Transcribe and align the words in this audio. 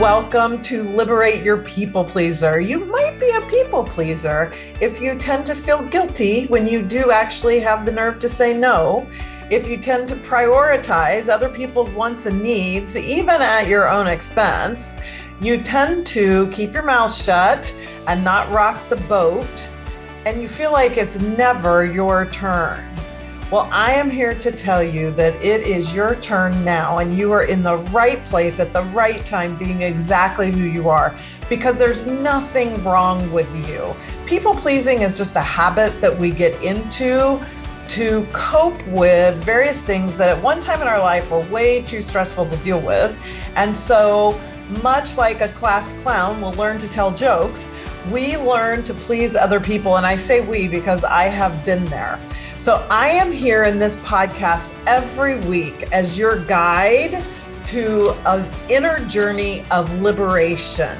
welcome 0.00 0.62
to 0.62 0.82
Liberate 0.82 1.44
Your 1.44 1.58
People 1.58 2.02
Pleaser. 2.02 2.58
You 2.58 2.86
might 2.86 3.20
be 3.20 3.30
a 3.32 3.46
people 3.50 3.84
pleaser 3.84 4.50
if 4.80 4.98
you 4.98 5.14
tend 5.14 5.44
to 5.44 5.54
feel 5.54 5.82
guilty 5.82 6.46
when 6.46 6.66
you 6.66 6.80
do 6.80 7.10
actually 7.10 7.60
have 7.60 7.84
the 7.84 7.92
nerve 7.92 8.18
to 8.20 8.28
say 8.30 8.56
no. 8.56 9.06
If 9.50 9.68
you 9.68 9.76
tend 9.76 10.08
to 10.08 10.16
prioritize 10.16 11.28
other 11.28 11.50
people's 11.50 11.90
wants 11.90 12.24
and 12.24 12.42
needs, 12.42 12.96
even 12.96 13.42
at 13.42 13.66
your 13.66 13.90
own 13.90 14.06
expense, 14.06 14.96
you 15.38 15.60
tend 15.60 16.06
to 16.06 16.48
keep 16.48 16.72
your 16.72 16.84
mouth 16.84 17.14
shut 17.14 17.70
and 18.08 18.24
not 18.24 18.50
rock 18.50 18.80
the 18.88 18.96
boat, 18.96 19.70
and 20.24 20.40
you 20.40 20.48
feel 20.48 20.72
like 20.72 20.96
it's 20.96 21.20
never 21.20 21.84
your 21.84 22.24
turn. 22.24 22.82
Well, 23.50 23.68
I 23.72 23.94
am 23.94 24.08
here 24.08 24.32
to 24.34 24.52
tell 24.52 24.80
you 24.80 25.10
that 25.14 25.34
it 25.44 25.62
is 25.62 25.92
your 25.92 26.14
turn 26.14 26.64
now, 26.64 26.98
and 26.98 27.12
you 27.12 27.32
are 27.32 27.42
in 27.42 27.64
the 27.64 27.78
right 27.78 28.24
place 28.26 28.60
at 28.60 28.72
the 28.72 28.84
right 28.84 29.26
time, 29.26 29.56
being 29.56 29.82
exactly 29.82 30.52
who 30.52 30.62
you 30.62 30.88
are, 30.88 31.16
because 31.48 31.76
there's 31.76 32.06
nothing 32.06 32.80
wrong 32.84 33.32
with 33.32 33.52
you. 33.68 33.92
People 34.24 34.54
pleasing 34.54 35.02
is 35.02 35.14
just 35.14 35.34
a 35.34 35.40
habit 35.40 36.00
that 36.00 36.16
we 36.16 36.30
get 36.30 36.62
into 36.62 37.44
to 37.88 38.24
cope 38.32 38.86
with 38.86 39.36
various 39.42 39.82
things 39.82 40.16
that 40.16 40.28
at 40.28 40.40
one 40.40 40.60
time 40.60 40.80
in 40.80 40.86
our 40.86 41.00
life 41.00 41.32
were 41.32 41.40
way 41.46 41.82
too 41.82 42.02
stressful 42.02 42.46
to 42.46 42.56
deal 42.58 42.80
with. 42.80 43.18
And 43.56 43.74
so, 43.74 44.40
much 44.80 45.18
like 45.18 45.40
a 45.40 45.48
class 45.48 45.92
clown 46.04 46.40
will 46.40 46.52
learn 46.52 46.78
to 46.78 46.88
tell 46.88 47.10
jokes, 47.10 47.68
we 48.12 48.36
learn 48.36 48.84
to 48.84 48.94
please 48.94 49.34
other 49.34 49.58
people. 49.58 49.96
And 49.96 50.06
I 50.06 50.14
say 50.14 50.40
we 50.40 50.68
because 50.68 51.02
I 51.02 51.24
have 51.24 51.64
been 51.66 51.84
there. 51.86 52.20
So 52.60 52.86
I 52.90 53.08
am 53.08 53.32
here 53.32 53.64
in 53.64 53.78
this 53.78 53.96
podcast 53.96 54.74
every 54.86 55.40
week 55.40 55.90
as 55.92 56.18
your 56.18 56.44
guide 56.44 57.24
to 57.64 58.14
an 58.26 58.46
inner 58.68 58.98
journey 59.06 59.64
of 59.70 60.02
liberation. 60.02 60.98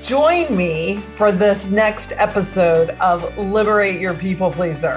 Join 0.00 0.56
me 0.56 1.02
for 1.12 1.30
this 1.30 1.68
next 1.68 2.14
episode 2.16 2.96
of 3.02 3.36
Liberate 3.36 4.00
Your 4.00 4.14
People 4.14 4.50
Pleaser. 4.50 4.96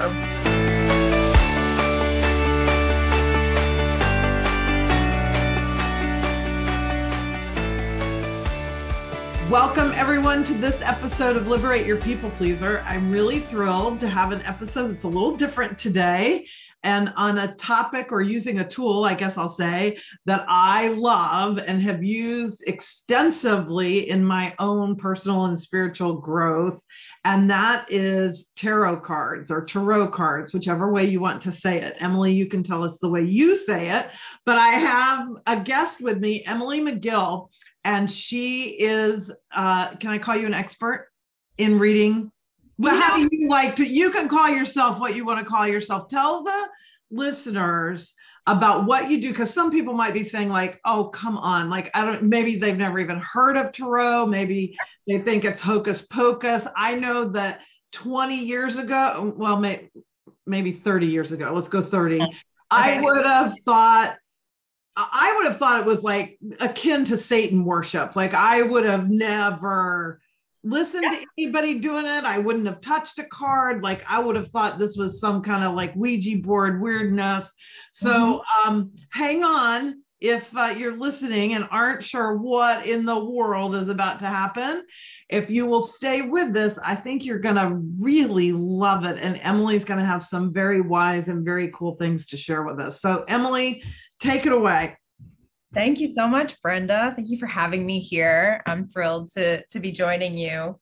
Welcome, 9.50 9.92
everyone, 9.94 10.44
to 10.44 10.52
this 10.52 10.82
episode 10.82 11.38
of 11.38 11.48
Liberate 11.48 11.86
Your 11.86 11.96
People 11.96 12.28
Pleaser. 12.32 12.84
I'm 12.86 13.10
really 13.10 13.38
thrilled 13.38 13.98
to 14.00 14.06
have 14.06 14.30
an 14.30 14.42
episode 14.42 14.88
that's 14.88 15.04
a 15.04 15.08
little 15.08 15.34
different 15.34 15.78
today 15.78 16.46
and 16.82 17.14
on 17.16 17.38
a 17.38 17.54
topic 17.54 18.12
or 18.12 18.20
using 18.20 18.60
a 18.60 18.68
tool, 18.68 19.04
I 19.04 19.14
guess 19.14 19.38
I'll 19.38 19.48
say, 19.48 20.00
that 20.26 20.44
I 20.48 20.88
love 20.88 21.58
and 21.58 21.80
have 21.80 22.04
used 22.04 22.62
extensively 22.66 24.10
in 24.10 24.22
my 24.22 24.54
own 24.58 24.96
personal 24.96 25.46
and 25.46 25.58
spiritual 25.58 26.20
growth. 26.20 26.82
And 27.24 27.50
that 27.50 27.86
is 27.90 28.52
tarot 28.54 29.00
cards 29.00 29.50
or 29.50 29.64
tarot 29.64 30.08
cards, 30.08 30.52
whichever 30.52 30.92
way 30.92 31.06
you 31.06 31.20
want 31.20 31.40
to 31.42 31.52
say 31.52 31.80
it. 31.80 31.96
Emily, 32.00 32.34
you 32.34 32.46
can 32.46 32.62
tell 32.62 32.84
us 32.84 32.98
the 32.98 33.08
way 33.08 33.22
you 33.22 33.56
say 33.56 33.88
it. 33.98 34.10
But 34.44 34.58
I 34.58 34.68
have 34.68 35.28
a 35.46 35.58
guest 35.58 36.02
with 36.02 36.18
me, 36.18 36.44
Emily 36.46 36.80
McGill 36.80 37.48
and 37.84 38.10
she 38.10 38.76
is 38.80 39.34
uh 39.54 39.94
can 39.96 40.10
i 40.10 40.18
call 40.18 40.36
you 40.36 40.46
an 40.46 40.54
expert 40.54 41.08
in 41.56 41.78
reading? 41.78 42.30
Well 42.78 43.00
how 43.00 43.16
do 43.16 43.28
you 43.30 43.48
like 43.48 43.76
to 43.76 43.84
you 43.84 44.10
can 44.10 44.28
call 44.28 44.48
yourself 44.48 45.00
what 45.00 45.16
you 45.16 45.24
want 45.24 45.40
to 45.40 45.44
call 45.44 45.66
yourself. 45.66 46.08
Tell 46.08 46.44
the 46.44 46.68
listeners 47.10 48.14
about 48.46 48.86
what 48.86 49.10
you 49.10 49.20
do 49.20 49.28
because 49.30 49.52
some 49.52 49.70
people 49.70 49.92
might 49.92 50.14
be 50.14 50.24
saying 50.24 50.48
like 50.48 50.80
oh 50.84 51.04
come 51.04 51.36
on 51.38 51.68
like 51.68 51.90
i 51.94 52.04
don't 52.04 52.22
maybe 52.22 52.56
they've 52.56 52.78
never 52.78 52.98
even 52.98 53.18
heard 53.18 53.56
of 53.56 53.72
tarot 53.72 54.26
maybe 54.26 54.76
they 55.06 55.18
think 55.18 55.44
it's 55.44 55.60
hocus 55.60 56.02
pocus. 56.02 56.66
I 56.76 56.94
know 56.94 57.30
that 57.30 57.60
20 57.92 58.36
years 58.36 58.76
ago 58.76 59.34
well 59.36 59.58
may, 59.58 59.88
maybe 60.46 60.72
30 60.72 61.06
years 61.06 61.32
ago 61.32 61.50
let's 61.52 61.68
go 61.68 61.80
30 61.80 62.16
okay. 62.16 62.32
i 62.70 63.00
would 63.00 63.24
have 63.24 63.54
thought 63.64 64.16
I 65.00 65.34
would 65.36 65.46
have 65.46 65.58
thought 65.58 65.80
it 65.80 65.86
was 65.86 66.02
like 66.02 66.38
akin 66.60 67.04
to 67.06 67.16
Satan 67.16 67.64
worship. 67.64 68.16
Like 68.16 68.34
I 68.34 68.62
would 68.62 68.84
have 68.84 69.08
never 69.08 70.20
listened 70.64 71.04
yeah. 71.04 71.18
to 71.18 71.26
anybody 71.38 71.78
doing 71.78 72.04
it. 72.04 72.24
I 72.24 72.38
wouldn't 72.38 72.66
have 72.66 72.80
touched 72.80 73.18
a 73.18 73.24
card. 73.24 73.82
Like 73.82 74.04
I 74.08 74.18
would 74.18 74.34
have 74.34 74.48
thought 74.48 74.78
this 74.78 74.96
was 74.96 75.20
some 75.20 75.42
kind 75.42 75.64
of 75.64 75.74
like 75.74 75.94
Ouija 75.94 76.38
board 76.38 76.80
weirdness. 76.80 77.52
So 77.92 78.42
mm-hmm. 78.42 78.68
um, 78.68 78.92
hang 79.10 79.44
on 79.44 80.02
if 80.20 80.54
uh, 80.56 80.74
you're 80.76 80.98
listening 80.98 81.54
and 81.54 81.68
aren't 81.70 82.02
sure 82.02 82.36
what 82.36 82.86
in 82.86 83.04
the 83.04 83.24
world 83.24 83.76
is 83.76 83.88
about 83.88 84.18
to 84.18 84.26
happen. 84.26 84.84
If 85.28 85.48
you 85.48 85.66
will 85.66 85.82
stay 85.82 86.22
with 86.22 86.52
this, 86.52 86.78
I 86.84 86.96
think 86.96 87.24
you're 87.24 87.38
going 87.38 87.54
to 87.54 87.80
really 88.00 88.52
love 88.52 89.04
it. 89.04 89.18
And 89.20 89.38
Emily's 89.42 89.84
going 89.84 90.00
to 90.00 90.06
have 90.06 90.22
some 90.22 90.52
very 90.52 90.80
wise 90.80 91.28
and 91.28 91.44
very 91.44 91.70
cool 91.72 91.94
things 91.94 92.26
to 92.26 92.36
share 92.36 92.64
with 92.64 92.80
us. 92.80 93.00
So, 93.00 93.24
Emily, 93.28 93.82
Take 94.20 94.46
it 94.46 94.52
away. 94.52 94.96
Thank 95.74 96.00
you 96.00 96.12
so 96.12 96.26
much, 96.26 96.60
Brenda. 96.62 97.12
Thank 97.14 97.28
you 97.28 97.38
for 97.38 97.46
having 97.46 97.84
me 97.84 98.00
here. 98.00 98.62
I'm 98.66 98.88
thrilled 98.88 99.30
to 99.32 99.64
to 99.66 99.80
be 99.80 99.92
joining 99.92 100.36
you. 100.38 100.78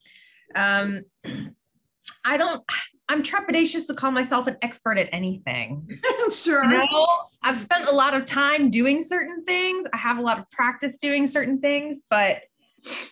Um, 0.55 1.03
I 2.25 2.37
don't. 2.37 2.63
I'm 3.09 3.23
trepidatious 3.23 3.87
to 3.87 3.95
call 3.95 4.11
myself 4.11 4.47
an 4.49 4.57
expert 4.63 4.99
at 4.99 5.09
anything. 5.13 5.89
sure. 6.33 6.65
You 6.65 6.79
know, 6.79 7.07
I've 7.43 7.57
spent 7.57 7.89
a 7.89 7.93
lot 7.93 8.15
of 8.15 8.25
time 8.25 8.69
doing 8.69 9.01
certain 9.01 9.45
things. 9.45 9.87
I 9.93 9.97
have 9.97 10.19
a 10.19 10.23
lot 10.23 10.39
of 10.39 10.51
practice 10.51 10.99
doing 10.99 11.29
certain 11.29 11.61
things, 11.61 12.03
but 12.11 12.43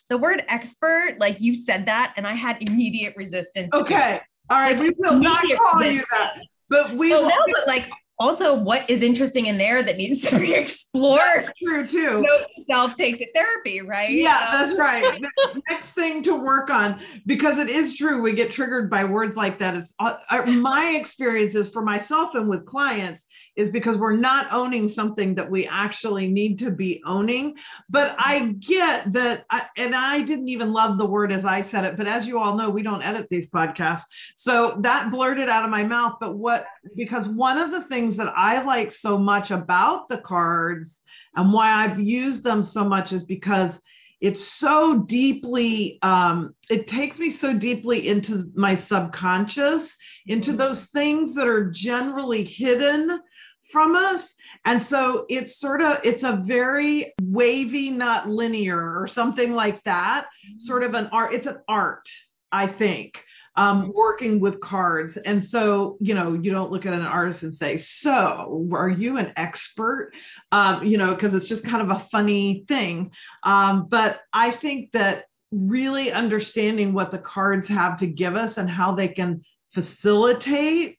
the 0.08 0.18
word 0.18 0.42
expert, 0.48 1.16
like 1.18 1.40
you 1.40 1.54
said 1.54 1.86
that, 1.86 2.14
and 2.16 2.26
I 2.26 2.34
had 2.34 2.56
immediate 2.60 3.14
resistance. 3.16 3.70
Okay. 3.72 4.20
All 4.50 4.58
right. 4.58 4.76
Like, 4.76 4.80
we 4.80 4.94
will 4.98 5.20
not 5.20 5.42
call 5.42 5.80
resistance. 5.80 5.94
you 5.94 6.04
that. 6.10 6.38
But 6.70 6.90
we 6.94 7.10
so 7.10 7.20
will. 7.20 7.28
No, 7.28 7.36
but 7.56 7.66
like 7.68 7.88
also 8.18 8.54
what 8.54 8.88
is 8.88 9.02
interesting 9.02 9.46
in 9.46 9.58
there 9.58 9.82
that 9.82 9.96
needs 9.96 10.22
to 10.30 10.38
be 10.38 10.54
explored. 10.54 11.20
That's 11.20 11.58
true 11.58 11.86
too. 11.86 12.26
Self 12.58 12.94
take 12.94 13.18
to 13.18 13.32
therapy, 13.32 13.80
right? 13.80 14.10
Yeah, 14.10 14.48
that's 14.52 14.78
right. 14.78 15.20
next 15.68 15.92
thing 15.92 16.22
to 16.24 16.34
work 16.34 16.70
on 16.70 17.00
because 17.26 17.58
it 17.58 17.68
is 17.68 17.96
true. 17.96 18.22
We 18.22 18.32
get 18.32 18.50
triggered 18.50 18.90
by 18.90 19.04
words 19.04 19.36
like 19.36 19.58
that. 19.58 19.74
It's 19.74 19.94
uh, 19.98 20.14
uh, 20.30 20.42
my 20.46 20.96
experiences 20.98 21.70
for 21.70 21.82
myself 21.82 22.34
and 22.34 22.48
with 22.48 22.64
clients 22.66 23.26
is 23.56 23.70
because 23.70 23.96
we're 23.96 24.16
not 24.16 24.52
owning 24.52 24.88
something 24.88 25.34
that 25.36 25.50
we 25.50 25.66
actually 25.66 26.26
need 26.26 26.58
to 26.58 26.70
be 26.70 27.02
owning. 27.06 27.56
But 27.88 28.14
I 28.18 28.54
get 28.58 29.12
that, 29.12 29.44
I, 29.50 29.66
and 29.76 29.94
I 29.94 30.22
didn't 30.22 30.48
even 30.48 30.72
love 30.72 30.98
the 30.98 31.06
word 31.06 31.32
as 31.32 31.44
I 31.44 31.60
said 31.60 31.84
it. 31.84 31.96
But 31.96 32.06
as 32.06 32.26
you 32.26 32.38
all 32.38 32.56
know, 32.56 32.70
we 32.70 32.82
don't 32.82 33.04
edit 33.04 33.28
these 33.28 33.50
podcasts, 33.50 34.04
so 34.36 34.78
that 34.82 35.10
blurted 35.10 35.48
out 35.48 35.64
of 35.64 35.70
my 35.70 35.84
mouth. 35.84 36.16
But 36.20 36.36
what 36.36 36.66
because 36.96 37.28
one 37.28 37.58
of 37.58 37.70
the 37.70 37.82
things 37.82 38.16
that 38.16 38.32
I 38.36 38.62
like 38.62 38.90
so 38.90 39.18
much 39.18 39.50
about 39.50 40.08
the 40.08 40.18
cards 40.18 41.02
and 41.34 41.52
why 41.52 41.70
I've 41.70 42.00
used 42.00 42.44
them 42.44 42.62
so 42.62 42.84
much 42.84 43.12
is 43.12 43.24
because 43.24 43.82
it's 44.20 44.42
so 44.42 45.02
deeply 45.02 45.98
um, 46.02 46.54
it 46.70 46.86
takes 46.86 47.18
me 47.18 47.30
so 47.30 47.52
deeply 47.52 48.08
into 48.08 48.50
my 48.54 48.74
subconscious 48.74 49.96
into 50.26 50.50
mm-hmm. 50.50 50.58
those 50.58 50.86
things 50.86 51.34
that 51.34 51.46
are 51.46 51.70
generally 51.70 52.44
hidden 52.44 53.20
from 53.64 53.96
us 53.96 54.34
and 54.64 54.80
so 54.80 55.24
it's 55.28 55.56
sort 55.56 55.80
of 55.82 55.98
it's 56.04 56.22
a 56.22 56.42
very 56.44 57.06
wavy 57.22 57.90
not 57.90 58.28
linear 58.28 59.00
or 59.00 59.06
something 59.06 59.54
like 59.54 59.82
that 59.84 60.26
sort 60.58 60.82
of 60.82 60.94
an 60.94 61.08
art 61.12 61.32
it's 61.32 61.46
an 61.46 61.58
art 61.68 62.08
i 62.52 62.66
think 62.66 63.24
um, 63.56 63.92
working 63.94 64.40
with 64.40 64.60
cards. 64.60 65.16
And 65.16 65.42
so, 65.42 65.96
you 66.00 66.14
know, 66.14 66.34
you 66.34 66.50
don't 66.50 66.72
look 66.72 66.86
at 66.86 66.92
an 66.92 67.06
artist 67.06 67.42
and 67.44 67.52
say, 67.54 67.76
So, 67.76 68.68
are 68.72 68.88
you 68.88 69.16
an 69.18 69.32
expert? 69.36 70.12
Um, 70.50 70.84
you 70.84 70.98
know, 70.98 71.14
because 71.14 71.34
it's 71.34 71.48
just 71.48 71.64
kind 71.64 71.82
of 71.82 71.90
a 71.90 72.00
funny 72.00 72.64
thing. 72.66 73.12
Um, 73.44 73.86
but 73.88 74.20
I 74.32 74.50
think 74.50 74.92
that 74.92 75.26
really 75.52 76.10
understanding 76.10 76.92
what 76.92 77.12
the 77.12 77.18
cards 77.18 77.68
have 77.68 77.96
to 77.98 78.06
give 78.06 78.34
us 78.34 78.58
and 78.58 78.68
how 78.68 78.92
they 78.92 79.08
can 79.08 79.42
facilitate 79.72 80.98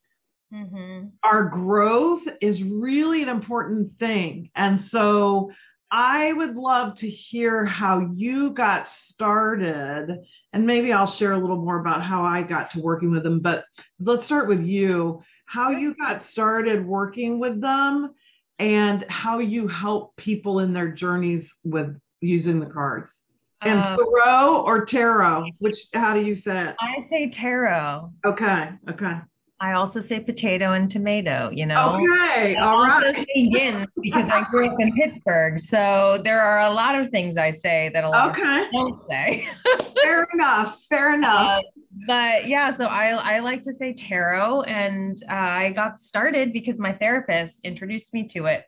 mm-hmm. 0.53 1.07
our 1.23 1.45
growth 1.49 2.23
is 2.41 2.63
really 2.63 3.23
an 3.23 3.29
important 3.29 3.87
thing. 3.87 4.49
And 4.55 4.79
so, 4.79 5.51
I 5.91 6.33
would 6.33 6.57
love 6.57 6.95
to 6.95 7.09
hear 7.09 7.63
how 7.63 8.09
you 8.15 8.53
got 8.53 8.89
started. 8.89 10.19
And 10.51 10.65
maybe 10.65 10.91
I'll 10.91 11.05
share 11.05 11.33
a 11.33 11.37
little 11.37 11.63
more 11.63 11.79
about 11.79 12.01
how 12.01 12.23
I 12.23 12.41
got 12.41 12.71
to 12.71 12.81
working 12.81 13.11
with 13.11 13.23
them. 13.23 13.39
But 13.39 13.65
let's 13.99 14.25
start 14.25 14.47
with 14.47 14.65
you 14.65 15.23
how 15.45 15.69
you 15.69 15.93
got 15.95 16.23
started 16.23 16.85
working 16.85 17.39
with 17.39 17.61
them 17.61 18.13
and 18.59 19.05
how 19.09 19.39
you 19.39 19.67
help 19.67 20.15
people 20.17 20.59
in 20.59 20.73
their 20.73 20.91
journeys 20.91 21.59
with 21.63 21.97
using 22.19 22.59
the 22.59 22.69
cards. 22.69 23.23
And 23.61 23.79
um, 23.79 23.97
tarot 23.97 24.63
or 24.65 24.85
tarot? 24.85 25.45
Which, 25.59 25.77
how 25.93 26.13
do 26.13 26.21
you 26.21 26.35
say 26.35 26.69
it? 26.69 26.75
I 26.79 26.99
say 27.07 27.29
tarot. 27.29 28.11
Okay. 28.25 28.71
Okay. 28.89 29.19
I 29.61 29.71
also 29.71 30.01
say 30.01 30.19
potato 30.19 30.73
and 30.73 30.91
tomato, 30.91 31.49
you 31.49 31.65
know. 31.65 31.93
Okay, 31.93 32.55
all 32.57 32.83
right. 32.83 33.15
say 33.15 33.25
yin 33.35 33.87
because 34.01 34.29
I 34.29 34.43
grew 34.49 34.69
up 34.69 34.79
in 34.79 34.93
Pittsburgh. 34.93 35.57
So 35.59 36.19
there 36.23 36.41
are 36.41 36.59
a 36.61 36.69
lot 36.69 36.95
of 36.95 37.09
things 37.09 37.37
I 37.37 37.51
say 37.51 37.89
that 37.93 38.03
a 38.03 38.09
lot 38.09 38.31
okay. 38.31 38.67
don't 38.73 38.99
say. 39.09 39.47
fair 40.03 40.27
enough. 40.33 40.83
Fair 40.91 41.13
enough. 41.15 41.59
Uh, 41.59 41.61
but 42.05 42.47
yeah, 42.47 42.71
so 42.71 42.85
I, 42.87 43.11
I 43.11 43.39
like 43.39 43.61
to 43.61 43.71
say 43.71 43.93
tarot, 43.93 44.63
and 44.63 45.17
uh, 45.29 45.33
I 45.33 45.69
got 45.69 46.01
started 46.01 46.51
because 46.51 46.77
my 46.77 46.91
therapist 46.91 47.63
introduced 47.63 48.13
me 48.13 48.27
to 48.27 48.47
it. 48.47 48.65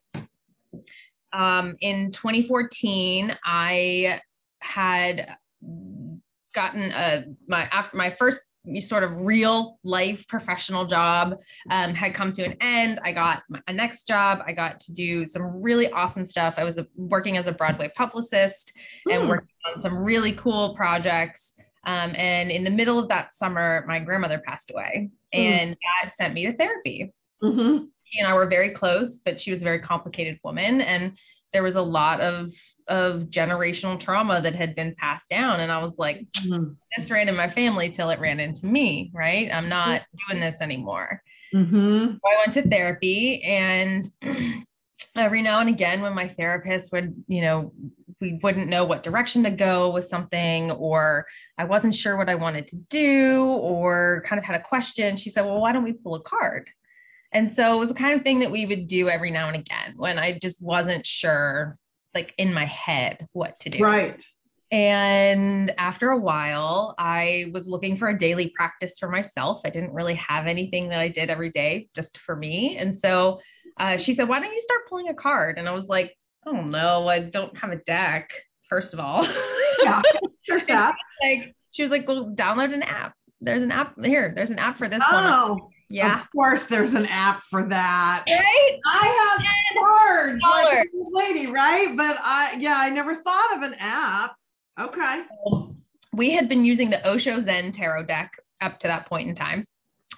Um, 1.34 1.76
in 1.82 2.12
2014, 2.12 3.36
I 3.44 4.22
had 4.60 5.36
gotten 6.56 6.92
a 6.92 7.26
my 7.48 7.64
after 7.72 7.98
my 7.98 8.10
first 8.12 8.42
sort 8.80 9.04
of 9.04 9.12
real 9.18 9.80
life 9.84 10.28
professional 10.28 10.86
job 10.86 11.36
um, 11.70 11.94
had 11.94 12.14
come 12.14 12.32
to 12.34 12.44
an 12.44 12.56
end. 12.62 13.00
I 13.04 13.12
got 13.12 13.44
a 13.68 13.74
next 13.74 14.08
job. 14.08 14.40
I 14.46 14.52
got 14.52 14.80
to 14.82 14.94
do 14.94 15.26
some 15.26 15.62
really 15.62 15.90
awesome 15.92 16.26
stuff. 16.26 16.56
I 16.58 16.64
was 16.64 16.78
a, 16.78 16.88
working 16.96 17.38
as 17.38 17.48
a 17.48 17.52
Broadway 17.52 17.92
publicist 17.96 18.74
and 19.10 19.24
hmm. 19.24 19.30
working 19.30 19.48
on 19.74 19.82
some 19.82 19.98
really 19.98 20.34
cool 20.34 20.76
projects. 20.76 21.54
Um, 21.86 22.14
and 22.16 22.52
in 22.52 22.64
the 22.64 22.70
middle 22.70 23.00
of 23.00 23.08
that 23.10 23.34
summer, 23.34 23.86
my 23.88 24.00
grandmother 24.00 24.42
passed 24.46 24.72
away, 24.72 25.10
mm. 25.34 25.40
and 25.40 25.72
that 25.72 26.14
sent 26.14 26.34
me 26.34 26.46
to 26.46 26.58
therapy. 26.58 27.14
Mm-hmm. 27.42 27.86
She 28.02 28.20
and 28.20 28.28
I 28.28 28.34
were 28.34 28.48
very 28.48 28.72
close, 28.72 29.20
but 29.24 29.40
she 29.40 29.52
was 29.52 29.62
a 29.62 29.64
very 29.64 29.80
complicated 29.80 30.38
woman, 30.44 30.82
and 30.82 31.18
there 31.54 31.64
was 31.64 31.78
a 31.78 31.82
lot 31.82 32.20
of 32.20 32.52
of 32.88 33.24
generational 33.24 34.00
trauma 34.00 34.42
that 34.42 34.56
had 34.56 34.76
been 34.76 34.96
passed 34.96 35.30
down. 35.30 35.60
And 35.60 35.72
i 35.72 35.82
was 35.82 35.94
like 35.98 36.26
mm-hmm. 36.38 36.72
this 36.96 37.12
ran 37.12 37.30
in 37.30 37.36
my 37.36 37.50
family 37.50 37.90
till 37.90 38.10
it 38.10 38.20
ran 38.20 38.40
into 38.40 38.66
me 38.66 39.12
right? 39.14 39.50
I'm 39.54 39.70
not 39.70 40.02
doing 40.30 40.42
this 40.42 40.62
anymore. 40.62 41.22
Mm-hmm. 41.54 42.16
so 42.16 42.20
i 42.26 42.44
went 42.46 42.54
to 42.56 42.70
therapy 42.70 43.42
and 43.42 44.04
every 45.16 45.42
now 45.42 45.62
and 45.62 45.70
again 45.70 46.02
when 46.02 46.14
my 46.14 46.28
therapist 46.28 46.92
would 46.92 47.16
you 47.30 47.40
know 47.40 47.72
we 48.20 48.38
wouldn't 48.44 48.68
know 48.68 48.84
what 48.84 49.02
direction 49.02 49.44
to 49.44 49.50
go 49.50 49.90
with 49.90 50.10
something 50.10 50.72
or 50.72 51.26
i 51.58 51.64
wasn't 51.64 51.96
sure 51.96 52.18
what 52.18 52.28
i 52.28 52.36
wanted 52.36 52.68
to 52.68 52.76
do 52.90 53.46
or 53.46 54.26
kind 54.28 54.38
of 54.38 54.44
had 54.44 54.60
a 54.60 54.64
question 54.64 55.16
she 55.16 55.30
said 55.30 55.46
well 55.46 55.62
why 55.62 55.72
don't 55.72 55.86
we 55.86 55.94
pull 55.94 56.16
a 56.16 56.22
card? 56.22 56.70
And 57.32 57.52
so 57.52 57.76
it 57.76 57.80
was 57.80 57.90
the 57.90 57.96
kind 57.96 58.18
of 58.18 58.24
thing 58.24 58.40
that 58.40 58.52
we 58.52 58.66
would 58.66 58.88
do 58.88 59.10
every 59.10 59.32
now 59.32 59.48
and 59.48 59.58
again 59.58 59.94
when 59.96 60.18
I 60.18 60.40
just 60.42 60.64
wasn't 60.64 61.06
sure, 61.06 61.78
like 62.14 62.34
in 62.38 62.54
my 62.54 62.66
head, 62.66 63.28
what 63.34 63.60
to 63.62 63.70
do. 63.70 63.80
Right. 63.80 64.24
And 64.70 65.74
after 65.78 66.10
a 66.10 66.18
while, 66.18 66.94
I 66.98 67.52
was 67.54 67.68
looking 67.68 67.96
for 67.96 68.10
a 68.10 68.18
daily 68.18 68.50
practice 68.50 69.00
for 69.00 69.10
myself. 69.10 69.62
I 69.64 69.70
didn't 69.70 69.94
really 69.94 70.16
have 70.16 70.46
anything 70.46 70.90
that 70.90 71.00
I 71.00 71.08
did 71.08 71.30
every 71.30 71.52
day 71.52 71.88
just 71.96 72.18
for 72.18 72.36
me. 72.36 72.76
And 72.78 72.96
so 72.96 73.40
uh, 73.78 73.98
she 73.98 74.12
said, 74.12 74.28
Why 74.28 74.40
don't 74.40 74.52
you 74.52 74.60
start 74.60 74.82
pulling 74.90 75.08
a 75.08 75.14
card? 75.14 75.58
And 75.58 75.70
I 75.70 75.72
was 75.72 75.88
like, 75.88 76.18
Oh 76.46 76.62
no, 76.62 77.08
I 77.08 77.22
don't 77.22 77.58
have 77.58 77.72
a 77.72 77.78
deck, 77.78 78.32
first 78.70 78.94
of 78.94 79.00
all. 79.00 79.26
Yeah, 79.84 80.02
there's 80.48 80.66
that. 80.68 80.96
like, 81.22 81.56
she 81.70 81.84
was 81.84 81.92
like, 81.92 82.08
Well, 82.08 82.32
download 82.32 82.74
an 82.74 82.82
app. 82.82 83.14
There's 83.40 83.62
an 83.62 83.72
app 83.72 83.94
here. 84.04 84.34
There's 84.36 84.50
an 84.50 84.58
app 84.58 84.76
for 84.78 84.90
this 84.90 85.04
oh. 85.08 85.50
one. 85.54 85.62
Yeah. 85.90 86.22
Of 86.22 86.32
course, 86.32 86.68
there's 86.68 86.94
an 86.94 87.06
app 87.06 87.42
for 87.42 87.68
that. 87.70 88.24
Right? 88.28 88.80
I 88.86 89.38
have 89.38 89.46
cards 89.82 90.44
like 90.44 90.90
this 90.92 91.08
lady, 91.12 91.48
right? 91.48 91.94
But 91.96 92.18
I, 92.22 92.58
yeah, 92.60 92.76
I 92.78 92.90
never 92.90 93.16
thought 93.16 93.58
of 93.58 93.64
an 93.64 93.76
app. 93.80 94.36
Okay. 94.80 95.24
We 96.14 96.32
had 96.32 96.50
been 96.50 96.66
using 96.66 96.90
the 96.90 97.08
Osho 97.08 97.40
Zen 97.40 97.72
tarot 97.72 98.04
deck 98.04 98.38
up 98.62 98.80
to 98.80 98.88
that 98.88 99.08
point 99.08 99.30
in 99.30 99.36
time, 99.36 99.66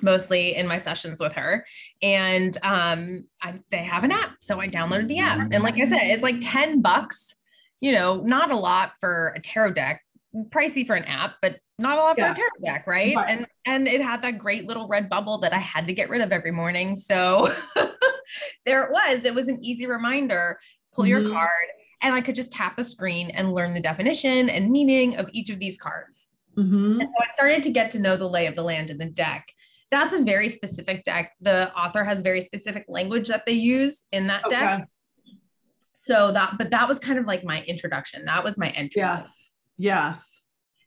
mostly 0.01 0.55
in 0.55 0.67
my 0.67 0.77
sessions 0.77 1.19
with 1.19 1.33
her. 1.33 1.65
And 2.01 2.57
um, 2.63 3.27
I, 3.41 3.59
they 3.69 3.83
have 3.83 4.03
an 4.03 4.11
app. 4.11 4.37
So 4.39 4.59
I 4.59 4.67
downloaded 4.67 5.07
the 5.07 5.19
app. 5.19 5.49
And 5.51 5.63
like 5.63 5.75
I 5.75 5.87
said, 5.87 5.99
it's 6.01 6.23
like 6.23 6.37
10 6.41 6.81
bucks, 6.81 7.35
you 7.79 7.91
know, 7.91 8.21
not 8.21 8.51
a 8.51 8.57
lot 8.57 8.93
for 8.99 9.33
a 9.35 9.39
tarot 9.39 9.73
deck, 9.73 10.03
pricey 10.35 10.85
for 10.85 10.95
an 10.95 11.05
app, 11.05 11.35
but 11.41 11.59
not 11.77 11.97
a 11.97 12.01
lot 12.01 12.17
yeah. 12.17 12.27
for 12.27 12.31
a 12.33 12.35
tarot 12.35 12.73
deck, 12.73 12.87
right? 12.87 13.15
right? 13.15 13.29
And 13.29 13.47
and 13.65 13.87
it 13.87 14.01
had 14.01 14.21
that 14.21 14.37
great 14.37 14.67
little 14.67 14.87
red 14.87 15.09
bubble 15.09 15.37
that 15.39 15.53
I 15.53 15.59
had 15.59 15.87
to 15.87 15.93
get 15.93 16.09
rid 16.09 16.21
of 16.21 16.31
every 16.31 16.51
morning. 16.51 16.95
So 16.95 17.49
there 18.65 18.85
it 18.85 18.91
was. 18.91 19.25
It 19.25 19.33
was 19.33 19.47
an 19.47 19.63
easy 19.63 19.85
reminder. 19.85 20.59
Pull 20.93 21.05
mm-hmm. 21.05 21.25
your 21.25 21.31
card, 21.31 21.67
and 22.01 22.13
I 22.13 22.21
could 22.21 22.35
just 22.35 22.51
tap 22.51 22.77
the 22.77 22.83
screen 22.83 23.31
and 23.31 23.53
learn 23.53 23.73
the 23.73 23.79
definition 23.79 24.49
and 24.49 24.69
meaning 24.69 25.17
of 25.17 25.29
each 25.31 25.49
of 25.49 25.59
these 25.59 25.77
cards. 25.77 26.29
Mm-hmm. 26.57 26.99
And 26.99 27.09
so 27.09 27.15
I 27.23 27.27
started 27.27 27.63
to 27.63 27.71
get 27.71 27.91
to 27.91 27.99
know 27.99 28.17
the 28.17 28.27
lay 28.27 28.47
of 28.47 28.55
the 28.55 28.63
land 28.63 28.89
in 28.89 28.97
the 28.97 29.05
deck. 29.05 29.47
That's 29.91 30.13
a 30.13 30.21
very 30.21 30.49
specific 30.49 31.03
deck. 31.03 31.31
The 31.41 31.73
author 31.75 32.03
has 32.03 32.21
very 32.21 32.41
specific 32.41 32.85
language 32.87 33.27
that 33.29 33.45
they 33.45 33.53
use 33.53 34.05
in 34.11 34.27
that 34.27 34.45
okay. 34.45 34.55
deck. 34.55 34.87
So 35.93 36.31
that, 36.31 36.55
but 36.57 36.69
that 36.69 36.87
was 36.87 36.99
kind 36.99 37.17
of 37.17 37.25
like 37.25 37.43
my 37.43 37.63
introduction. 37.63 38.25
That 38.25 38.43
was 38.43 38.57
my 38.57 38.69
entry. 38.69 39.01
Yes. 39.01 39.48
Yes. 39.79 40.43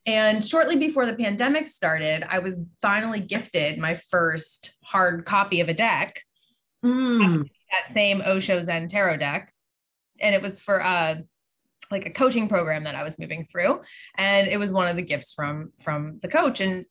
And 0.06 0.46
shortly 0.46 0.76
before 0.76 1.06
the 1.06 1.14
pandemic 1.14 1.66
started, 1.66 2.24
I 2.28 2.40
was 2.40 2.58
finally 2.82 3.20
gifted 3.20 3.78
my 3.78 3.94
first 3.94 4.74
hard 4.84 5.24
copy 5.24 5.60
of 5.60 5.68
a 5.68 5.74
deck. 5.74 6.20
Mm. 6.84 7.48
That 7.70 7.88
same 7.88 8.20
Osho 8.20 8.62
Zen 8.62 8.88
Tarot 8.88 9.16
deck. 9.16 9.52
And 10.20 10.34
it 10.34 10.42
was 10.42 10.60
for 10.60 10.80
uh 10.84 11.16
like 11.90 12.06
a 12.06 12.10
coaching 12.10 12.48
program 12.48 12.84
that 12.84 12.94
I 12.94 13.02
was 13.02 13.18
moving 13.18 13.46
through. 13.50 13.80
And 14.16 14.48
it 14.48 14.58
was 14.58 14.72
one 14.72 14.88
of 14.88 14.96
the 14.96 15.02
gifts 15.02 15.32
from 15.32 15.72
from 15.82 16.18
the 16.20 16.28
coach. 16.28 16.60
And 16.60 16.84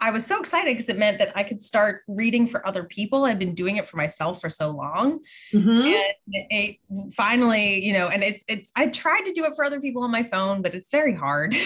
I 0.00 0.10
was 0.10 0.26
so 0.26 0.38
excited 0.40 0.74
because 0.74 0.88
it 0.88 0.98
meant 0.98 1.18
that 1.18 1.32
I 1.34 1.42
could 1.42 1.62
start 1.62 2.02
reading 2.06 2.46
for 2.46 2.66
other 2.66 2.84
people. 2.84 3.24
I'd 3.24 3.38
been 3.38 3.54
doing 3.54 3.76
it 3.76 3.88
for 3.88 3.96
myself 3.96 4.40
for 4.40 4.50
so 4.50 4.70
long. 4.70 5.20
Mm-hmm. 5.52 5.70
And 5.70 6.14
it, 6.50 6.76
finally, 7.14 7.84
you 7.84 7.92
know, 7.92 8.08
and 8.08 8.22
it's 8.22 8.44
it's 8.48 8.70
I 8.76 8.88
tried 8.88 9.22
to 9.22 9.32
do 9.32 9.44
it 9.44 9.52
for 9.56 9.64
other 9.64 9.80
people 9.80 10.02
on 10.02 10.10
my 10.10 10.22
phone, 10.24 10.62
but 10.62 10.74
it's 10.74 10.90
very 10.90 11.14
hard. 11.14 11.54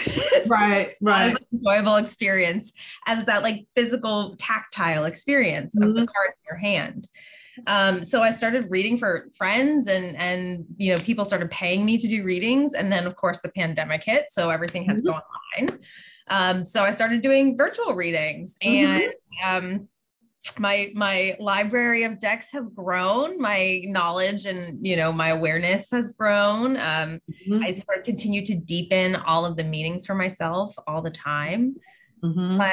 Right, 0.49 0.95
right. 1.01 1.37
enjoyable 1.53 1.97
experience 1.97 2.73
as 3.07 3.25
that 3.27 3.43
like 3.43 3.67
physical 3.77 4.35
tactile 4.37 5.05
experience 5.05 5.75
mm-hmm. 5.75 5.89
of 5.89 5.95
the 5.95 6.01
mm-hmm. 6.01 6.07
card 6.07 6.31
in 6.31 6.43
your 6.49 6.59
hand. 6.59 7.09
Um, 7.67 8.05
so 8.05 8.23
I 8.23 8.31
started 8.31 8.71
reading 8.71 8.97
for 8.99 9.29
friends 9.37 9.87
and 9.87 10.17
and 10.17 10.65
you 10.77 10.95
know, 10.95 11.01
people 11.03 11.25
started 11.25 11.51
paying 11.51 11.85
me 11.85 11.99
to 11.99 12.09
do 12.09 12.25
readings. 12.25 12.75
And 12.75 12.91
then 12.91 13.07
of 13.07 13.17
course 13.17 13.41
the 13.41 13.51
pandemic 13.51 14.03
hit. 14.05 14.27
So 14.31 14.51
everything 14.51 14.85
had 14.85 14.97
mm-hmm. 14.97 15.07
to 15.07 15.13
go 15.13 15.21
online. 15.59 15.81
Um, 16.31 16.65
so 16.65 16.85
I 16.85 16.93
started 16.93 17.23
doing 17.23 17.59
virtual 17.59 17.95
readings 17.95 18.57
mm-hmm. 18.63 19.03
and 19.03 19.13
um, 19.45 19.89
my 20.59 20.91
my 20.95 21.37
library 21.39 22.05
of 22.05 22.19
decks 22.19 22.51
has 22.51 22.71
grown 22.71 23.41
my 23.41 23.83
knowledge 23.85 24.47
and 24.47 24.85
you 24.85 24.97
know 24.97 25.13
my 25.13 25.29
awareness 25.29 25.91
has 25.91 26.11
grown 26.13 26.77
um, 26.79 27.21
mm-hmm. 27.31 27.63
i 27.63 27.71
sort 27.73 27.99
of 27.99 28.05
continue 28.05 28.45
to 28.45 28.57
deepen 28.57 29.17
all 29.17 29.45
of 29.45 29.57
the 29.57 29.65
meanings 29.65 30.07
for 30.07 30.15
myself 30.15 30.75
all 30.87 31.03
the 31.03 31.11
time 31.11 31.77
mm-hmm. 32.25 32.57
but 32.57 32.73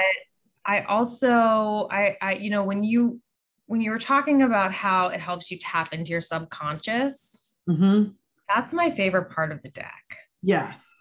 i 0.66 0.82
also 0.84 1.88
i 1.92 2.16
i 2.22 2.34
you 2.34 2.50
know 2.50 2.64
when 2.64 2.84
you 2.84 3.20
when 3.66 3.82
you 3.82 3.92
were 3.92 4.00
talking 4.00 4.44
about 4.44 4.74
how 4.74 5.10
it 5.10 5.20
helps 5.20 5.52
you 5.52 5.58
tap 5.58 5.94
into 5.94 6.12
your 6.12 6.22
subconscious 6.22 7.56
mm-hmm. 7.70 8.12
that's 8.48 8.72
my 8.72 8.90
favorite 8.92 9.30
part 9.30 9.52
of 9.52 9.62
the 9.62 9.70
deck 9.70 10.06
yes 10.42 10.97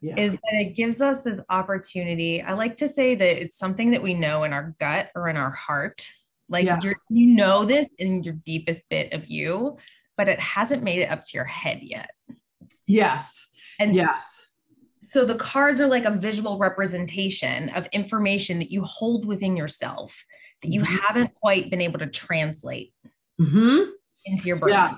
yeah. 0.00 0.16
is 0.16 0.32
that 0.32 0.54
it 0.54 0.76
gives 0.76 1.00
us 1.00 1.22
this 1.22 1.40
opportunity. 1.48 2.42
I 2.42 2.52
like 2.54 2.76
to 2.78 2.88
say 2.88 3.14
that 3.14 3.42
it's 3.42 3.58
something 3.58 3.90
that 3.92 4.02
we 4.02 4.14
know 4.14 4.44
in 4.44 4.52
our 4.52 4.74
gut 4.80 5.10
or 5.14 5.28
in 5.28 5.36
our 5.36 5.50
heart. 5.50 6.08
Like 6.48 6.64
yeah. 6.64 6.78
you 7.10 7.26
know 7.26 7.64
this 7.64 7.86
in 7.98 8.22
your 8.22 8.34
deepest 8.34 8.82
bit 8.88 9.12
of 9.12 9.26
you, 9.26 9.76
but 10.16 10.28
it 10.28 10.40
hasn't 10.40 10.82
made 10.82 11.00
it 11.00 11.10
up 11.10 11.24
to 11.24 11.30
your 11.34 11.44
head 11.44 11.80
yet. 11.82 12.10
Yes. 12.86 13.48
And 13.78 13.94
yes. 13.94 14.22
So 15.00 15.24
the 15.24 15.36
cards 15.36 15.80
are 15.80 15.86
like 15.86 16.04
a 16.04 16.10
visual 16.10 16.58
representation 16.58 17.68
of 17.70 17.86
information 17.92 18.58
that 18.58 18.70
you 18.70 18.82
hold 18.84 19.26
within 19.26 19.56
yourself 19.56 20.24
that 20.62 20.72
you 20.72 20.80
mm-hmm. 20.80 20.96
haven't 20.96 21.34
quite 21.34 21.70
been 21.70 21.80
able 21.80 21.98
to 22.00 22.06
translate 22.06 22.92
mm-hmm. 23.40 23.90
into 24.24 24.48
your 24.48 24.56
brain. 24.56 24.74
Yeah. 24.74 24.96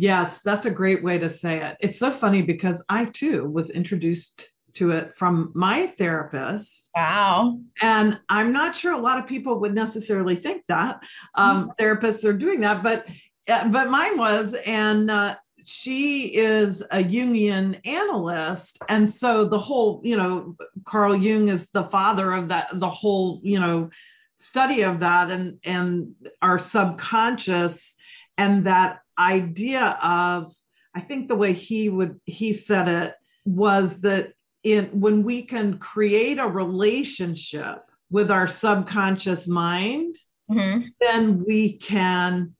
Yes, 0.00 0.42
that's 0.42 0.64
a 0.64 0.70
great 0.70 1.02
way 1.02 1.18
to 1.18 1.28
say 1.28 1.60
it. 1.60 1.76
It's 1.80 1.98
so 1.98 2.12
funny 2.12 2.40
because 2.40 2.84
I 2.88 3.06
too 3.06 3.50
was 3.50 3.70
introduced 3.70 4.52
to 4.74 4.92
it 4.92 5.12
from 5.14 5.50
my 5.54 5.88
therapist. 5.88 6.90
Wow. 6.94 7.58
And 7.82 8.20
I'm 8.28 8.52
not 8.52 8.76
sure 8.76 8.92
a 8.92 9.00
lot 9.00 9.18
of 9.18 9.26
people 9.26 9.58
would 9.58 9.74
necessarily 9.74 10.36
think 10.36 10.62
that 10.68 11.00
um, 11.34 11.70
mm-hmm. 11.70 11.82
therapists 11.82 12.24
are 12.24 12.32
doing 12.32 12.60
that, 12.60 12.84
but 12.84 13.08
uh, 13.50 13.68
but 13.70 13.90
mine 13.90 14.16
was, 14.16 14.54
and 14.66 15.10
uh, 15.10 15.34
she 15.64 16.32
is 16.36 16.82
a 16.92 17.02
Jungian 17.02 17.84
analyst, 17.84 18.78
and 18.88 19.08
so 19.08 19.46
the 19.46 19.58
whole, 19.58 20.00
you 20.04 20.16
know, 20.16 20.54
Carl 20.84 21.16
Jung 21.16 21.48
is 21.48 21.70
the 21.70 21.84
father 21.84 22.32
of 22.34 22.48
that, 22.50 22.68
the 22.74 22.90
whole, 22.90 23.40
you 23.42 23.58
know, 23.58 23.90
study 24.34 24.82
of 24.82 25.00
that, 25.00 25.30
and 25.30 25.58
and 25.64 26.14
our 26.40 26.58
subconscious, 26.58 27.96
and 28.36 28.64
that 28.64 29.00
idea 29.18 29.98
of 30.02 30.52
i 30.94 31.00
think 31.00 31.28
the 31.28 31.36
way 31.36 31.52
he 31.52 31.88
would 31.88 32.20
he 32.24 32.52
said 32.52 32.88
it 32.88 33.14
was 33.44 34.00
that 34.02 34.32
in 34.62 34.86
when 34.86 35.22
we 35.22 35.42
can 35.42 35.78
create 35.78 36.38
a 36.38 36.46
relationship 36.46 37.78
with 38.10 38.30
our 38.30 38.46
subconscious 38.46 39.46
mind 39.48 40.14
mm-hmm. 40.50 40.88
then 41.00 41.44
we 41.46 41.74
can 41.74 42.54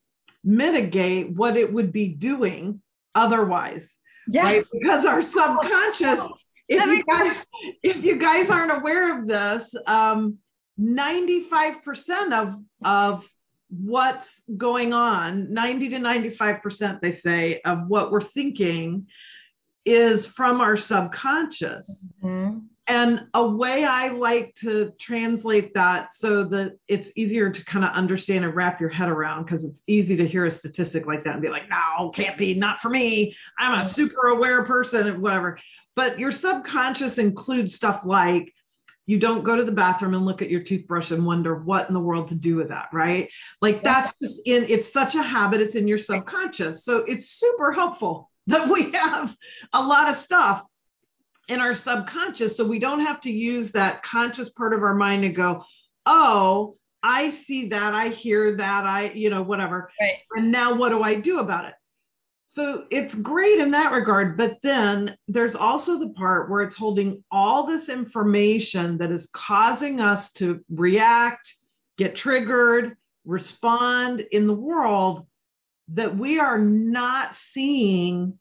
mitigate 0.44 1.30
what 1.30 1.56
it 1.56 1.72
would 1.72 1.92
be 1.92 2.08
doing 2.08 2.80
otherwise. 3.14 3.94
Yeah. 4.26 4.44
Right? 4.44 4.64
Because 4.72 5.04
our 5.04 5.22
subconscious, 5.22 6.26
if 6.68 6.84
you 6.86 7.04
guys, 7.04 7.46
if 7.82 8.04
you 8.04 8.16
guys 8.16 8.50
aren't 8.50 8.72
aware 8.72 9.18
of 9.18 9.26
this, 9.26 9.74
um, 9.86 10.38
95% 10.80 12.32
of 12.32 12.54
of 12.84 13.28
what's 13.70 14.42
going 14.56 14.92
on 14.92 15.52
90 15.52 15.90
to 15.90 15.96
95% 15.98 17.00
they 17.00 17.12
say 17.12 17.60
of 17.64 17.86
what 17.86 18.10
we're 18.10 18.20
thinking 18.20 19.06
is 19.84 20.26
from 20.26 20.60
our 20.60 20.76
subconscious. 20.76 22.10
Mm-hmm. 22.22 22.58
and 22.88 23.26
a 23.34 23.46
way 23.46 23.84
i 23.84 24.08
like 24.08 24.54
to 24.54 24.92
translate 24.98 25.74
that 25.74 26.12
so 26.14 26.44
that 26.44 26.78
it's 26.88 27.16
easier 27.16 27.50
to 27.50 27.64
kind 27.64 27.84
of 27.84 27.90
understand 27.92 28.44
and 28.44 28.54
wrap 28.54 28.80
your 28.80 28.90
head 28.90 29.10
around 29.10 29.44
because 29.44 29.64
it's 29.64 29.82
easy 29.86 30.16
to 30.16 30.26
hear 30.26 30.46
a 30.46 30.50
statistic 30.50 31.06
like 31.06 31.24
that 31.24 31.34
and 31.34 31.42
be 31.42 31.50
like 31.50 31.68
no 31.68 32.10
can't 32.10 32.38
be 32.38 32.54
not 32.54 32.80
for 32.80 32.88
me. 32.88 33.34
I'm 33.58 33.80
a 33.80 33.84
super 33.84 34.28
aware 34.28 34.64
person 34.64 35.06
and 35.06 35.22
whatever. 35.22 35.58
But 35.94 36.18
your 36.18 36.30
subconscious 36.30 37.18
includes 37.18 37.74
stuff 37.74 38.04
like 38.04 38.54
you 39.08 39.18
don't 39.18 39.42
go 39.42 39.56
to 39.56 39.64
the 39.64 39.72
bathroom 39.72 40.12
and 40.12 40.26
look 40.26 40.42
at 40.42 40.50
your 40.50 40.60
toothbrush 40.60 41.10
and 41.10 41.24
wonder 41.24 41.54
what 41.54 41.88
in 41.88 41.94
the 41.94 42.00
world 42.00 42.28
to 42.28 42.34
do 42.34 42.56
with 42.56 42.68
that 42.68 42.88
right? 42.92 43.30
Like 43.62 43.82
that's 43.82 44.12
just 44.22 44.46
in 44.46 44.64
it's 44.68 44.92
such 44.92 45.14
a 45.14 45.22
habit 45.22 45.62
it's 45.62 45.74
in 45.74 45.88
your 45.88 45.98
subconscious. 45.98 46.84
So 46.84 46.98
it's 46.98 47.30
super 47.30 47.72
helpful 47.72 48.30
that 48.48 48.68
we 48.68 48.92
have 48.92 49.34
a 49.72 49.82
lot 49.82 50.08
of 50.08 50.14
stuff 50.14 50.64
in 51.48 51.60
our 51.60 51.72
subconscious 51.72 52.56
so 52.56 52.66
we 52.66 52.78
don't 52.78 53.00
have 53.00 53.20
to 53.22 53.30
use 53.32 53.72
that 53.72 54.02
conscious 54.02 54.50
part 54.50 54.74
of 54.74 54.82
our 54.82 54.94
mind 54.94 55.22
to 55.22 55.30
go 55.30 55.64
oh 56.04 56.76
i 57.02 57.30
see 57.30 57.68
that 57.68 57.94
i 57.94 58.08
hear 58.08 58.56
that 58.56 58.84
i 58.84 59.10
you 59.12 59.30
know 59.30 59.40
whatever. 59.40 59.90
Right. 59.98 60.18
and 60.32 60.52
now 60.52 60.74
what 60.74 60.90
do 60.90 61.02
i 61.02 61.14
do 61.14 61.38
about 61.40 61.64
it 61.64 61.74
so 62.50 62.86
it's 62.90 63.14
great 63.14 63.58
in 63.58 63.72
that 63.72 63.92
regard. 63.92 64.38
But 64.38 64.56
then 64.62 65.14
there's 65.28 65.54
also 65.54 65.98
the 65.98 66.08
part 66.08 66.48
where 66.48 66.62
it's 66.62 66.78
holding 66.78 67.22
all 67.30 67.66
this 67.66 67.90
information 67.90 68.96
that 68.98 69.10
is 69.10 69.28
causing 69.34 70.00
us 70.00 70.32
to 70.32 70.64
react, 70.70 71.54
get 71.98 72.16
triggered, 72.16 72.96
respond 73.26 74.24
in 74.32 74.46
the 74.46 74.54
world 74.54 75.26
that 75.88 76.16
we 76.16 76.40
are 76.40 76.58
not 76.58 77.34
seeing 77.34 78.38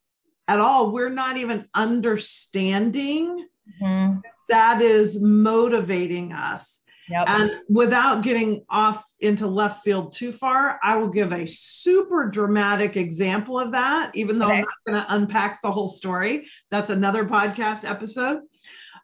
at 0.47 0.61
all. 0.61 0.93
We're 0.93 1.09
not 1.09 1.35
even 1.35 1.67
understanding 1.73 3.45
mm-hmm. 3.81 4.19
that 4.47 4.81
is 4.81 5.21
motivating 5.21 6.31
us. 6.31 6.81
Yep. 7.09 7.29
And 7.29 7.51
without 7.69 8.21
getting 8.21 8.65
off 8.69 9.03
into 9.19 9.47
left 9.47 9.83
field 9.83 10.11
too 10.11 10.31
far, 10.31 10.79
I 10.83 10.97
will 10.97 11.09
give 11.09 11.31
a 11.31 11.45
super 11.47 12.29
dramatic 12.29 12.97
example 12.97 13.59
of 13.59 13.71
that, 13.71 14.11
even 14.15 14.39
though 14.39 14.47
okay. 14.47 14.55
I'm 14.55 14.61
not 14.61 14.85
going 14.85 15.03
to 15.03 15.15
unpack 15.15 15.61
the 15.61 15.71
whole 15.71 15.87
story. 15.87 16.47
That's 16.69 16.89
another 16.89 17.25
podcast 17.25 17.89
episode. 17.89 18.41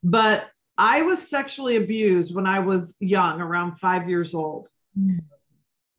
But 0.04 0.50
I 0.78 1.04
was 1.04 1.30
sexually 1.30 1.78
abused 1.78 2.36
when 2.36 2.46
I 2.46 2.60
was 2.60 2.98
young, 3.00 3.40
around 3.40 3.80
five 3.80 4.10
years 4.10 4.34
old. 4.34 4.70
Mm. 5.00 5.20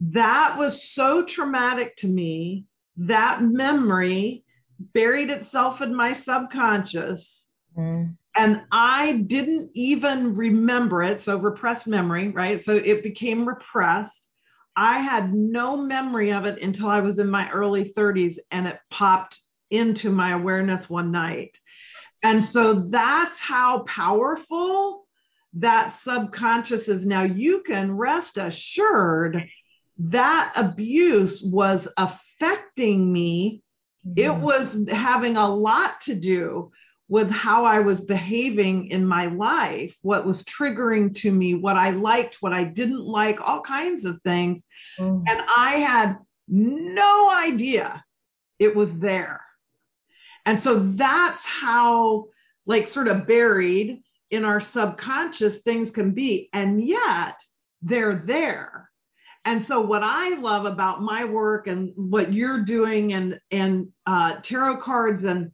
That 0.00 0.56
was 0.58 0.82
so 0.82 1.24
traumatic 1.24 1.96
to 1.98 2.08
me. 2.08 2.66
That 2.96 3.40
memory 3.42 4.44
buried 4.78 5.30
itself 5.30 5.80
in 5.80 5.94
my 5.94 6.12
subconscious. 6.12 7.48
Mm 7.78 8.16
and 8.36 8.62
I 8.72 9.24
didn't 9.26 9.70
even 9.74 10.34
remember 10.34 11.02
it. 11.02 11.20
So, 11.20 11.38
repressed 11.38 11.86
memory, 11.86 12.28
right? 12.28 12.60
So, 12.60 12.72
it 12.72 13.02
became 13.02 13.46
repressed. 13.46 14.30
I 14.76 14.98
had 14.98 15.32
no 15.32 15.76
memory 15.76 16.32
of 16.32 16.44
it 16.44 16.60
until 16.60 16.88
I 16.88 17.00
was 17.00 17.18
in 17.18 17.30
my 17.30 17.48
early 17.50 17.92
30s 17.96 18.38
and 18.50 18.66
it 18.66 18.78
popped 18.90 19.40
into 19.70 20.10
my 20.10 20.30
awareness 20.30 20.90
one 20.90 21.12
night. 21.12 21.58
And 22.22 22.42
so, 22.42 22.74
that's 22.74 23.40
how 23.40 23.80
powerful 23.80 25.06
that 25.54 25.92
subconscious 25.92 26.88
is. 26.88 27.06
Now, 27.06 27.22
you 27.22 27.62
can 27.62 27.96
rest 27.96 28.36
assured 28.36 29.48
that 29.98 30.52
abuse 30.56 31.40
was 31.40 31.86
affecting 31.96 33.12
me. 33.12 33.62
Mm-hmm. 34.06 34.18
It 34.18 34.34
was 34.34 34.76
having 34.90 35.36
a 35.36 35.48
lot 35.48 36.00
to 36.02 36.14
do 36.14 36.72
with 37.08 37.30
how 37.30 37.64
I 37.64 37.80
was 37.80 38.00
behaving 38.00 38.88
in 38.88 39.06
my 39.06 39.26
life, 39.26 39.96
what 40.02 40.24
was 40.24 40.44
triggering 40.44 41.14
to 41.16 41.30
me, 41.30 41.54
what 41.54 41.76
I 41.76 41.90
liked, 41.90 42.38
what 42.40 42.52
I 42.52 42.64
didn't 42.64 43.04
like, 43.04 43.46
all 43.46 43.60
kinds 43.60 44.04
of 44.04 44.20
things. 44.22 44.66
Mm. 44.98 45.22
And 45.28 45.42
I 45.56 45.76
had 45.76 46.16
no 46.48 47.30
idea 47.30 48.02
it 48.58 48.74
was 48.74 49.00
there. 49.00 49.42
And 50.46 50.56
so 50.56 50.76
that's 50.76 51.46
how, 51.46 52.26
like, 52.66 52.86
sort 52.86 53.08
of 53.08 53.26
buried 53.26 54.02
in 54.30 54.44
our 54.44 54.60
subconscious 54.60 55.62
things 55.62 55.90
can 55.90 56.12
be. 56.12 56.48
And 56.52 56.82
yet 56.82 57.36
they're 57.82 58.16
there. 58.16 58.90
And 59.46 59.60
so, 59.60 59.82
what 59.82 60.02
I 60.02 60.38
love 60.38 60.64
about 60.64 61.02
my 61.02 61.26
work 61.26 61.66
and 61.66 61.92
what 61.96 62.32
you're 62.32 62.60
doing, 62.60 63.12
and 63.12 63.38
and 63.50 63.88
uh, 64.06 64.36
tarot 64.42 64.78
cards 64.78 65.24
and 65.24 65.52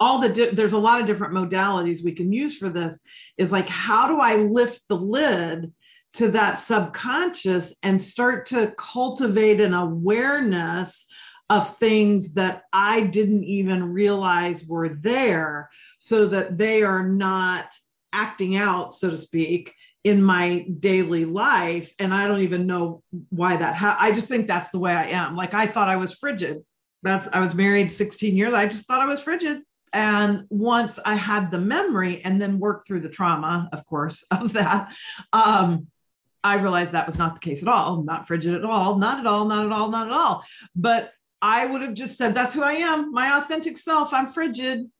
all 0.00 0.18
the 0.18 0.30
di- 0.30 0.50
there's 0.50 0.72
a 0.72 0.78
lot 0.78 1.00
of 1.00 1.06
different 1.06 1.34
modalities 1.34 2.02
we 2.02 2.12
can 2.12 2.32
use 2.32 2.56
for 2.56 2.70
this 2.70 3.00
is 3.36 3.52
like 3.52 3.68
how 3.68 4.08
do 4.08 4.18
i 4.18 4.36
lift 4.36 4.80
the 4.88 4.96
lid 4.96 5.72
to 6.12 6.28
that 6.28 6.58
subconscious 6.58 7.76
and 7.84 8.02
start 8.02 8.46
to 8.46 8.74
cultivate 8.76 9.60
an 9.60 9.74
awareness 9.74 11.06
of 11.50 11.76
things 11.76 12.34
that 12.34 12.62
i 12.72 13.06
didn't 13.08 13.44
even 13.44 13.92
realize 13.92 14.66
were 14.66 14.88
there 14.88 15.68
so 15.98 16.26
that 16.26 16.58
they 16.58 16.82
are 16.82 17.06
not 17.06 17.66
acting 18.12 18.56
out 18.56 18.94
so 18.94 19.10
to 19.10 19.18
speak 19.18 19.72
in 20.02 20.22
my 20.22 20.66
daily 20.80 21.26
life? 21.26 21.92
And 21.98 22.14
i 22.14 22.26
don't 22.26 22.40
even 22.40 22.66
know 22.66 23.02
why 23.28 23.56
that 23.56 23.76
ha- 23.76 23.98
i 24.00 24.12
just 24.12 24.28
think 24.28 24.46
that's 24.46 24.70
the 24.70 24.78
way 24.78 24.92
i 24.92 25.08
am. 25.08 25.36
Like 25.36 25.52
i 25.52 25.66
thought 25.66 25.88
i 25.88 25.96
was 25.96 26.14
frigid. 26.14 26.64
That's 27.02 27.28
i 27.28 27.40
was 27.40 27.54
married 27.54 27.92
16 27.92 28.34
years. 28.36 28.54
I 28.54 28.66
just 28.66 28.86
thought 28.86 29.02
i 29.02 29.06
was 29.06 29.20
frigid 29.20 29.60
and 29.92 30.44
once 30.50 30.98
I 31.04 31.14
had 31.14 31.50
the 31.50 31.60
memory 31.60 32.22
and 32.24 32.40
then 32.40 32.58
worked 32.58 32.86
through 32.86 33.00
the 33.00 33.08
trauma, 33.08 33.68
of 33.72 33.84
course, 33.86 34.24
of 34.30 34.52
that, 34.54 34.92
um, 35.32 35.88
I 36.42 36.56
realized 36.56 36.92
that 36.92 37.06
was 37.06 37.18
not 37.18 37.34
the 37.34 37.40
case 37.40 37.62
at 37.62 37.68
all. 37.68 38.02
Not 38.02 38.26
frigid 38.26 38.54
at 38.54 38.64
all. 38.64 38.96
Not 38.96 39.20
at 39.20 39.26
all. 39.26 39.44
Not 39.44 39.66
at 39.66 39.72
all. 39.72 39.90
Not 39.90 40.06
at 40.06 40.12
all. 40.12 40.44
But 40.74 41.12
I 41.42 41.66
would 41.66 41.82
have 41.82 41.94
just 41.94 42.16
said, 42.16 42.34
that's 42.34 42.54
who 42.54 42.62
I 42.62 42.72
am, 42.72 43.12
my 43.12 43.38
authentic 43.38 43.76
self. 43.76 44.12
I'm 44.12 44.28
frigid, 44.28 44.90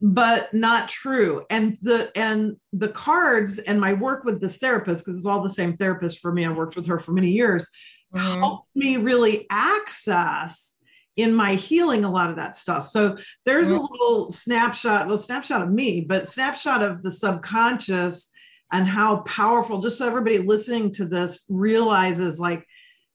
but 0.00 0.52
not 0.54 0.88
true. 0.88 1.44
And 1.50 1.76
the 1.82 2.10
and 2.14 2.56
the 2.72 2.88
cards 2.88 3.58
and 3.58 3.80
my 3.80 3.92
work 3.92 4.24
with 4.24 4.40
this 4.40 4.58
therapist, 4.58 5.04
because 5.04 5.16
it's 5.16 5.26
all 5.26 5.42
the 5.42 5.50
same 5.50 5.76
therapist 5.76 6.20
for 6.20 6.32
me. 6.32 6.46
I 6.46 6.52
worked 6.52 6.76
with 6.76 6.86
her 6.86 6.98
for 6.98 7.12
many 7.12 7.30
years, 7.30 7.68
mm-hmm. 8.14 8.40
helped 8.40 8.68
me 8.74 8.96
really 8.96 9.46
access 9.50 10.79
in 11.22 11.34
my 11.34 11.54
healing 11.54 12.04
a 12.04 12.10
lot 12.10 12.30
of 12.30 12.36
that 12.36 12.56
stuff. 12.56 12.84
So 12.84 13.16
there's 13.44 13.70
a 13.70 13.74
mm-hmm. 13.74 13.86
little 13.90 14.30
snapshot, 14.30 15.06
little 15.06 15.18
snapshot 15.18 15.62
of 15.62 15.70
me, 15.70 16.02
but 16.02 16.28
snapshot 16.28 16.82
of 16.82 17.02
the 17.02 17.12
subconscious 17.12 18.30
and 18.72 18.86
how 18.86 19.22
powerful, 19.22 19.80
just 19.80 19.98
so 19.98 20.06
everybody 20.06 20.38
listening 20.38 20.92
to 20.92 21.04
this 21.04 21.44
realizes 21.48 22.38
like, 22.38 22.66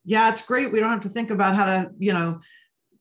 yeah, 0.03 0.29
it's 0.29 0.45
great. 0.45 0.71
We 0.71 0.79
don't 0.79 0.91
have 0.91 1.01
to 1.01 1.09
think 1.09 1.31
about 1.31 1.55
how 1.55 1.65
to, 1.65 1.91
you 1.97 2.13
know, 2.13 2.41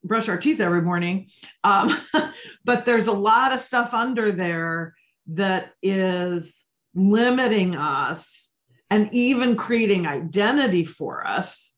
brush 0.03 0.29
our 0.29 0.39
teeth 0.39 0.61
every 0.61 0.83
morning. 0.83 1.29
Um, 1.65 1.91
but 2.65 2.85
there's 2.85 3.07
a 3.07 3.13
lot 3.13 3.53
of 3.53 3.61
stuff 3.61 3.93
under 3.93 4.33
there 4.33 4.95
that 5.29 5.73
is 5.83 6.71
limiting 6.95 7.77
us 7.77 8.53
and 8.91 9.09
even 9.13 9.57
creating 9.57 10.07
identity 10.07 10.85
for 10.85 11.27
us 11.27 11.74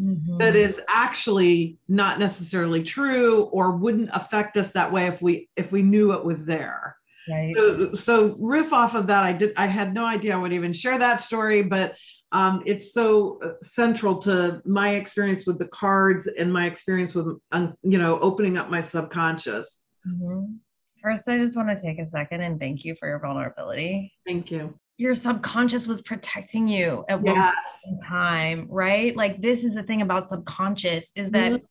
mm-hmm. 0.00 0.38
that 0.38 0.56
is 0.56 0.80
actually 0.88 1.78
not 1.88 2.18
necessarily 2.18 2.82
true 2.82 3.44
or 3.44 3.76
wouldn't 3.76 4.10
affect 4.12 4.56
us 4.56 4.72
that 4.72 4.92
way 4.92 5.06
if 5.06 5.22
we 5.22 5.48
if 5.56 5.72
we 5.72 5.82
knew 5.82 6.12
it 6.12 6.24
was 6.24 6.44
there. 6.44 6.96
Right. 7.28 7.54
So 7.54 7.94
so 7.94 8.36
riff 8.38 8.72
off 8.72 8.94
of 8.94 9.06
that. 9.08 9.24
I 9.24 9.32
did 9.32 9.52
i 9.56 9.66
had 9.66 9.94
no 9.94 10.04
idea 10.04 10.34
i 10.34 10.38
would 10.38 10.52
even 10.52 10.72
share 10.72 10.98
that 10.98 11.20
story 11.20 11.62
but 11.62 11.96
um, 12.32 12.62
it's 12.64 12.94
so 12.94 13.38
uh, 13.42 13.52
central 13.60 14.16
to 14.20 14.62
my 14.64 14.94
experience 14.94 15.46
with 15.46 15.58
the 15.58 15.68
cards 15.68 16.26
and 16.26 16.50
my 16.50 16.66
experience 16.66 17.14
with 17.14 17.38
um, 17.52 17.74
you 17.82 17.98
know 17.98 18.18
opening 18.20 18.56
up 18.56 18.70
my 18.70 18.82
subconscious. 18.82 19.84
Mm-hmm. 20.08 20.54
first 21.00 21.28
i 21.28 21.38
just 21.38 21.56
want 21.56 21.68
to 21.68 21.80
take 21.80 22.00
a 22.00 22.06
second 22.06 22.40
and 22.40 22.58
thank 22.58 22.84
you 22.84 22.96
for 22.98 23.06
your 23.06 23.20
vulnerability. 23.20 24.12
Thank 24.26 24.50
you 24.50 24.74
your 24.96 25.14
subconscious 25.14 25.86
was 25.86 26.02
protecting 26.02 26.68
you 26.68 27.04
at 27.08 27.24
yes. 27.24 27.82
one 27.86 28.00
time, 28.06 28.66
right? 28.70 29.16
Like 29.16 29.40
this 29.40 29.64
is 29.64 29.74
the 29.74 29.82
thing 29.82 30.02
about 30.02 30.28
subconscious 30.28 31.12
is 31.16 31.30
that 31.30 31.52
mm-hmm. 31.52 31.64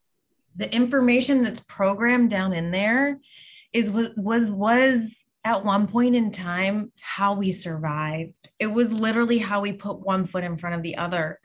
the 0.56 0.74
information 0.74 1.44
that's 1.44 1.62
programmed 1.62 2.30
down 2.30 2.54
in 2.54 2.72
there 2.72 3.20
is 3.74 3.90
was 3.92 4.10
was 4.18 4.50
was 4.50 5.26
at 5.44 5.64
one 5.64 5.88
point 5.88 6.16
in 6.16 6.32
time 6.32 6.92
how 7.00 7.34
we 7.34 7.52
survived. 7.52 8.34
It 8.60 8.68
was 8.68 8.92
literally 8.92 9.38
how 9.38 9.62
we 9.62 9.74
put 9.74 10.00
one 10.00 10.28
foot 10.28 10.44
in 10.44 10.58
front 10.58 10.76
of 10.76 10.84
the 10.84 10.98
other. 10.98 11.40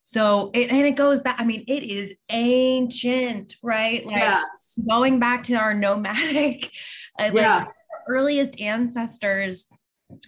So 0.00 0.50
it 0.54 0.70
and 0.70 0.86
it 0.86 0.96
goes 0.96 1.18
back. 1.18 1.36
I 1.38 1.44
mean, 1.44 1.64
it 1.68 1.82
is 1.82 2.14
ancient, 2.30 3.56
right? 3.62 4.04
Like 4.06 4.16
yes. 4.16 4.80
going 4.88 5.18
back 5.18 5.44
to 5.44 5.54
our 5.54 5.74
nomadic, 5.74 6.70
uh, 7.18 7.24
like 7.24 7.34
yes. 7.34 7.84
earliest 8.08 8.60
ancestors 8.60 9.68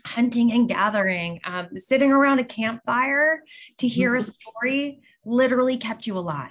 hunting 0.06 0.52
and 0.52 0.68
gathering, 0.68 1.40
um, 1.44 1.68
sitting 1.76 2.12
around 2.12 2.38
a 2.38 2.44
campfire 2.44 3.42
to 3.78 3.88
hear 3.88 4.10
mm-hmm. 4.10 4.18
a 4.18 4.22
story 4.22 5.00
literally 5.24 5.76
kept 5.76 6.06
you 6.06 6.18
alive. 6.18 6.50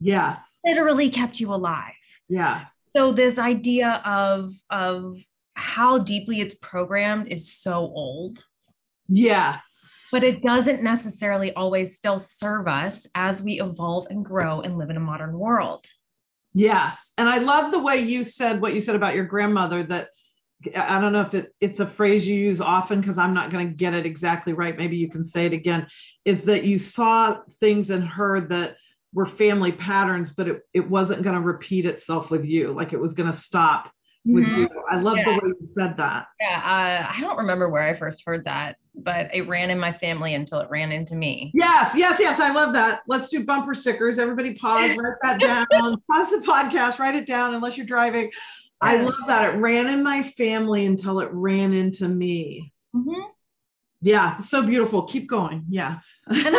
Yes. 0.00 0.60
Literally 0.64 1.10
kept 1.10 1.40
you 1.40 1.52
alive. 1.52 1.92
Yes. 2.28 2.90
So 2.94 3.12
this 3.12 3.38
idea 3.38 4.02
of 4.04 4.54
of 4.70 5.16
how 5.54 5.98
deeply 5.98 6.40
it's 6.40 6.54
programmed 6.56 7.28
is 7.28 7.52
so 7.52 7.74
old. 7.74 8.44
Yes. 9.08 9.88
But 10.10 10.24
it 10.24 10.42
doesn't 10.42 10.82
necessarily 10.82 11.52
always 11.54 11.96
still 11.96 12.18
serve 12.18 12.68
us 12.68 13.06
as 13.14 13.42
we 13.42 13.60
evolve 13.60 14.06
and 14.10 14.24
grow 14.24 14.60
and 14.60 14.78
live 14.78 14.90
in 14.90 14.96
a 14.96 15.00
modern 15.00 15.38
world. 15.38 15.86
Yes. 16.54 17.12
And 17.18 17.28
I 17.28 17.38
love 17.38 17.72
the 17.72 17.82
way 17.82 17.98
you 17.98 18.24
said 18.24 18.60
what 18.60 18.74
you 18.74 18.80
said 18.80 18.94
about 18.94 19.14
your 19.14 19.24
grandmother 19.24 19.82
that 19.84 20.08
I 20.76 21.00
don't 21.00 21.12
know 21.12 21.20
if 21.20 21.34
it, 21.34 21.52
it's 21.60 21.80
a 21.80 21.86
phrase 21.86 22.26
you 22.26 22.34
use 22.34 22.60
often 22.60 23.00
because 23.00 23.18
I'm 23.18 23.34
not 23.34 23.50
going 23.50 23.68
to 23.68 23.74
get 23.74 23.94
it 23.94 24.06
exactly 24.06 24.52
right. 24.52 24.76
Maybe 24.76 24.96
you 24.96 25.10
can 25.10 25.24
say 25.24 25.46
it 25.46 25.52
again. 25.52 25.86
Is 26.24 26.44
that 26.44 26.64
you 26.64 26.78
saw 26.78 27.38
things 27.60 27.90
in 27.90 28.02
her 28.02 28.40
that 28.48 28.76
were 29.12 29.26
family 29.26 29.72
patterns, 29.72 30.30
but 30.30 30.48
it, 30.48 30.62
it 30.72 30.88
wasn't 30.90 31.22
going 31.22 31.36
to 31.36 31.40
repeat 31.40 31.86
itself 31.86 32.30
with 32.30 32.44
you. 32.44 32.72
Like 32.72 32.92
it 32.92 33.00
was 33.00 33.14
going 33.14 33.30
to 33.30 33.36
stop 33.36 33.92
with 34.24 34.44
mm-hmm. 34.46 34.62
you. 34.62 34.68
I 34.90 35.00
love 35.00 35.18
yeah. 35.18 35.24
the 35.24 35.30
way 35.32 35.40
you 35.44 35.56
said 35.62 35.96
that. 35.98 36.26
Yeah. 36.40 36.56
Uh, 36.56 37.12
I 37.16 37.20
don't 37.20 37.36
remember 37.36 37.70
where 37.70 37.82
I 37.82 37.94
first 37.94 38.22
heard 38.24 38.44
that, 38.46 38.76
but 38.94 39.32
it 39.34 39.46
ran 39.46 39.70
in 39.70 39.78
my 39.78 39.92
family 39.92 40.34
until 40.34 40.60
it 40.60 40.70
ran 40.70 40.92
into 40.92 41.14
me. 41.14 41.52
Yes. 41.54 41.94
Yes. 41.96 42.18
Yes. 42.20 42.40
I 42.40 42.52
love 42.52 42.72
that. 42.72 43.00
Let's 43.06 43.28
do 43.28 43.44
bumper 43.44 43.74
stickers. 43.74 44.18
Everybody 44.18 44.54
pause, 44.54 44.96
write 44.96 45.14
that 45.22 45.40
down, 45.40 46.02
pause 46.10 46.30
the 46.30 46.42
podcast, 46.46 46.98
write 46.98 47.14
it 47.14 47.26
down 47.26 47.54
unless 47.54 47.76
you're 47.76 47.86
driving. 47.86 48.30
I 48.80 49.02
love 49.02 49.14
that. 49.26 49.54
It 49.54 49.58
ran 49.58 49.88
in 49.88 50.02
my 50.02 50.22
family 50.22 50.84
until 50.86 51.20
it 51.20 51.30
ran 51.32 51.72
into 51.72 52.08
me. 52.08 52.72
Mm-hmm. 52.94 53.30
Yeah, 54.04 54.36
so 54.36 54.66
beautiful. 54.66 55.04
Keep 55.04 55.28
going. 55.30 55.64
Yes. 55.66 56.20
and 56.28 56.54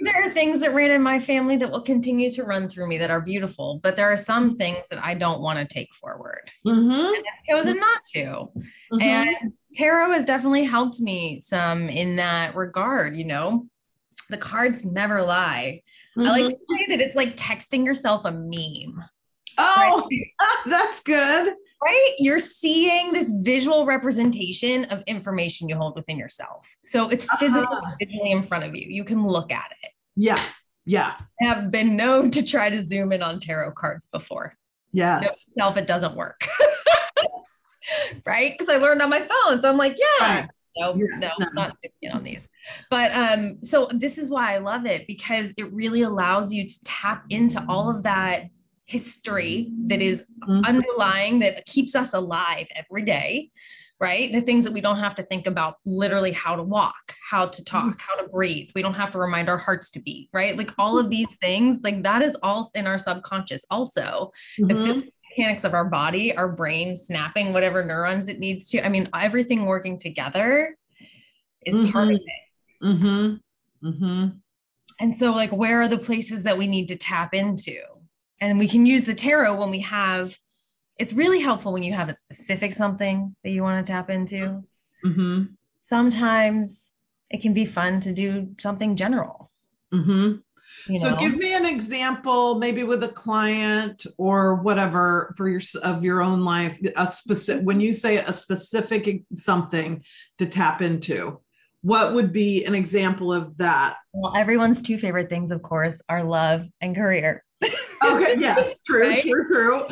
there 0.00 0.24
are 0.24 0.30
things 0.34 0.60
that 0.60 0.74
ran 0.74 0.90
in 0.90 1.00
my 1.00 1.20
family 1.20 1.56
that 1.58 1.70
will 1.70 1.82
continue 1.82 2.28
to 2.32 2.42
run 2.42 2.68
through 2.68 2.88
me 2.88 2.98
that 2.98 3.08
are 3.08 3.20
beautiful, 3.20 3.78
but 3.84 3.94
there 3.94 4.10
are 4.10 4.16
some 4.16 4.56
things 4.56 4.88
that 4.90 5.02
I 5.02 5.14
don't 5.14 5.40
want 5.40 5.60
to 5.60 5.72
take 5.72 5.94
forward. 5.94 6.50
Mm-hmm. 6.66 6.90
And 6.90 7.16
I've 7.16 7.56
chosen 7.56 7.78
not 7.78 8.02
to. 8.14 8.20
Mm-hmm. 8.20 9.00
And 9.00 9.52
tarot 9.72 10.12
has 10.12 10.24
definitely 10.24 10.64
helped 10.64 11.00
me 11.00 11.40
some 11.40 11.88
in 11.88 12.16
that 12.16 12.56
regard, 12.56 13.14
you 13.14 13.24
know. 13.24 13.68
The 14.30 14.36
cards 14.36 14.84
never 14.84 15.22
lie. 15.22 15.82
I 16.18 16.22
like 16.22 16.46
mm-hmm. 16.46 16.50
to 16.50 16.56
say 16.56 16.96
that 16.96 17.00
it's 17.00 17.14
like 17.16 17.36
texting 17.36 17.84
yourself 17.84 18.24
a 18.24 18.32
meme. 18.32 19.04
Oh, 19.58 20.08
right? 20.10 20.26
that's 20.66 21.02
good 21.02 21.54
right? 21.82 22.14
You're 22.18 22.38
seeing 22.38 23.12
this 23.12 23.32
visual 23.42 23.86
representation 23.86 24.84
of 24.86 25.02
information 25.06 25.68
you 25.68 25.76
hold 25.76 25.94
within 25.96 26.18
yourself. 26.18 26.68
So 26.82 27.08
it's 27.08 27.26
physically 27.38 27.66
uh-huh. 27.70 27.94
visually 28.00 28.32
in 28.32 28.42
front 28.42 28.64
of 28.64 28.74
you. 28.74 28.86
You 28.88 29.04
can 29.04 29.26
look 29.26 29.52
at 29.52 29.70
it. 29.82 29.90
Yeah. 30.16 30.40
Yeah. 30.84 31.16
I 31.42 31.44
have 31.44 31.70
been 31.70 31.96
known 31.96 32.30
to 32.32 32.42
try 32.42 32.70
to 32.70 32.80
zoom 32.82 33.12
in 33.12 33.22
on 33.22 33.40
tarot 33.40 33.72
cards 33.72 34.06
before. 34.06 34.54
Yeah. 34.92 35.20
Yes. 35.22 35.44
Myself, 35.56 35.76
it 35.76 35.86
doesn't 35.86 36.16
work. 36.16 36.40
right? 38.26 38.56
Because 38.56 38.74
I 38.74 38.78
learned 38.78 39.02
on 39.02 39.10
my 39.10 39.20
phone. 39.20 39.60
So 39.60 39.70
I'm 39.70 39.76
like, 39.76 39.96
yeah. 39.98 40.40
Right. 40.40 40.48
No, 40.76 40.94
yeah, 40.94 41.18
no, 41.18 41.30
no, 41.40 41.46
not 41.54 41.76
zooming 41.82 42.14
on 42.14 42.22
these. 42.22 42.46
But 42.88 43.12
um, 43.12 43.58
so 43.64 43.88
this 43.92 44.16
is 44.16 44.30
why 44.30 44.54
I 44.54 44.58
love 44.58 44.86
it 44.86 45.08
because 45.08 45.52
it 45.56 45.72
really 45.72 46.02
allows 46.02 46.52
you 46.52 46.68
to 46.68 46.84
tap 46.84 47.24
into 47.30 47.64
all 47.68 47.90
of 47.90 48.04
that 48.04 48.44
history 48.88 49.70
that 49.86 50.00
is 50.00 50.24
mm-hmm. 50.48 50.64
underlying 50.64 51.38
that 51.40 51.64
keeps 51.66 51.94
us 51.94 52.14
alive 52.14 52.66
every 52.74 53.02
day 53.04 53.50
right 54.00 54.32
the 54.32 54.40
things 54.40 54.64
that 54.64 54.72
we 54.72 54.80
don't 54.80 54.98
have 54.98 55.14
to 55.14 55.22
think 55.24 55.46
about 55.46 55.76
literally 55.84 56.32
how 56.32 56.56
to 56.56 56.62
walk 56.62 57.14
how 57.30 57.46
to 57.46 57.62
talk 57.64 57.84
mm-hmm. 57.84 57.98
how 57.98 58.20
to 58.20 58.26
breathe 58.30 58.70
we 58.74 58.80
don't 58.80 58.94
have 58.94 59.10
to 59.10 59.18
remind 59.18 59.50
our 59.50 59.58
hearts 59.58 59.90
to 59.90 60.00
beat 60.00 60.30
right 60.32 60.56
like 60.56 60.72
all 60.78 60.98
of 60.98 61.10
these 61.10 61.36
things 61.36 61.78
like 61.84 62.02
that 62.02 62.22
is 62.22 62.34
all 62.42 62.70
in 62.74 62.86
our 62.86 62.96
subconscious 62.96 63.64
also 63.70 64.32
mm-hmm. 64.58 64.68
the 64.68 64.74
physical 64.74 65.12
mechanics 65.36 65.64
of 65.64 65.74
our 65.74 65.84
body 65.84 66.34
our 66.34 66.48
brain 66.48 66.96
snapping 66.96 67.52
whatever 67.52 67.84
neurons 67.84 68.30
it 68.30 68.38
needs 68.38 68.70
to 68.70 68.84
i 68.84 68.88
mean 68.88 69.06
everything 69.14 69.66
working 69.66 69.98
together 69.98 70.74
is 71.66 71.76
mm-hmm. 71.76 71.92
part 71.92 72.08
of 72.08 72.14
it 72.14 72.82
mm-hmm. 72.82 73.86
Mm-hmm. 73.86 74.28
and 74.98 75.14
so 75.14 75.32
like 75.32 75.52
where 75.52 75.82
are 75.82 75.88
the 75.88 75.98
places 75.98 76.44
that 76.44 76.56
we 76.56 76.66
need 76.66 76.88
to 76.88 76.96
tap 76.96 77.34
into 77.34 77.76
and 78.40 78.58
we 78.58 78.68
can 78.68 78.86
use 78.86 79.04
the 79.04 79.14
tarot 79.14 79.58
when 79.58 79.70
we 79.70 79.80
have 79.80 80.36
it's 80.98 81.12
really 81.12 81.40
helpful 81.40 81.72
when 81.72 81.84
you 81.84 81.92
have 81.92 82.08
a 82.08 82.14
specific 82.14 82.74
something 82.74 83.34
that 83.44 83.50
you 83.50 83.62
want 83.62 83.86
to 83.86 83.92
tap 83.92 84.10
into 84.10 84.64
mm-hmm. 85.04 85.44
sometimes 85.78 86.92
it 87.30 87.40
can 87.40 87.54
be 87.54 87.64
fun 87.64 88.00
to 88.00 88.12
do 88.12 88.48
something 88.58 88.96
general 88.96 89.50
mm-hmm. 89.92 90.10
you 90.92 91.00
know? 91.00 91.10
so 91.10 91.16
give 91.16 91.36
me 91.36 91.54
an 91.54 91.66
example 91.66 92.58
maybe 92.58 92.82
with 92.82 93.02
a 93.04 93.08
client 93.08 94.06
or 94.16 94.56
whatever 94.56 95.34
for 95.36 95.48
your 95.48 95.60
of 95.82 96.04
your 96.04 96.22
own 96.22 96.44
life 96.44 96.78
a 96.96 97.10
specific 97.10 97.64
when 97.64 97.80
you 97.80 97.92
say 97.92 98.16
a 98.16 98.32
specific 98.32 99.24
something 99.34 100.02
to 100.38 100.46
tap 100.46 100.82
into 100.82 101.40
what 101.82 102.12
would 102.12 102.32
be 102.32 102.64
an 102.64 102.74
example 102.74 103.32
of 103.32 103.56
that 103.58 103.96
well 104.12 104.34
everyone's 104.36 104.82
two 104.82 104.98
favorite 104.98 105.30
things 105.30 105.52
of 105.52 105.62
course 105.62 106.02
are 106.08 106.24
love 106.24 106.66
and 106.80 106.96
career 106.96 107.42
okay, 108.04 108.34
yes, 108.38 108.80
true, 108.80 109.08
right? 109.08 109.22
true, 109.22 109.44
true. 109.46 109.86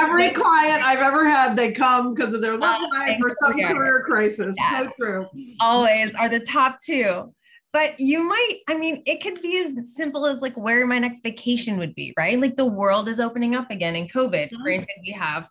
Every 0.00 0.30
client 0.30 0.82
I've 0.82 1.00
ever 1.00 1.28
had, 1.28 1.56
they 1.56 1.72
come 1.72 2.14
because 2.14 2.34
of 2.34 2.42
their 2.42 2.56
love 2.56 2.82
life 2.92 3.18
or 3.22 3.30
some 3.36 3.52
career, 3.52 3.74
career 3.74 4.02
crisis. 4.04 4.54
Yes. 4.58 4.86
So 4.86 5.04
true. 5.04 5.26
Always 5.60 6.14
are 6.14 6.28
the 6.28 6.40
top 6.40 6.80
two. 6.80 7.32
But 7.72 8.00
you 8.00 8.22
might, 8.22 8.60
I 8.68 8.74
mean, 8.74 9.02
it 9.04 9.22
could 9.22 9.42
be 9.42 9.58
as 9.58 9.94
simple 9.94 10.24
as 10.24 10.40
like 10.40 10.56
where 10.56 10.86
my 10.86 10.98
next 10.98 11.22
vacation 11.22 11.76
would 11.78 11.94
be, 11.94 12.14
right? 12.16 12.40
Like 12.40 12.56
the 12.56 12.64
world 12.64 13.06
is 13.06 13.20
opening 13.20 13.54
up 13.54 13.70
again 13.70 13.94
in 13.94 14.08
COVID. 14.08 14.32
Mm-hmm. 14.32 14.62
Granted, 14.62 14.94
we 15.02 15.12
have 15.12 15.46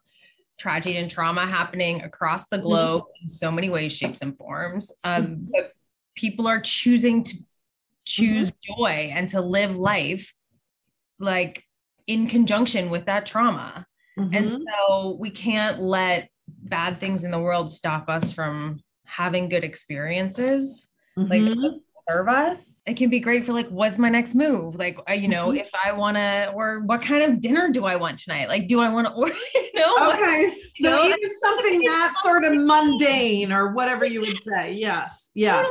tragedy 0.58 0.98
and 0.98 1.12
trauma 1.12 1.46
happening 1.46 2.02
across 2.02 2.48
the 2.48 2.56
mm-hmm. 2.56 2.66
globe 2.66 3.04
mm-hmm. 3.04 3.24
in 3.24 3.30
so 3.30 3.52
many 3.52 3.70
ways, 3.70 3.96
shapes, 3.96 4.22
and 4.22 4.36
forms. 4.38 4.92
Um, 5.04 5.26
mm-hmm. 5.26 5.46
But 5.54 5.74
people 6.16 6.48
are 6.48 6.60
choosing 6.62 7.22
to 7.24 7.38
choose 8.06 8.52
mm-hmm. 8.52 8.82
joy 8.82 9.12
and 9.14 9.30
to 9.30 9.42
live 9.42 9.76
life 9.76 10.34
like 11.20 11.65
in 12.08 12.28
conjunction 12.28 12.90
with 12.90 13.06
that 13.06 13.26
trauma. 13.26 13.86
Mm-hmm. 14.18 14.34
And 14.34 14.68
so 14.70 15.18
we 15.20 15.30
can't 15.30 15.82
let 15.82 16.30
bad 16.48 17.00
things 17.00 17.24
in 17.24 17.32
the 17.32 17.40
world 17.40 17.70
stop 17.70 18.10
us 18.10 18.32
from 18.32 18.80
having 19.06 19.50
good 19.50 19.64
experiences. 19.64 20.88
Mm-hmm. 21.18 21.48
Like 21.48 21.74
serve 22.10 22.28
us. 22.28 22.82
It 22.86 22.98
can 22.98 23.10
be 23.10 23.20
great 23.22 23.46
for 23.46 23.54
like, 23.54 23.70
what's 23.70 23.98
my 23.98 24.10
next 24.10 24.36
move? 24.36 24.76
Like, 24.76 25.00
you 25.10 25.30
know, 25.30 25.48
mm-hmm. 25.48 25.60
if 25.60 25.72
I 25.74 25.94
want 25.94 26.18
to, 26.18 26.52
or 26.54 26.82
what 26.82 27.02
kind 27.02 27.24
of 27.24 27.40
dinner 27.40 27.70
do 27.72 27.86
I 27.86 27.96
want 27.96 28.20
tonight? 28.20 28.50
Like, 28.50 28.68
do 28.68 28.82
I 28.82 28.90
want 28.90 29.08
to 29.08 29.14
order? 29.14 29.34
you 29.56 29.72
know? 29.76 30.10
Okay. 30.12 30.58
So 30.78 30.90
know? 30.90 31.06
even 31.06 31.40
something 31.40 31.80
that 31.86 32.14
sort 32.22 32.44
of 32.44 32.54
mundane 32.58 33.52
or 33.54 33.72
whatever 33.74 34.06
you 34.06 34.20
would 34.22 34.38
say. 34.38 34.74
Yes. 34.74 35.32
Yes. 35.34 35.70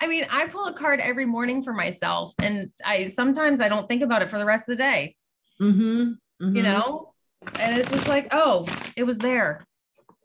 I 0.00 0.06
mean, 0.06 0.26
I 0.30 0.46
pull 0.46 0.66
a 0.66 0.72
card 0.72 1.00
every 1.00 1.26
morning 1.26 1.62
for 1.64 1.72
myself, 1.72 2.32
and 2.38 2.70
I 2.84 3.06
sometimes 3.06 3.60
I 3.60 3.68
don't 3.68 3.88
think 3.88 4.02
about 4.02 4.22
it 4.22 4.30
for 4.30 4.38
the 4.38 4.44
rest 4.44 4.68
of 4.68 4.76
the 4.76 4.82
day. 4.82 5.16
Mm-hmm. 5.60 6.12
Mm-hmm. 6.44 6.56
You 6.56 6.62
know, 6.62 7.14
and 7.58 7.78
it's 7.78 7.90
just 7.90 8.08
like, 8.08 8.28
oh, 8.32 8.66
it 8.96 9.04
was 9.04 9.18
there. 9.18 9.64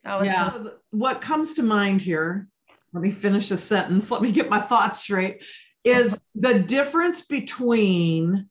Was 0.05 0.25
yeah. 0.25 0.63
What 0.91 1.21
comes 1.21 1.55
to 1.55 1.63
mind 1.63 2.01
here? 2.01 2.47
Let 2.93 3.03
me 3.03 3.11
finish 3.11 3.51
a 3.51 3.57
sentence. 3.57 4.09
Let 4.09 4.21
me 4.21 4.31
get 4.31 4.49
my 4.49 4.59
thoughts 4.59 5.01
straight. 5.01 5.45
Is 5.83 6.17
the 6.35 6.59
difference 6.59 7.25
between 7.25 8.49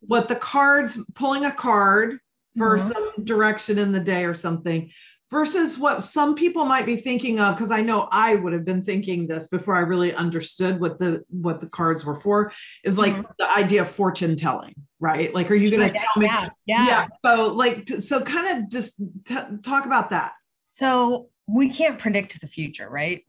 what 0.00 0.28
the 0.28 0.36
cards 0.36 1.02
pulling 1.14 1.44
a 1.44 1.52
card 1.52 2.18
for 2.56 2.76
mm-hmm. 2.76 2.88
some 2.88 3.24
direction 3.24 3.78
in 3.78 3.92
the 3.92 4.00
day 4.00 4.24
or 4.24 4.34
something 4.34 4.90
versus 5.30 5.78
what 5.78 6.02
some 6.02 6.34
people 6.34 6.64
might 6.64 6.86
be 6.86 6.96
thinking 6.96 7.38
of 7.38 7.54
because 7.54 7.70
i 7.70 7.80
know 7.80 8.08
i 8.10 8.34
would 8.34 8.52
have 8.52 8.64
been 8.64 8.82
thinking 8.82 9.26
this 9.26 9.46
before 9.48 9.76
i 9.76 9.80
really 9.80 10.12
understood 10.14 10.80
what 10.80 10.98
the 10.98 11.22
what 11.28 11.60
the 11.60 11.68
cards 11.68 12.04
were 12.04 12.14
for 12.14 12.50
is 12.82 12.98
like 12.98 13.12
mm-hmm. 13.12 13.30
the 13.38 13.50
idea 13.50 13.82
of 13.82 13.88
fortune 13.88 14.36
telling 14.36 14.74
right 15.00 15.34
like 15.34 15.50
are 15.50 15.54
you 15.54 15.70
going 15.70 15.92
to 15.92 15.96
tell 15.96 16.22
me 16.22 16.26
yeah, 16.66 16.86
yeah. 16.86 17.06
so 17.24 17.52
like 17.54 17.88
so 17.88 18.20
kind 18.20 18.58
of 18.58 18.70
just 18.70 19.00
t- 19.24 19.36
talk 19.62 19.86
about 19.86 20.10
that 20.10 20.32
so 20.64 21.28
we 21.46 21.68
can't 21.68 21.98
predict 21.98 22.40
the 22.40 22.46
future 22.46 22.88
right 22.88 23.24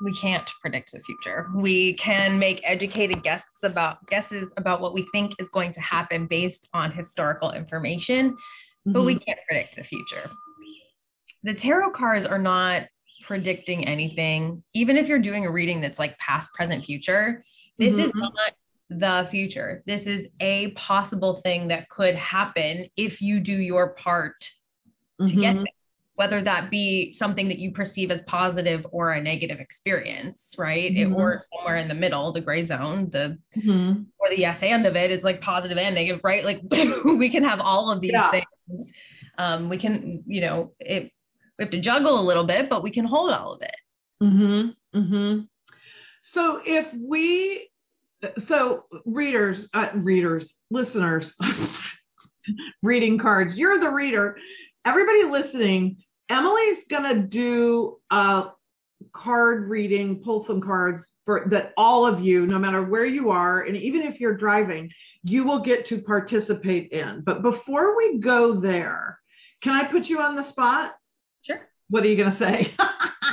we 0.00 0.12
can't 0.14 0.50
predict 0.60 0.92
the 0.92 1.00
future 1.00 1.48
we 1.54 1.94
can 1.94 2.38
make 2.38 2.60
educated 2.64 3.22
guesses 3.22 3.64
about 3.64 4.04
guesses 4.06 4.52
about 4.56 4.80
what 4.80 4.94
we 4.94 5.06
think 5.12 5.32
is 5.38 5.48
going 5.48 5.72
to 5.72 5.80
happen 5.80 6.26
based 6.26 6.68
on 6.74 6.90
historical 6.92 7.52
information 7.52 8.36
but 8.84 8.98
mm-hmm. 8.98 9.06
we 9.06 9.18
can't 9.18 9.38
predict 9.48 9.76
the 9.76 9.84
future 9.84 10.30
the 11.42 11.54
tarot 11.54 11.90
cards 11.90 12.24
are 12.24 12.38
not 12.38 12.82
predicting 13.22 13.86
anything. 13.86 14.62
Even 14.74 14.96
if 14.96 15.08
you're 15.08 15.18
doing 15.18 15.46
a 15.46 15.50
reading 15.50 15.80
that's 15.80 15.98
like 15.98 16.18
past, 16.18 16.52
present, 16.52 16.84
future, 16.84 17.44
this 17.78 17.94
mm-hmm. 17.94 18.04
is 18.04 18.14
not 18.14 18.32
the 18.98 19.26
future. 19.30 19.82
This 19.86 20.06
is 20.06 20.28
a 20.40 20.70
possible 20.72 21.34
thing 21.34 21.68
that 21.68 21.88
could 21.88 22.14
happen 22.14 22.86
if 22.96 23.20
you 23.20 23.40
do 23.40 23.56
your 23.56 23.90
part 23.90 24.50
to 25.20 25.24
mm-hmm. 25.24 25.40
get 25.40 25.54
there 25.54 25.64
whether 26.14 26.42
that 26.42 26.70
be 26.70 27.12
something 27.12 27.48
that 27.48 27.58
you 27.58 27.72
perceive 27.72 28.10
as 28.10 28.20
positive 28.22 28.86
or 28.90 29.10
a 29.10 29.20
negative 29.20 29.60
experience, 29.60 30.54
right? 30.58 30.92
Mm-hmm. 30.92 31.12
It, 31.12 31.16
or 31.16 31.42
somewhere 31.52 31.78
in 31.78 31.88
the 31.88 31.94
middle, 31.94 32.32
the 32.32 32.40
gray 32.40 32.62
zone, 32.62 33.08
the 33.10 33.38
mm-hmm. 33.56 34.02
or 34.18 34.28
the 34.28 34.38
yes 34.38 34.62
and 34.62 34.86
of 34.86 34.94
it, 34.94 35.10
it's 35.10 35.24
like 35.24 35.40
positive 35.40 35.78
and 35.78 35.94
negative, 35.94 36.20
right? 36.22 36.44
Like 36.44 36.60
we 37.04 37.28
can 37.28 37.42
have 37.44 37.60
all 37.60 37.90
of 37.90 38.00
these 38.00 38.12
yeah. 38.12 38.30
things. 38.30 38.92
Um, 39.38 39.68
we 39.68 39.78
can, 39.78 40.22
you 40.26 40.42
know, 40.42 40.72
it 40.78 41.10
we 41.58 41.64
have 41.64 41.70
to 41.70 41.80
juggle 41.80 42.20
a 42.20 42.22
little 42.22 42.44
bit, 42.44 42.68
but 42.68 42.82
we 42.82 42.90
can 42.90 43.04
hold 43.04 43.32
all 43.32 43.54
of 43.54 43.62
it. 43.62 43.76
Mm-hmm. 44.22 44.98
Mm-hmm. 44.98 45.40
So 46.22 46.60
if 46.64 46.94
we, 46.94 47.68
so 48.36 48.84
readers, 49.04 49.68
uh, 49.74 49.88
readers, 49.94 50.60
listeners, 50.70 51.34
reading 52.82 53.18
cards, 53.18 53.56
you're 53.56 53.78
the 53.78 53.90
reader 53.90 54.36
everybody 54.84 55.24
listening, 55.24 55.98
Emily's 56.28 56.86
gonna 56.88 57.22
do 57.22 57.98
a 58.10 58.50
card 59.12 59.68
reading, 59.68 60.22
pull 60.22 60.40
some 60.40 60.60
cards 60.60 61.18
for 61.24 61.44
that 61.48 61.72
all 61.76 62.06
of 62.06 62.20
you, 62.20 62.46
no 62.46 62.58
matter 62.58 62.82
where 62.82 63.04
you 63.04 63.30
are, 63.30 63.62
and 63.62 63.76
even 63.76 64.02
if 64.02 64.20
you're 64.20 64.36
driving, 64.36 64.90
you 65.22 65.44
will 65.44 65.58
get 65.58 65.84
to 65.86 66.00
participate 66.00 66.92
in. 66.92 67.20
But 67.20 67.42
before 67.42 67.96
we 67.96 68.18
go 68.18 68.54
there, 68.54 69.18
can 69.60 69.74
I 69.74 69.84
put 69.86 70.08
you 70.08 70.20
on 70.20 70.34
the 70.34 70.42
spot? 70.42 70.92
Sure. 71.42 71.68
What 71.88 72.04
are 72.04 72.08
you 72.08 72.16
gonna 72.16 72.30
say? 72.30 72.68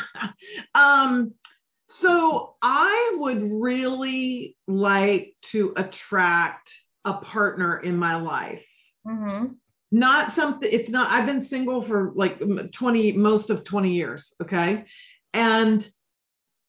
um, 0.76 1.34
so 1.90 2.56
I 2.62 3.16
would 3.18 3.44
really 3.44 4.56
like 4.68 5.36
to 5.44 5.74
attract 5.76 6.74
a 7.04 7.14
partner 7.14 7.78
in 7.78 7.98
my 7.98 8.16
life. 8.16 8.68
Mm-hmm 9.08 9.54
not 9.92 10.30
something 10.30 10.70
it's 10.72 10.90
not 10.90 11.10
i've 11.10 11.26
been 11.26 11.42
single 11.42 11.82
for 11.82 12.12
like 12.16 12.40
20 12.72 13.14
most 13.14 13.50
of 13.50 13.64
20 13.64 13.92
years 13.92 14.36
okay 14.42 14.86
and 15.34 15.90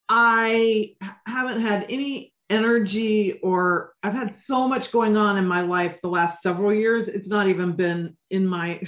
i 0.09 0.95
haven't 1.27 1.61
had 1.61 1.85
any 1.89 2.33
energy 2.49 3.39
or 3.43 3.93
i've 4.01 4.13
had 4.13 4.31
so 4.31 4.67
much 4.67 4.91
going 4.91 5.15
on 5.15 5.37
in 5.37 5.47
my 5.47 5.61
life 5.61 6.01
the 6.01 6.09
last 6.09 6.41
several 6.41 6.73
years 6.73 7.07
it's 7.07 7.29
not 7.29 7.47
even 7.47 7.73
been 7.73 8.17
in 8.29 8.45
my 8.45 8.81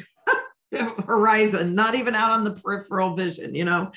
horizon 1.05 1.75
not 1.75 1.95
even 1.95 2.15
out 2.15 2.31
on 2.31 2.43
the 2.43 2.51
peripheral 2.51 3.15
vision 3.15 3.55
you 3.55 3.65
know? 3.65 3.91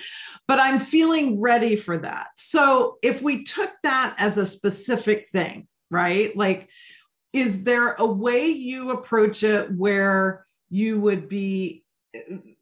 But 0.48 0.60
i'm 0.60 0.78
feeling 0.78 1.40
ready 1.40 1.76
for 1.76 1.98
that. 1.98 2.28
So 2.36 2.98
if 3.02 3.22
we 3.22 3.44
took 3.44 3.70
that 3.82 4.14
as 4.18 4.36
a 4.36 4.46
specific 4.46 5.28
thing 5.30 5.68
right? 5.90 6.36
Like 6.36 6.68
is 7.32 7.64
there 7.64 7.92
a 7.92 8.06
way 8.06 8.46
you 8.46 8.92
approach 8.92 9.42
it 9.42 9.70
where 9.70 10.46
you 10.70 11.00
would 11.00 11.28
be 11.28 11.84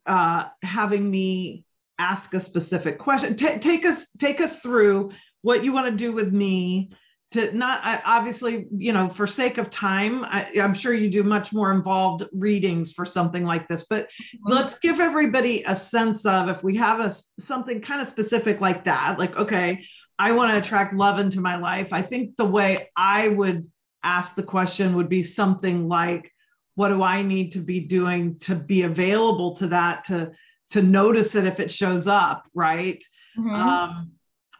uh, 0.05 0.45
having 0.61 1.09
me 1.09 1.63
ask 1.97 2.33
a 2.33 2.39
specific 2.39 2.99
question? 2.99 3.35
T- 3.35 3.59
take 3.59 3.85
us 3.85 4.09
take 4.19 4.41
us 4.41 4.59
through 4.59 5.11
what 5.43 5.63
you 5.63 5.71
want 5.71 5.87
to 5.87 5.95
do 5.95 6.11
with 6.11 6.33
me 6.33 6.89
to 7.31 7.51
not 7.55 7.79
I, 7.83 8.01
obviously 8.05 8.67
you 8.75 8.93
know 8.93 9.09
for 9.09 9.27
sake 9.27 9.57
of 9.57 9.69
time 9.69 10.23
I, 10.25 10.47
am 10.55 10.73
sure 10.73 10.93
you 10.93 11.09
do 11.09 11.23
much 11.23 11.53
more 11.53 11.71
involved 11.71 12.25
readings 12.33 12.93
for 12.93 13.05
something 13.05 13.45
like 13.45 13.67
this 13.67 13.85
but 13.89 14.09
let's 14.43 14.79
give 14.79 14.99
everybody 14.99 15.63
a 15.63 15.75
sense 15.75 16.25
of 16.25 16.49
if 16.49 16.63
we 16.63 16.75
have 16.77 16.99
a 16.99 17.11
something 17.39 17.81
kind 17.81 18.01
of 18.01 18.07
specific 18.07 18.61
like 18.61 18.85
that 18.85 19.17
like 19.17 19.35
okay 19.37 19.85
i 20.19 20.31
want 20.31 20.51
to 20.51 20.57
attract 20.57 20.95
love 20.95 21.19
into 21.19 21.41
my 21.41 21.57
life 21.57 21.89
i 21.91 22.01
think 22.01 22.35
the 22.37 22.45
way 22.45 22.89
i 22.95 23.27
would 23.27 23.69
ask 24.03 24.35
the 24.35 24.43
question 24.43 24.95
would 24.95 25.09
be 25.09 25.23
something 25.23 25.87
like 25.87 26.31
what 26.75 26.89
do 26.89 27.01
i 27.01 27.21
need 27.21 27.53
to 27.53 27.59
be 27.59 27.79
doing 27.79 28.37
to 28.39 28.55
be 28.55 28.83
available 28.83 29.55
to 29.55 29.67
that 29.67 30.03
to 30.05 30.31
to 30.69 30.81
notice 30.81 31.35
it 31.35 31.45
if 31.45 31.59
it 31.59 31.71
shows 31.71 32.07
up 32.07 32.47
right 32.53 33.03
mm-hmm. 33.37 33.49
um, 33.49 34.11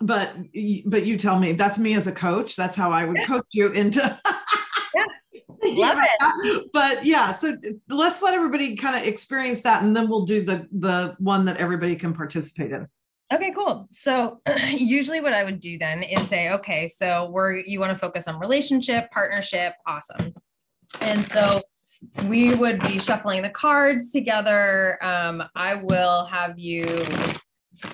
but 0.01 0.35
but 0.85 1.05
you 1.05 1.17
tell 1.17 1.39
me 1.39 1.53
that's 1.53 1.77
me 1.77 1.93
as 1.95 2.07
a 2.07 2.11
coach 2.11 2.55
that's 2.55 2.75
how 2.75 2.91
i 2.91 3.05
would 3.05 3.17
yeah. 3.17 3.25
coach 3.25 3.45
you 3.53 3.71
into 3.71 3.99
yeah. 4.95 5.05
love 5.63 5.97
it 6.01 6.69
but 6.73 7.05
yeah 7.05 7.31
so 7.31 7.55
let's 7.89 8.21
let 8.21 8.33
everybody 8.33 8.75
kind 8.75 8.95
of 8.95 9.03
experience 9.03 9.61
that 9.61 9.83
and 9.83 9.95
then 9.95 10.09
we'll 10.09 10.25
do 10.25 10.43
the 10.43 10.67
the 10.71 11.15
one 11.19 11.45
that 11.45 11.57
everybody 11.57 11.95
can 11.95 12.13
participate 12.13 12.71
in 12.71 12.87
Okay, 13.33 13.51
cool. 13.51 13.87
So 13.89 14.39
usually 14.69 15.19
what 15.19 15.33
I 15.33 15.43
would 15.43 15.59
do 15.59 15.77
then 15.77 16.03
is 16.03 16.27
say, 16.27 16.51
okay, 16.51 16.87
so 16.87 17.29
we're 17.31 17.55
you 17.55 17.79
want 17.79 17.91
to 17.91 17.97
focus 17.97 18.27
on 18.27 18.39
relationship, 18.39 19.09
partnership, 19.11 19.73
awesome. 19.87 20.33
And 21.01 21.25
so 21.25 21.61
we 22.29 22.53
would 22.53 22.81
be 22.81 22.99
shuffling 22.99 23.41
the 23.41 23.49
cards 23.49 24.11
together. 24.11 25.03
Um, 25.03 25.43
I 25.55 25.75
will 25.75 26.25
have 26.25 26.59
you, 26.59 26.85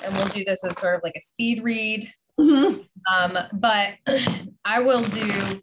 and 0.03 0.15
we'll 0.15 0.27
do 0.27 0.43
this 0.43 0.63
as 0.63 0.77
sort 0.77 0.95
of 0.95 1.01
like 1.03 1.15
a 1.15 1.21
speed 1.21 1.63
read. 1.63 2.11
Mm-hmm. 2.39 2.81
Um, 3.13 3.37
but 3.53 3.91
I 4.65 4.79
will 4.79 5.03
do 5.03 5.61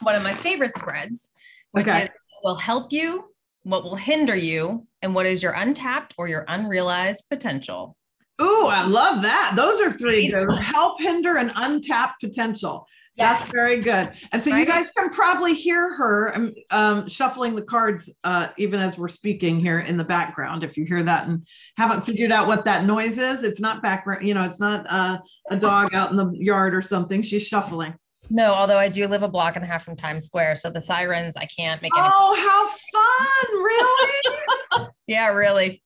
one 0.00 0.14
of 0.14 0.22
my 0.22 0.34
favorite 0.34 0.76
spreads, 0.78 1.30
which 1.72 1.88
okay. 1.88 2.04
is 2.04 2.08
will 2.42 2.54
help 2.54 2.92
you, 2.92 3.24
what 3.62 3.84
will 3.84 3.96
hinder 3.96 4.36
you, 4.36 4.86
and 5.02 5.14
what 5.14 5.26
is 5.26 5.42
your 5.42 5.52
untapped 5.52 6.14
or 6.18 6.28
your 6.28 6.44
unrealized 6.48 7.24
potential. 7.30 7.96
Ooh, 8.40 8.66
I 8.66 8.86
love 8.86 9.22
that. 9.22 9.54
Those 9.56 9.80
are 9.80 9.90
three 9.90 10.28
good. 10.28 10.48
Help, 10.58 11.00
hinder, 11.00 11.38
and 11.38 11.50
untapped 11.56 12.20
potential. 12.20 12.86
Yes. 13.18 13.40
That's 13.40 13.52
very 13.52 13.82
good. 13.82 14.12
And 14.30 14.40
so 14.40 14.52
right. 14.52 14.60
you 14.60 14.66
guys 14.66 14.90
can 14.96 15.10
probably 15.10 15.52
hear 15.52 15.92
her 15.96 16.36
um, 16.36 16.54
um, 16.70 17.08
shuffling 17.08 17.56
the 17.56 17.62
cards 17.62 18.14
uh, 18.22 18.48
even 18.56 18.78
as 18.78 18.96
we're 18.96 19.08
speaking 19.08 19.58
here 19.58 19.80
in 19.80 19.96
the 19.96 20.04
background. 20.04 20.62
If 20.62 20.76
you 20.76 20.84
hear 20.84 21.02
that 21.02 21.26
and 21.26 21.44
haven't 21.76 22.02
figured 22.02 22.30
out 22.30 22.46
what 22.46 22.64
that 22.66 22.84
noise 22.84 23.18
is, 23.18 23.42
it's 23.42 23.60
not 23.60 23.82
background, 23.82 24.26
you 24.26 24.34
know, 24.34 24.44
it's 24.44 24.60
not 24.60 24.86
uh, 24.88 25.18
a 25.50 25.56
dog 25.56 25.94
out 25.94 26.12
in 26.12 26.16
the 26.16 26.30
yard 26.30 26.76
or 26.76 26.82
something. 26.82 27.22
She's 27.22 27.46
shuffling. 27.46 27.94
No, 28.30 28.52
although 28.54 28.78
I 28.78 28.88
do 28.88 29.08
live 29.08 29.24
a 29.24 29.28
block 29.28 29.56
and 29.56 29.64
a 29.64 29.68
half 29.68 29.84
from 29.84 29.96
Times 29.96 30.26
Square. 30.26 30.56
So 30.56 30.70
the 30.70 30.80
sirens, 30.80 31.36
I 31.36 31.46
can't 31.46 31.82
make 31.82 31.92
it. 31.96 32.00
Oh, 32.00 32.36
how 32.36 33.48
fun. 33.48 33.62
Really? 33.64 34.88
yeah, 35.08 35.28
really. 35.28 35.82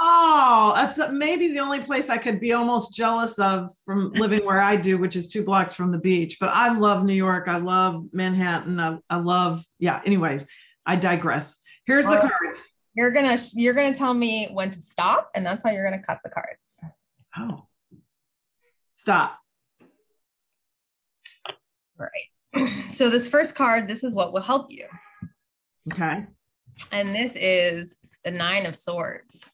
Oh, 0.00 0.72
that's 0.74 1.12
maybe 1.12 1.48
the 1.48 1.60
only 1.60 1.80
place 1.80 2.10
I 2.10 2.18
could 2.18 2.40
be 2.40 2.52
almost 2.52 2.94
jealous 2.94 3.38
of 3.38 3.70
from 3.84 4.12
living 4.14 4.44
where 4.44 4.60
I 4.60 4.76
do, 4.76 4.98
which 4.98 5.16
is 5.16 5.30
two 5.30 5.44
blocks 5.44 5.74
from 5.74 5.92
the 5.92 5.98
beach. 5.98 6.38
But 6.40 6.50
I 6.50 6.76
love 6.76 7.04
New 7.04 7.14
York. 7.14 7.48
I 7.48 7.58
love 7.58 8.04
Manhattan. 8.12 8.80
I, 8.80 8.98
I 9.10 9.16
love, 9.16 9.64
yeah. 9.78 10.00
Anyway, 10.04 10.44
I 10.86 10.96
digress. 10.96 11.62
Here's 11.86 12.06
the 12.06 12.18
cards. 12.18 12.72
You're 12.94 13.10
gonna 13.10 13.38
you're 13.54 13.74
gonna 13.74 13.94
tell 13.94 14.12
me 14.12 14.48
when 14.52 14.70
to 14.70 14.80
stop, 14.80 15.30
and 15.34 15.46
that's 15.46 15.62
how 15.62 15.70
you're 15.70 15.88
gonna 15.88 16.02
cut 16.02 16.20
the 16.22 16.30
cards. 16.30 16.84
Oh, 17.36 17.66
stop. 18.92 19.38
All 21.48 21.54
right. 21.98 22.68
So 22.88 23.08
this 23.08 23.26
first 23.26 23.54
card, 23.54 23.88
this 23.88 24.04
is 24.04 24.14
what 24.14 24.34
will 24.34 24.42
help 24.42 24.70
you. 24.70 24.86
Okay. 25.90 26.26
And 26.92 27.14
this 27.14 27.34
is 27.36 27.96
the 28.24 28.30
Nine 28.30 28.66
of 28.66 28.76
Swords. 28.76 29.52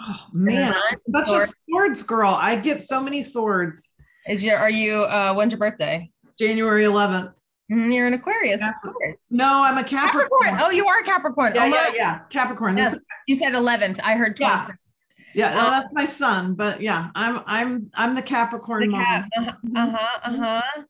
Oh 0.00 0.26
man, 0.32 0.74
such 1.12 1.26
swords. 1.26 1.52
a 1.52 1.54
swords 1.70 2.02
girl. 2.04 2.30
I 2.30 2.56
get 2.56 2.80
so 2.80 3.02
many 3.02 3.22
swords. 3.22 3.94
Is 4.28 4.44
your 4.44 4.58
are 4.58 4.70
you 4.70 5.04
uh 5.04 5.34
when's 5.34 5.52
your 5.52 5.58
birthday? 5.58 6.10
January 6.38 6.84
11th. 6.84 7.32
Mm, 7.72 7.92
you're 7.92 8.06
an 8.06 8.14
Aquarius, 8.14 8.62
of 8.62 8.72
course. 8.82 9.16
No, 9.30 9.62
I'm 9.64 9.76
a 9.76 9.84
Capricorn. 9.84 10.28
Capricorn. 10.44 10.60
Oh, 10.62 10.70
you 10.70 10.86
are 10.86 11.00
a 11.00 11.04
Capricorn. 11.04 11.52
Yeah, 11.54 11.64
oh, 11.64 11.66
yeah, 11.66 11.92
yeah. 11.94 12.18
Capricorn. 12.30 12.78
You 13.26 13.36
said 13.36 13.52
11th. 13.52 14.00
I 14.02 14.14
heard 14.14 14.36
12th. 14.36 14.40
Yeah. 14.40 14.68
Yeah, 15.34 15.54
well, 15.54 15.70
that's 15.70 15.92
my 15.92 16.06
son, 16.06 16.54
but 16.54 16.80
yeah, 16.80 17.10
I'm 17.14 17.42
I'm 17.46 17.90
I'm 17.94 18.14
the 18.14 18.22
Capricorn. 18.22 18.88
The 18.88 18.96
cap. 18.96 19.28
Uh 19.36 19.42
huh. 19.44 19.52
Uh 19.74 19.90
huh. 19.90 20.08
Uh-huh 20.24 20.82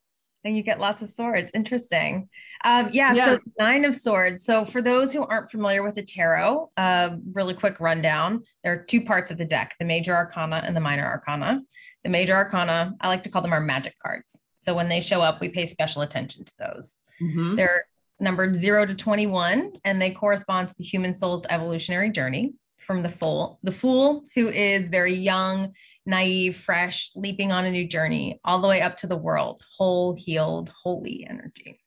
and 0.45 0.57
you 0.57 0.63
get 0.63 0.79
lots 0.81 1.03
of 1.03 1.09
swords. 1.09 1.51
Interesting. 1.55 2.29
Um, 2.65 2.91
yeah, 2.93 3.15
yeah, 3.15 3.25
So 3.27 3.39
nine 3.59 3.85
of 3.85 3.97
swords. 3.97 4.45
So 4.45 4.65
for 4.65 4.81
those 4.81 5.13
who 5.13 5.25
aren't 5.25 5.51
familiar 5.51 5.83
with 5.83 5.95
the 5.95 6.03
tarot, 6.03 6.71
uh, 6.77 7.17
really 7.33 7.55
quick 7.55 7.81
rundown. 7.81 8.45
There 8.63 8.73
are 8.73 8.85
two 8.85 9.03
parts 9.05 9.31
of 9.31 9.39
the 9.39 9.45
deck: 9.45 9.75
the 9.79 9.85
major 9.85 10.15
arcana 10.15 10.63
and 10.65 10.77
the 10.77 10.81
minor 10.81 11.05
arcana. 11.05 11.61
The 12.05 12.11
major 12.11 12.35
arcana, 12.35 12.95
I 13.01 13.09
like 13.09 13.25
to 13.25 13.31
call 13.31 13.43
them 13.43 13.53
our 13.53 13.61
magic 13.61 13.99
cards. 13.99 14.43
So 14.61 14.75
when 14.75 14.89
they 14.89 15.01
show 15.01 15.21
up, 15.23 15.41
we 15.41 15.49
pay 15.49 15.67
special 15.67 16.03
attention 16.03 16.45
to 16.45 16.55
those. 16.59 16.97
Mm-hmm. 17.21 17.57
They're 17.57 17.85
numbered 18.21 18.57
zero 18.57 18.87
to 18.87 18.95
twenty-one, 18.95 19.73
and 19.85 20.01
they 20.01 20.11
correspond 20.11 20.69
to 20.69 20.75
the 20.79 20.85
human 20.85 21.15
soul's 21.15 21.47
evolutionary 21.51 22.11
journey. 22.11 22.55
From 22.87 23.03
the 23.03 23.11
fool, 23.11 23.59
the 23.63 23.73
fool 23.73 24.25
who 24.35 24.49
is 24.49 24.89
very 24.89 25.15
young 25.15 25.75
naive, 26.09 26.57
fresh, 26.57 27.13
leaping 27.15 27.53
on 27.53 27.65
a 27.65 27.71
new 27.71 27.87
journey, 27.87 28.41
all 28.45 28.61
the 28.61 28.67
way 28.67 28.81
up 28.81 28.97
to 28.97 29.07
the 29.07 29.17
world, 29.17 29.63
whole, 29.77 30.15
healed, 30.15 30.73
holy 30.83 31.25
energy. 31.29 31.81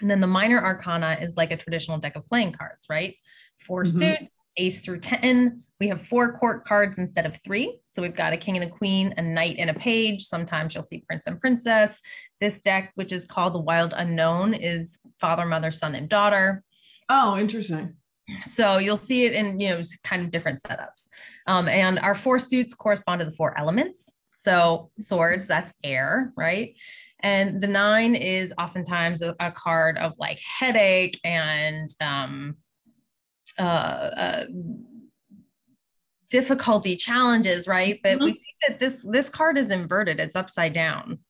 And 0.00 0.10
then 0.10 0.20
the 0.20 0.26
minor 0.26 0.60
arcana 0.60 1.18
is 1.20 1.36
like 1.36 1.52
a 1.52 1.56
traditional 1.56 1.98
deck 1.98 2.16
of 2.16 2.26
playing 2.26 2.52
cards, 2.52 2.86
right? 2.90 3.14
4 3.66 3.84
mm-hmm. 3.84 3.98
suit, 3.98 4.18
ace 4.56 4.80
through 4.80 5.00
10, 5.00 5.62
we 5.80 5.88
have 5.88 6.06
four 6.06 6.32
court 6.38 6.64
cards 6.64 6.98
instead 6.98 7.26
of 7.26 7.36
three. 7.44 7.78
So 7.90 8.00
we've 8.00 8.16
got 8.16 8.32
a 8.32 8.36
king 8.36 8.56
and 8.56 8.64
a 8.64 8.70
queen, 8.70 9.12
a 9.16 9.22
knight 9.22 9.56
and 9.58 9.68
a 9.70 9.74
page. 9.74 10.24
Sometimes 10.24 10.74
you'll 10.74 10.84
see 10.84 11.04
prince 11.06 11.26
and 11.26 11.40
princess. 11.40 12.00
This 12.40 12.60
deck, 12.60 12.92
which 12.94 13.12
is 13.12 13.26
called 13.26 13.54
the 13.54 13.60
Wild 13.60 13.92
Unknown, 13.94 14.54
is 14.54 14.98
father, 15.20 15.44
mother, 15.44 15.72
son, 15.72 15.94
and 15.94 16.08
daughter. 16.08 16.62
Oh, 17.08 17.36
interesting. 17.36 17.96
So 18.44 18.78
you'll 18.78 18.96
see 18.96 19.26
it 19.26 19.32
in 19.32 19.60
you 19.60 19.70
know 19.70 19.82
kind 20.02 20.22
of 20.22 20.30
different 20.30 20.62
setups. 20.62 21.08
Um, 21.46 21.68
and 21.68 21.98
our 21.98 22.14
four 22.14 22.38
suits 22.38 22.74
correspond 22.74 23.20
to 23.20 23.26
the 23.26 23.32
four 23.32 23.58
elements. 23.58 24.12
So 24.32 24.90
swords, 24.98 25.46
that's 25.46 25.72
air, 25.82 26.32
right? 26.36 26.76
And 27.20 27.62
the 27.62 27.66
nine 27.66 28.14
is 28.14 28.52
oftentimes 28.58 29.22
a, 29.22 29.34
a 29.40 29.50
card 29.50 29.96
of 29.96 30.12
like 30.18 30.38
headache 30.58 31.18
and 31.24 31.88
um, 32.02 32.56
uh, 33.58 33.62
uh, 33.62 34.44
difficulty, 36.28 36.96
challenges, 36.96 37.66
right? 37.66 37.98
But 38.02 38.16
mm-hmm. 38.16 38.24
we 38.24 38.32
see 38.32 38.52
that 38.68 38.78
this 38.78 39.06
this 39.08 39.30
card 39.30 39.56
is 39.56 39.70
inverted; 39.70 40.20
it's 40.20 40.36
upside 40.36 40.74
down. 40.74 41.20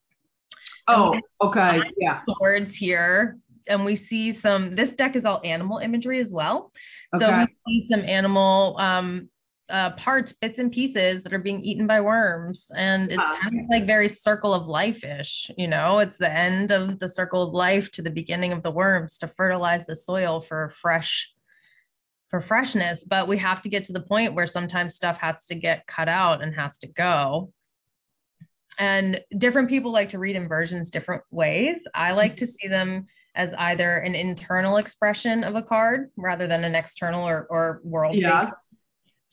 Oh, 0.88 1.18
okay, 1.40 1.83
yeah. 1.98 2.20
Swords 2.28 2.74
here, 2.74 3.38
and 3.66 3.85
we 3.85 3.96
see 3.96 4.33
some. 4.33 4.74
This 4.74 4.94
deck 4.94 5.16
is 5.16 5.24
all 5.24 5.40
animal 5.44 5.79
imagery 5.79 6.20
as 6.20 6.33
well, 6.33 6.72
okay. 7.14 7.24
so 7.24 7.46
we 7.66 7.83
see 7.83 7.88
some 7.90 8.05
animal 8.05 8.77
um, 8.79 9.29
uh, 9.68 9.90
parts, 9.92 10.33
bits 10.33 10.59
and 10.59 10.70
pieces 10.70 11.22
that 11.22 11.33
are 11.33 11.38
being 11.38 11.62
eaten 11.62 11.87
by 11.87 12.00
worms. 12.00 12.70
And 12.77 13.11
it's 13.11 13.18
uh, 13.18 13.38
kind 13.40 13.61
of 13.61 13.66
like 13.70 13.87
very 13.87 14.09
circle 14.09 14.53
of 14.53 14.66
life 14.66 15.05
ish, 15.05 15.50
you 15.57 15.68
know, 15.68 15.98
it's 15.98 16.18
the 16.18 16.31
end 16.31 16.70
of 16.70 16.98
the 16.98 17.09
circle 17.09 17.42
of 17.42 17.53
life 17.53 17.90
to 17.92 18.03
the 18.03 18.11
beginning 18.11 18.53
of 18.53 18.62
the 18.62 18.70
worms 18.70 19.18
to 19.18 19.27
fertilize 19.27 19.87
the 19.87 19.96
soil 19.96 20.40
for 20.40 20.70
fresh 20.81 21.31
for 22.35 22.40
freshness 22.40 23.05
but 23.05 23.29
we 23.29 23.38
have 23.38 23.62
to 23.62 23.68
get 23.68 23.85
to 23.85 23.92
the 23.92 24.00
point 24.00 24.35
where 24.35 24.46
sometimes 24.46 24.96
stuff 24.96 25.18
has 25.18 25.46
to 25.46 25.55
get 25.55 25.87
cut 25.87 26.09
out 26.09 26.42
and 26.42 26.53
has 26.53 26.79
to 26.79 26.88
go 26.88 27.53
and 28.81 29.20
different 29.38 29.68
people 29.68 29.92
like 29.92 30.09
to 30.09 30.18
read 30.18 30.35
inversions 30.35 30.90
different 30.90 31.22
ways 31.31 31.87
i 31.94 32.11
like 32.11 32.35
to 32.35 32.44
see 32.44 32.66
them 32.66 33.07
as 33.35 33.55
either 33.55 33.97
an 33.99 34.14
internal 34.14 34.77
expression 34.77 35.44
of 35.44 35.57
a 35.57 35.62
card 35.62 36.11
rather 36.16 36.47
than 36.47 36.64
an 36.64 36.75
external 36.75 37.27
or, 37.27 37.47
or 37.51 37.81
world 37.85 38.16
based 38.20 38.55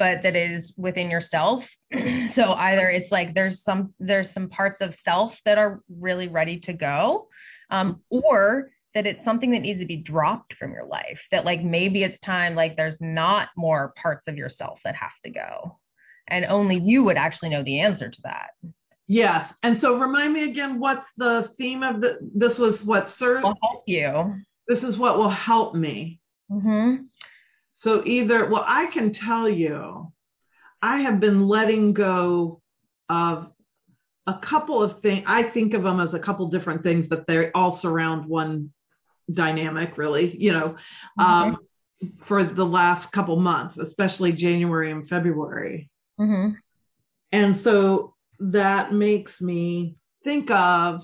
but 0.01 0.23
that 0.23 0.35
is 0.35 0.73
within 0.77 1.11
yourself. 1.11 1.77
So 2.27 2.53
either 2.53 2.89
it's 2.89 3.11
like 3.11 3.35
there's 3.35 3.61
some 3.61 3.93
there's 3.99 4.31
some 4.31 4.49
parts 4.49 4.81
of 4.81 4.95
self 4.95 5.39
that 5.43 5.59
are 5.59 5.81
really 5.89 6.27
ready 6.27 6.59
to 6.61 6.73
go 6.73 7.27
um, 7.69 8.01
or 8.09 8.71
that 8.95 9.05
it's 9.05 9.23
something 9.23 9.51
that 9.51 9.61
needs 9.61 9.79
to 9.79 9.85
be 9.85 9.97
dropped 9.97 10.55
from 10.55 10.71
your 10.71 10.85
life 10.85 11.27
that 11.29 11.45
like 11.45 11.61
maybe 11.61 12.03
it's 12.03 12.19
time 12.19 12.55
like 12.55 12.77
there's 12.77 12.99
not 12.99 13.49
more 13.55 13.93
parts 13.95 14.27
of 14.27 14.37
yourself 14.37 14.81
that 14.83 14.95
have 14.95 15.13
to 15.23 15.29
go. 15.29 15.77
And 16.27 16.45
only 16.45 16.77
you 16.77 17.03
would 17.03 17.17
actually 17.17 17.49
know 17.49 17.61
the 17.61 17.81
answer 17.81 18.09
to 18.09 18.21
that 18.23 18.51
yes 19.11 19.57
and 19.63 19.75
so 19.75 19.97
remind 19.97 20.33
me 20.33 20.43
again 20.45 20.79
what's 20.79 21.13
the 21.13 21.43
theme 21.57 21.83
of 21.83 22.01
the 22.01 22.29
this 22.35 22.57
was 22.57 22.85
what 22.85 23.09
sir 23.09 23.41
will 23.41 23.57
help 23.61 23.83
you 23.87 24.35
this 24.67 24.83
is 24.83 24.97
what 24.97 25.17
will 25.17 25.29
help 25.29 25.75
me 25.75 26.19
mm-hmm. 26.51 26.95
So 27.73 28.03
either, 28.05 28.45
well, 28.47 28.63
I 28.67 28.87
can 28.87 29.11
tell 29.11 29.49
you, 29.49 30.11
I 30.81 30.97
have 30.97 31.19
been 31.19 31.47
letting 31.47 31.93
go 31.93 32.61
of 33.09 33.51
a 34.27 34.35
couple 34.35 34.83
of 34.83 34.99
things. 35.01 35.23
I 35.25 35.43
think 35.43 35.73
of 35.73 35.81
them 35.81 35.99
as 35.99 36.13
a 36.13 36.19
couple 36.19 36.47
different 36.47 36.83
things, 36.83 37.07
but 37.07 37.27
they 37.27 37.51
all 37.53 37.71
surround 37.71 38.27
one 38.27 38.71
dynamic, 39.33 39.97
really, 39.97 40.35
you 40.37 40.51
know, 40.51 40.75
mm-hmm. 41.19 41.21
um, 41.21 41.57
for 42.21 42.43
the 42.43 42.65
last 42.65 43.11
couple 43.11 43.37
months, 43.37 43.77
especially 43.77 44.31
January 44.31 44.91
and 44.91 45.07
February. 45.07 45.89
Mm-hmm. 46.19 46.55
And 47.31 47.55
so 47.55 48.15
that 48.41 48.93
makes 48.93 49.41
me 49.41 49.95
think 50.23 50.51
of 50.51 51.03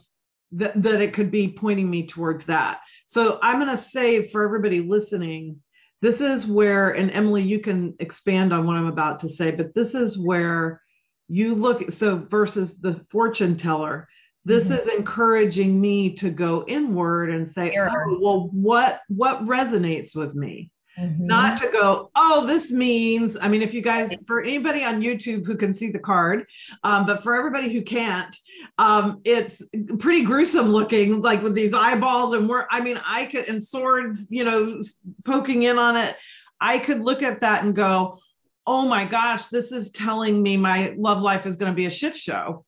that, 0.53 0.81
that 0.81 1.01
it 1.01 1.13
could 1.13 1.31
be 1.31 1.51
pointing 1.51 1.89
me 1.89 2.07
towards 2.07 2.45
that. 2.45 2.79
So 3.07 3.39
I'm 3.41 3.59
going 3.59 3.71
to 3.71 3.77
say 3.77 4.27
for 4.27 4.43
everybody 4.43 4.81
listening, 4.81 5.61
this 6.01 6.21
is 6.21 6.47
where 6.47 6.91
and 6.91 7.11
emily 7.11 7.43
you 7.43 7.59
can 7.59 7.95
expand 7.99 8.53
on 8.53 8.65
what 8.65 8.75
i'm 8.75 8.87
about 8.87 9.19
to 9.19 9.29
say 9.29 9.51
but 9.51 9.73
this 9.73 9.95
is 9.95 10.17
where 10.17 10.81
you 11.27 11.55
look 11.55 11.89
so 11.91 12.17
versus 12.29 12.79
the 12.79 12.93
fortune 13.11 13.55
teller 13.57 14.07
this 14.45 14.69
mm-hmm. 14.69 14.79
is 14.79 14.87
encouraging 14.87 15.79
me 15.79 16.13
to 16.13 16.29
go 16.29 16.63
inward 16.67 17.29
and 17.31 17.47
say 17.47 17.75
oh 17.77 18.17
well 18.21 18.49
what 18.51 19.01
what 19.09 19.45
resonates 19.45 20.15
with 20.15 20.35
me 20.35 20.71
Mm-hmm. 20.99 21.27
Not 21.27 21.59
to 21.59 21.69
go, 21.71 22.09
oh, 22.15 22.47
this 22.47 22.71
means, 22.71 23.37
I 23.39 23.47
mean, 23.47 23.61
if 23.61 23.71
you 23.71 23.81
guys, 23.81 24.15
for 24.25 24.41
anybody 24.41 24.83
on 24.83 25.01
YouTube 25.01 25.45
who 25.45 25.55
can 25.55 25.71
see 25.71 25.91
the 25.91 25.99
card, 25.99 26.47
um, 26.83 27.05
but 27.05 27.21
for 27.21 27.35
everybody 27.35 27.71
who 27.71 27.83
can't, 27.83 28.35
um, 28.79 29.21
it's 29.23 29.61
pretty 29.99 30.23
gruesome 30.23 30.69
looking, 30.69 31.21
like 31.21 31.43
with 31.43 31.53
these 31.53 31.73
eyeballs 31.73 32.33
and 32.33 32.49
we're, 32.49 32.65
I 32.71 32.81
mean, 32.81 32.99
I 33.05 33.25
could, 33.25 33.47
and 33.47 33.63
swords, 33.63 34.27
you 34.31 34.43
know, 34.43 34.81
poking 35.23 35.63
in 35.63 35.77
on 35.77 35.95
it. 35.95 36.15
I 36.59 36.79
could 36.79 37.03
look 37.03 37.21
at 37.21 37.41
that 37.41 37.63
and 37.63 37.75
go, 37.75 38.17
oh 38.65 38.87
my 38.87 39.05
gosh, 39.05 39.45
this 39.45 39.71
is 39.71 39.91
telling 39.91 40.41
me 40.41 40.57
my 40.57 40.95
love 40.97 41.21
life 41.21 41.45
is 41.45 41.57
going 41.57 41.71
to 41.71 41.75
be 41.75 41.85
a 41.85 41.91
shit 41.91 42.15
show. 42.15 42.65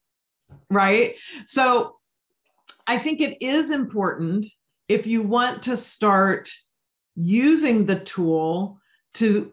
Right. 0.69 1.15
So 1.45 1.97
I 2.85 2.99
think 2.99 3.21
it 3.21 3.41
is 3.41 3.71
important 3.71 4.45
if 4.87 5.07
you 5.07 5.23
want 5.23 5.63
to 5.63 5.75
start 5.75 6.51
using 7.19 7.85
the 7.85 7.99
tool 7.99 8.79
to 9.15 9.51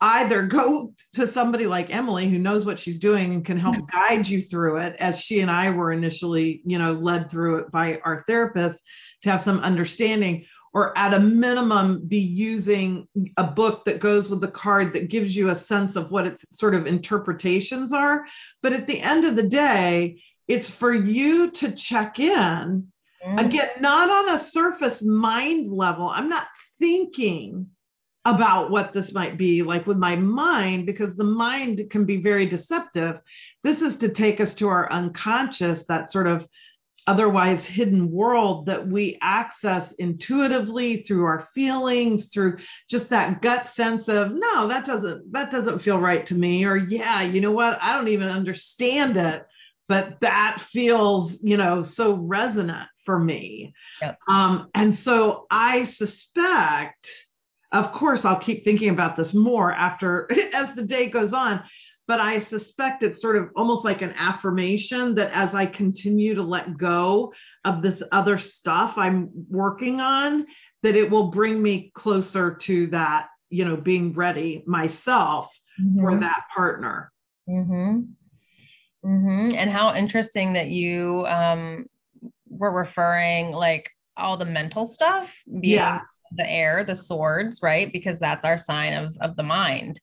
either 0.00 0.42
go 0.42 0.92
to 1.14 1.26
somebody 1.26 1.66
like 1.66 1.94
Emily 1.94 2.28
who 2.28 2.38
knows 2.38 2.66
what 2.66 2.78
she's 2.78 2.98
doing 2.98 3.32
and 3.32 3.44
can 3.44 3.58
help 3.58 3.76
guide 3.90 4.28
you 4.28 4.40
through 4.40 4.78
it 4.78 4.96
as 4.98 5.20
she 5.20 5.40
and 5.40 5.50
I 5.50 5.70
were 5.70 5.92
initially, 5.92 6.60
you 6.66 6.78
know, 6.78 6.92
led 6.92 7.30
through 7.30 7.58
it 7.58 7.70
by 7.70 8.00
our 8.04 8.22
therapist 8.26 8.82
to 9.22 9.30
have 9.30 9.40
some 9.40 9.60
understanding 9.60 10.44
or 10.74 10.96
at 10.98 11.14
a 11.14 11.20
minimum 11.20 12.06
be 12.06 12.18
using 12.18 13.08
a 13.36 13.44
book 13.44 13.84
that 13.84 14.00
goes 14.00 14.28
with 14.28 14.40
the 14.40 14.48
card 14.48 14.92
that 14.92 15.08
gives 15.08 15.34
you 15.34 15.48
a 15.48 15.56
sense 15.56 15.96
of 15.96 16.10
what 16.10 16.26
its 16.26 16.56
sort 16.56 16.74
of 16.74 16.86
interpretations 16.86 17.92
are. 17.92 18.26
But 18.62 18.72
at 18.72 18.86
the 18.86 19.00
end 19.00 19.24
of 19.24 19.36
the 19.36 19.48
day 19.48 20.22
it's 20.48 20.68
for 20.68 20.92
you 20.92 21.50
to 21.52 21.72
check 21.72 22.18
in. 22.18 22.88
Again 23.38 23.70
not 23.80 24.10
on 24.10 24.34
a 24.34 24.38
surface 24.38 25.02
mind 25.02 25.68
level. 25.68 26.08
I'm 26.08 26.28
not 26.28 26.46
thinking 26.84 27.66
about 28.26 28.70
what 28.70 28.92
this 28.92 29.14
might 29.14 29.38
be 29.38 29.62
like 29.62 29.86
with 29.86 29.96
my 29.96 30.16
mind 30.16 30.84
because 30.84 31.16
the 31.16 31.24
mind 31.24 31.82
can 31.88 32.04
be 32.04 32.18
very 32.18 32.44
deceptive. 32.44 33.18
This 33.62 33.80
is 33.80 33.96
to 33.96 34.10
take 34.10 34.38
us 34.38 34.54
to 34.56 34.68
our 34.68 34.92
unconscious 34.92 35.86
that 35.86 36.10
sort 36.10 36.26
of 36.26 36.46
otherwise 37.06 37.66
hidden 37.66 38.10
world 38.10 38.66
that 38.66 38.86
we 38.86 39.16
access 39.22 39.94
intuitively 39.94 40.98
through 40.98 41.24
our 41.24 41.48
feelings 41.54 42.28
through 42.28 42.58
just 42.88 43.08
that 43.08 43.40
gut 43.40 43.66
sense 43.66 44.08
of 44.08 44.32
no 44.32 44.68
that 44.68 44.86
doesn't 44.86 45.30
that 45.30 45.50
doesn't 45.50 45.80
feel 45.80 46.00
right 46.00 46.24
to 46.24 46.34
me 46.34 46.64
or 46.64 46.76
yeah 46.76 47.22
you 47.22 47.40
know 47.40 47.52
what? 47.52 47.78
I 47.80 47.94
don't 47.94 48.08
even 48.08 48.28
understand 48.28 49.16
it 49.16 49.46
but 49.88 50.20
that 50.20 50.60
feels 50.60 51.42
you 51.42 51.56
know 51.56 51.82
so 51.82 52.14
resonant 52.14 52.88
for 53.04 53.18
me 53.18 53.74
yep. 54.00 54.18
um, 54.28 54.68
and 54.74 54.94
so 54.94 55.46
i 55.50 55.84
suspect 55.84 57.10
of 57.72 57.92
course 57.92 58.24
i'll 58.24 58.38
keep 58.38 58.64
thinking 58.64 58.90
about 58.90 59.16
this 59.16 59.34
more 59.34 59.72
after 59.72 60.28
as 60.54 60.74
the 60.74 60.84
day 60.84 61.08
goes 61.08 61.32
on 61.32 61.62
but 62.06 62.20
i 62.20 62.38
suspect 62.38 63.02
it's 63.02 63.20
sort 63.20 63.36
of 63.36 63.50
almost 63.56 63.84
like 63.84 64.02
an 64.02 64.14
affirmation 64.16 65.14
that 65.14 65.30
as 65.32 65.54
i 65.54 65.66
continue 65.66 66.34
to 66.34 66.42
let 66.42 66.76
go 66.76 67.32
of 67.64 67.82
this 67.82 68.02
other 68.12 68.38
stuff 68.38 68.96
i'm 68.98 69.30
working 69.48 70.00
on 70.00 70.46
that 70.82 70.96
it 70.96 71.10
will 71.10 71.30
bring 71.30 71.62
me 71.62 71.90
closer 71.94 72.54
to 72.54 72.86
that 72.88 73.28
you 73.50 73.64
know 73.64 73.76
being 73.76 74.12
ready 74.12 74.62
myself 74.66 75.58
mm-hmm. 75.80 76.00
for 76.00 76.16
that 76.16 76.42
partner 76.54 77.12
mm-hmm. 77.48 78.00
Mm-hmm. 79.04 79.56
And 79.56 79.70
how 79.70 79.94
interesting 79.94 80.54
that 80.54 80.68
you 80.68 81.26
um, 81.26 81.86
were 82.48 82.72
referring 82.72 83.52
like 83.52 83.90
all 84.16 84.36
the 84.36 84.44
mental 84.44 84.86
stuff 84.86 85.42
being 85.60 85.74
yeah. 85.74 86.00
the 86.32 86.48
air, 86.48 86.84
the 86.84 86.94
swords, 86.94 87.60
right? 87.62 87.92
Because 87.92 88.18
that's 88.18 88.44
our 88.44 88.58
sign 88.58 88.94
of 88.94 89.16
of 89.20 89.36
the 89.36 89.42
mind, 89.42 90.00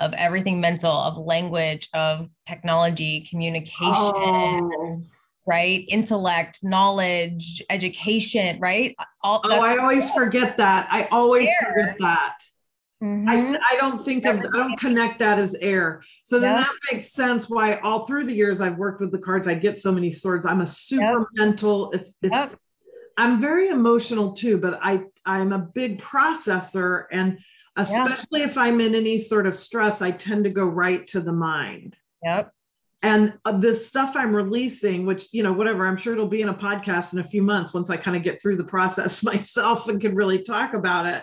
of 0.00 0.12
everything 0.14 0.60
mental, 0.60 0.92
of 0.92 1.16
language, 1.16 1.88
of 1.94 2.28
technology, 2.46 3.26
communication. 3.28 3.94
Oh. 3.94 5.02
Right, 5.44 5.84
intellect, 5.88 6.60
knowledge, 6.62 7.60
education, 7.68 8.60
right? 8.60 8.94
All, 9.24 9.40
oh, 9.42 9.60
I 9.60 9.76
always 9.76 10.08
forget 10.10 10.56
that. 10.58 10.86
I 10.88 11.08
always 11.10 11.48
air. 11.48 11.72
forget 11.74 11.96
that. 11.98 12.36
Mm-hmm. 13.02 13.28
I, 13.28 13.58
I, 13.72 13.76
don't 13.78 14.04
think 14.04 14.24
of, 14.26 14.38
I 14.38 14.56
don't 14.56 14.78
connect 14.78 15.18
that 15.18 15.38
as 15.38 15.56
air. 15.56 16.02
So 16.22 16.38
then 16.38 16.56
yep. 16.56 16.66
that 16.66 16.74
makes 16.92 17.10
sense 17.10 17.50
why 17.50 17.76
all 17.76 18.06
through 18.06 18.26
the 18.26 18.34
years 18.34 18.60
I've 18.60 18.78
worked 18.78 19.00
with 19.00 19.10
the 19.10 19.18
cards, 19.18 19.48
I 19.48 19.54
get 19.54 19.76
so 19.76 19.90
many 19.90 20.12
swords. 20.12 20.46
I'm 20.46 20.60
a 20.60 20.66
super 20.66 21.18
yep. 21.18 21.26
mental. 21.34 21.90
It's, 21.90 22.16
it's, 22.22 22.32
yep. 22.32 22.54
I'm 23.18 23.40
very 23.40 23.68
emotional 23.68 24.32
too, 24.32 24.56
but 24.56 24.78
I, 24.80 25.02
I'm 25.26 25.52
a 25.52 25.58
big 25.58 26.00
processor 26.00 27.06
and 27.10 27.38
especially 27.76 28.42
if 28.42 28.56
I'm 28.58 28.80
in 28.80 28.94
any 28.94 29.18
sort 29.18 29.46
of 29.46 29.56
stress, 29.56 30.02
I 30.02 30.10
tend 30.10 30.44
to 30.44 30.50
go 30.50 30.66
right 30.66 31.06
to 31.08 31.20
the 31.20 31.32
mind. 31.32 31.96
Yep. 32.22 32.52
And 33.02 33.34
uh, 33.44 33.58
this 33.58 33.88
stuff 33.88 34.14
I'm 34.14 34.34
releasing, 34.34 35.06
which, 35.06 35.26
you 35.32 35.42
know, 35.42 35.52
whatever, 35.52 35.86
I'm 35.86 35.96
sure 35.96 36.12
it'll 36.12 36.28
be 36.28 36.42
in 36.42 36.50
a 36.50 36.54
podcast 36.54 37.12
in 37.12 37.18
a 37.18 37.24
few 37.24 37.42
months 37.42 37.74
once 37.74 37.90
I 37.90 37.96
kind 37.96 38.16
of 38.16 38.22
get 38.22 38.40
through 38.40 38.56
the 38.56 38.64
process 38.64 39.22
myself 39.24 39.88
and 39.88 40.00
can 40.00 40.14
really 40.14 40.42
talk 40.42 40.74
about 40.74 41.06
it, 41.06 41.22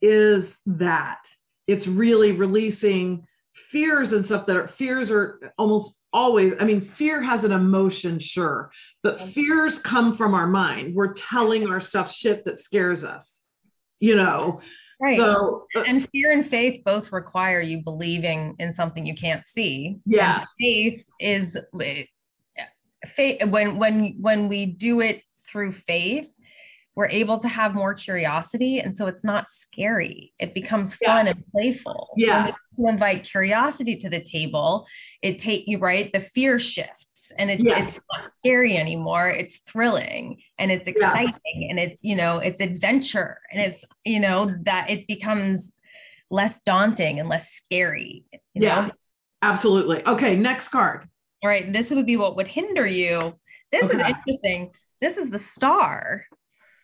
is 0.00 0.60
that. 0.66 1.28
It's 1.66 1.86
really 1.86 2.32
releasing 2.32 3.26
fears 3.54 4.12
and 4.12 4.24
stuff 4.24 4.46
that 4.46 4.56
are 4.56 4.68
fears 4.68 5.10
are 5.10 5.52
almost 5.58 6.04
always 6.12 6.54
i 6.60 6.64
mean 6.64 6.80
fear 6.80 7.20
has 7.20 7.42
an 7.42 7.50
emotion 7.50 8.20
sure 8.20 8.70
but 9.02 9.20
fears 9.20 9.80
come 9.80 10.14
from 10.14 10.32
our 10.32 10.46
mind. 10.46 10.94
We're 10.94 11.12
telling 11.12 11.66
ourselves 11.66 12.14
shit 12.14 12.44
that 12.44 12.60
scares 12.60 13.04
us 13.04 13.46
you 14.00 14.14
know? 14.14 14.60
Right. 15.00 15.16
So 15.16 15.66
uh, 15.76 15.84
and 15.86 16.08
fear 16.10 16.32
and 16.32 16.46
faith 16.46 16.82
both 16.84 17.12
require 17.12 17.60
you 17.60 17.82
believing 17.82 18.56
in 18.58 18.72
something 18.72 19.06
you 19.06 19.14
can't 19.14 19.46
see. 19.46 19.98
Yeah 20.06 20.44
faith 20.60 21.04
is 21.20 21.58
faith 23.06 23.44
when 23.46 23.78
when 23.78 24.16
when 24.20 24.48
we 24.48 24.66
do 24.66 25.00
it 25.00 25.22
through 25.48 25.72
faith 25.72 26.32
we're 26.98 27.08
able 27.10 27.38
to 27.38 27.46
have 27.46 27.76
more 27.76 27.94
curiosity 27.94 28.80
and 28.80 28.94
so 28.94 29.06
it's 29.06 29.22
not 29.22 29.48
scary 29.50 30.32
it 30.40 30.52
becomes 30.52 30.96
fun 30.96 31.26
yeah. 31.26 31.30
and 31.30 31.44
playful 31.52 32.10
yes 32.16 32.70
to 32.74 32.88
invite 32.88 33.22
curiosity 33.22 33.94
to 33.94 34.10
the 34.10 34.20
table 34.20 34.84
it 35.22 35.38
take 35.38 35.62
you 35.68 35.78
right 35.78 36.12
the 36.12 36.18
fear 36.18 36.58
shifts 36.58 37.32
and 37.38 37.52
it, 37.52 37.60
yes. 37.60 37.96
it's 37.96 38.04
not 38.12 38.34
scary 38.34 38.76
anymore 38.76 39.28
it's 39.28 39.60
thrilling 39.60 40.38
and 40.58 40.72
it's 40.72 40.88
exciting 40.88 41.30
yes. 41.54 41.70
and 41.70 41.78
it's 41.78 42.02
you 42.02 42.16
know 42.16 42.38
it's 42.38 42.60
adventure 42.60 43.38
and 43.52 43.62
it's 43.62 43.84
you 44.04 44.18
know 44.18 44.52
that 44.62 44.90
it 44.90 45.06
becomes 45.06 45.70
less 46.30 46.60
daunting 46.66 47.20
and 47.20 47.28
less 47.28 47.52
scary 47.52 48.24
yeah 48.54 48.86
know? 48.86 48.92
absolutely 49.42 50.04
okay 50.04 50.34
next 50.34 50.68
card 50.68 51.08
all 51.44 51.48
right 51.48 51.72
this 51.72 51.92
would 51.92 52.06
be 52.06 52.16
what 52.16 52.34
would 52.34 52.48
hinder 52.48 52.88
you 52.88 53.38
this 53.70 53.84
okay. 53.84 53.98
is 53.98 54.02
interesting 54.02 54.72
this 55.00 55.16
is 55.16 55.30
the 55.30 55.38
star 55.38 56.24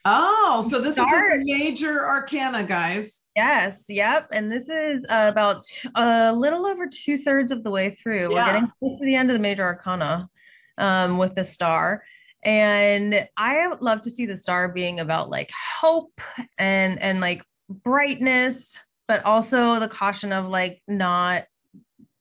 Oh, 0.06 0.64
so 0.68 0.80
this 0.80 0.94
Start. 0.94 1.32
is 1.34 1.40
a 1.40 1.44
major 1.44 2.06
arcana, 2.06 2.62
guys. 2.62 3.22
Yes, 3.34 3.86
yep. 3.88 4.28
And 4.32 4.52
this 4.52 4.68
is 4.68 5.06
uh, 5.08 5.28
about 5.30 5.64
a 5.94 6.32
little 6.32 6.66
over 6.66 6.86
two 6.86 7.16
thirds 7.16 7.50
of 7.50 7.64
the 7.64 7.70
way 7.70 7.90
through. 7.90 8.34
Yeah. 8.34 8.46
We're 8.46 8.52
getting 8.52 8.72
close 8.78 8.98
to 8.98 9.06
the 9.06 9.14
end 9.14 9.30
of 9.30 9.34
the 9.34 9.40
major 9.40 9.62
arcana 9.62 10.28
um, 10.76 11.16
with 11.16 11.34
the 11.34 11.44
star. 11.44 12.04
And 12.44 13.26
I 13.38 13.66
would 13.66 13.80
love 13.80 14.02
to 14.02 14.10
see 14.10 14.26
the 14.26 14.36
star 14.36 14.68
being 14.68 15.00
about 15.00 15.30
like 15.30 15.50
hope 15.80 16.20
and 16.58 17.00
and 17.00 17.20
like 17.20 17.42
brightness, 17.70 18.78
but 19.08 19.24
also 19.24 19.80
the 19.80 19.88
caution 19.88 20.32
of 20.32 20.48
like 20.48 20.82
not 20.86 21.44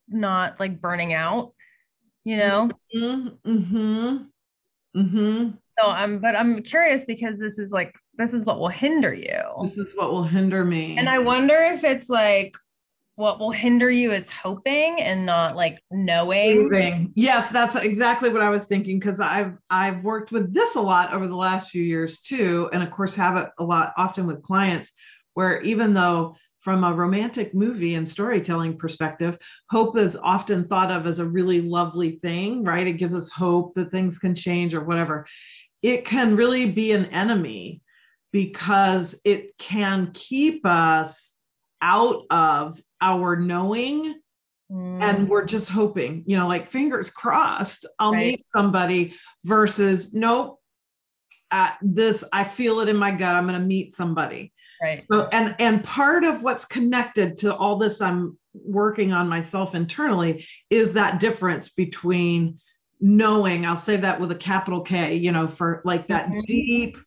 not 0.08 0.58
like 0.60 0.80
burning 0.80 1.14
out, 1.14 1.54
you 2.24 2.38
know? 2.38 2.70
Mm-hmm. 2.96 3.52
Mm-hmm. 3.52 4.18
mm-hmm. 4.96 5.50
So 5.80 5.90
I'm, 5.90 6.20
but 6.20 6.36
I'm 6.36 6.62
curious 6.62 7.04
because 7.06 7.40
this 7.40 7.58
is 7.58 7.72
like, 7.72 7.96
this 8.16 8.34
is 8.34 8.46
what 8.46 8.60
will 8.60 8.70
hinder 8.70 9.14
you. 9.14 9.42
This 9.64 9.78
is 9.78 9.94
what 9.96 10.12
will 10.12 10.24
hinder 10.24 10.64
me. 10.64 10.98
And 10.98 11.10
I 11.10 11.20
wonder 11.20 11.56
if 11.56 11.84
it's 11.84 12.10
like, 12.10 12.54
what 13.16 13.40
will 13.40 13.52
hinder 13.52 13.90
you 13.90 14.12
is 14.12 14.30
hoping 14.30 15.00
and 15.00 15.26
not 15.26 15.56
like 15.56 15.80
knowing. 15.92 16.68
Believing. 16.68 17.12
Yes, 17.16 17.50
that's 17.50 17.76
exactly 17.76 18.32
what 18.32 18.42
I 18.42 18.50
was 18.50 18.66
thinking 18.66 19.00
because 19.00 19.20
I've 19.20 19.54
I've 19.70 20.04
worked 20.04 20.32
with 20.32 20.54
this 20.54 20.76
a 20.76 20.82
lot 20.82 21.14
over 21.14 21.28
the 21.28 21.36
last 21.36 21.70
few 21.70 21.84
years 21.84 22.22
too, 22.22 22.70
and 22.74 22.82
of 22.82 22.90
course 22.90 23.16
have 23.16 23.38
it 23.38 23.50
a 23.60 23.64
lot 23.64 23.94
often 23.98 24.26
with 24.26 24.42
clients 24.42 24.92
where 25.36 25.62
even 25.62 25.94
though 25.94 26.36
from 26.60 26.84
a 26.84 26.94
romantic 26.94 27.54
movie 27.54 27.94
and 27.96 28.08
storytelling 28.08 28.78
perspective, 28.78 29.38
hope 29.70 29.98
is 29.98 30.16
often 30.16 30.64
thought 30.64 30.92
of 30.92 31.06
as 31.06 31.20
a 31.20 31.26
really 31.26 31.62
lovely 31.62 32.14
thing, 32.24 32.64
right? 32.64 32.88
It 32.88 32.94
gives 32.94 33.14
us 33.14 33.30
hope 33.30 33.74
that 33.74 33.92
things 33.92 34.18
can 34.18 34.34
change 34.34 34.74
or 34.74 34.84
whatever 34.84 35.28
it 35.84 36.06
can 36.06 36.36
really 36.36 36.72
be 36.72 36.94
an 36.94 37.06
enemy 37.08 37.82
because 38.32 39.22
it 39.24 39.56
can 39.60 40.12
keep 40.14 40.66
us 40.66 41.38
out 41.82 42.24
of 42.32 42.82
our 43.02 43.36
knowing 43.36 44.16
mm. 44.72 45.02
and 45.02 45.30
we're 45.30 45.46
just 45.46 45.70
hoping 45.70 46.24
you 46.26 46.38
know 46.38 46.48
like 46.48 46.72
fingers 46.72 47.10
crossed 47.10 47.86
i'll 48.00 48.14
right. 48.14 48.26
meet 48.28 48.46
somebody 48.48 49.14
versus 49.44 50.14
nope 50.14 50.60
at 51.52 51.78
this 51.82 52.24
i 52.32 52.44
feel 52.44 52.80
it 52.80 52.90
in 52.90 52.96
my 52.96 53.12
gut 53.12 53.36
i'm 53.36 53.46
going 53.46 53.60
to 53.60 53.66
meet 53.66 53.92
somebody 53.92 54.54
right 54.82 55.04
so 55.12 55.28
and 55.34 55.56
and 55.60 55.84
part 55.84 56.24
of 56.24 56.42
what's 56.42 56.66
connected 56.66 57.38
to 57.38 57.54
all 57.54 57.76
this 57.76 58.02
i'm 58.02 58.38
working 58.54 59.12
on 59.12 59.28
myself 59.28 59.76
internally 59.76 60.46
is 60.70 60.94
that 60.94 61.20
difference 61.20 61.70
between 61.70 62.60
knowing 63.04 63.66
i'll 63.66 63.76
say 63.76 63.98
that 63.98 64.18
with 64.18 64.32
a 64.32 64.36
capital 64.36 64.80
k 64.80 65.16
you 65.16 65.34
know 65.34 65.46
for 65.46 65.82
like 65.84 66.08
that 66.08 66.30
mm-hmm. 66.30 66.40
deep 66.46 66.98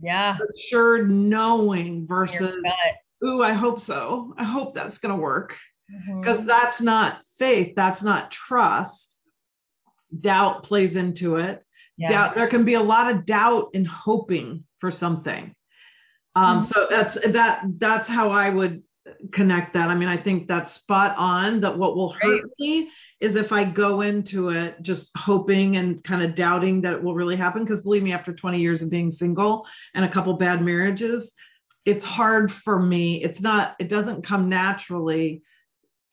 yeah 0.00 0.38
assured 0.56 1.10
knowing 1.10 2.06
versus 2.06 2.56
ooh 3.22 3.42
i 3.42 3.52
hope 3.52 3.78
so 3.78 4.32
i 4.38 4.44
hope 4.44 4.72
that's 4.72 4.96
going 4.96 5.14
to 5.14 5.20
work 5.20 5.58
because 6.20 6.38
mm-hmm. 6.38 6.46
that's 6.46 6.80
not 6.80 7.20
faith 7.38 7.74
that's 7.76 8.02
not 8.02 8.30
trust 8.30 9.18
doubt 10.18 10.62
plays 10.62 10.96
into 10.96 11.36
it 11.36 11.62
yeah. 11.98 12.08
doubt 12.08 12.34
there 12.34 12.48
can 12.48 12.64
be 12.64 12.74
a 12.74 12.82
lot 12.82 13.12
of 13.12 13.26
doubt 13.26 13.68
in 13.74 13.84
hoping 13.84 14.64
for 14.78 14.90
something 14.90 15.54
um 16.34 16.60
mm-hmm. 16.60 16.62
so 16.62 16.86
that's 16.88 17.14
that 17.28 17.62
that's 17.76 18.08
how 18.08 18.30
i 18.30 18.48
would 18.48 18.82
connect 19.32 19.74
that 19.74 19.88
i 19.88 19.94
mean 19.94 20.08
i 20.08 20.16
think 20.16 20.48
that's 20.48 20.72
spot 20.72 21.14
on 21.16 21.60
that 21.60 21.76
what 21.76 21.96
will 21.96 22.10
hurt 22.10 22.42
right. 22.42 22.52
me 22.58 22.90
is 23.22 23.36
if 23.36 23.52
I 23.52 23.62
go 23.62 24.00
into 24.00 24.48
it 24.48 24.82
just 24.82 25.16
hoping 25.16 25.76
and 25.76 26.02
kind 26.02 26.24
of 26.24 26.34
doubting 26.34 26.80
that 26.80 26.94
it 26.94 27.02
will 27.02 27.14
really 27.14 27.36
happen. 27.36 27.62
Because 27.62 27.80
believe 27.82 28.02
me, 28.02 28.12
after 28.12 28.32
20 28.32 28.58
years 28.58 28.82
of 28.82 28.90
being 28.90 29.12
single 29.12 29.64
and 29.94 30.04
a 30.04 30.08
couple 30.08 30.34
bad 30.34 30.60
marriages, 30.60 31.32
it's 31.84 32.04
hard 32.04 32.50
for 32.50 32.82
me. 32.82 33.22
It's 33.22 33.40
not, 33.40 33.76
it 33.78 33.88
doesn't 33.88 34.24
come 34.24 34.48
naturally 34.48 35.42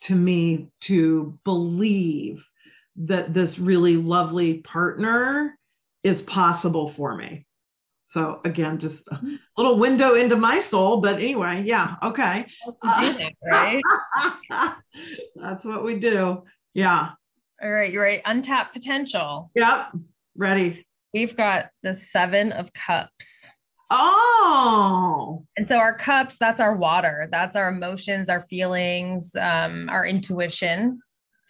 to 0.02 0.14
me 0.14 0.70
to 0.82 1.40
believe 1.44 2.48
that 2.96 3.34
this 3.34 3.58
really 3.58 3.96
lovely 3.96 4.60
partner 4.60 5.58
is 6.04 6.22
possible 6.22 6.88
for 6.88 7.16
me. 7.16 7.48
So 8.10 8.42
again, 8.44 8.80
just 8.80 9.08
a 9.10 9.16
mm-hmm. 9.16 9.36
little 9.56 9.78
window 9.78 10.16
into 10.16 10.36
my 10.36 10.58
soul. 10.58 11.00
But 11.00 11.18
anyway, 11.20 11.62
yeah, 11.64 11.94
okay. 12.02 12.48
right? 13.52 13.82
That's 15.36 15.64
what 15.64 15.84
we 15.84 16.00
do. 16.00 16.44
Yeah. 16.74 17.10
All 17.62 17.70
right, 17.70 17.94
you're 17.94 18.02
right. 18.02 18.24
Untapped 18.26 18.74
potential. 18.74 19.52
Yep. 19.54 19.92
Ready. 20.36 20.88
We've 21.14 21.38
got 21.38 21.70
the 21.84 21.94
seven 21.94 22.52
of 22.52 22.74
cups. 22.74 23.48
Oh. 23.92 25.46
And 25.56 25.68
so 25.68 25.78
our 25.78 25.96
cups, 25.96 26.40
that's 26.40 26.60
our 26.60 26.76
water. 26.76 27.28
That's 27.32 27.56
our 27.56 27.70
emotions, 27.70 28.28
our 28.28 28.42
feelings, 28.42 29.36
um, 29.40 29.88
our 29.88 30.08
intuition. 30.08 31.00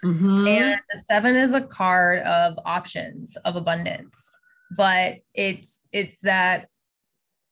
Mm-hmm. 0.04 0.48
And 0.48 0.82
the 0.93 1.02
seven 1.04 1.38
is 1.38 1.54
a 1.54 1.62
card 1.62 2.19
of 2.24 2.60
options 2.65 3.38
of 3.45 3.56
abundance. 3.56 4.38
But 4.75 5.19
it's 5.34 5.79
it's 5.91 6.21
that 6.21 6.67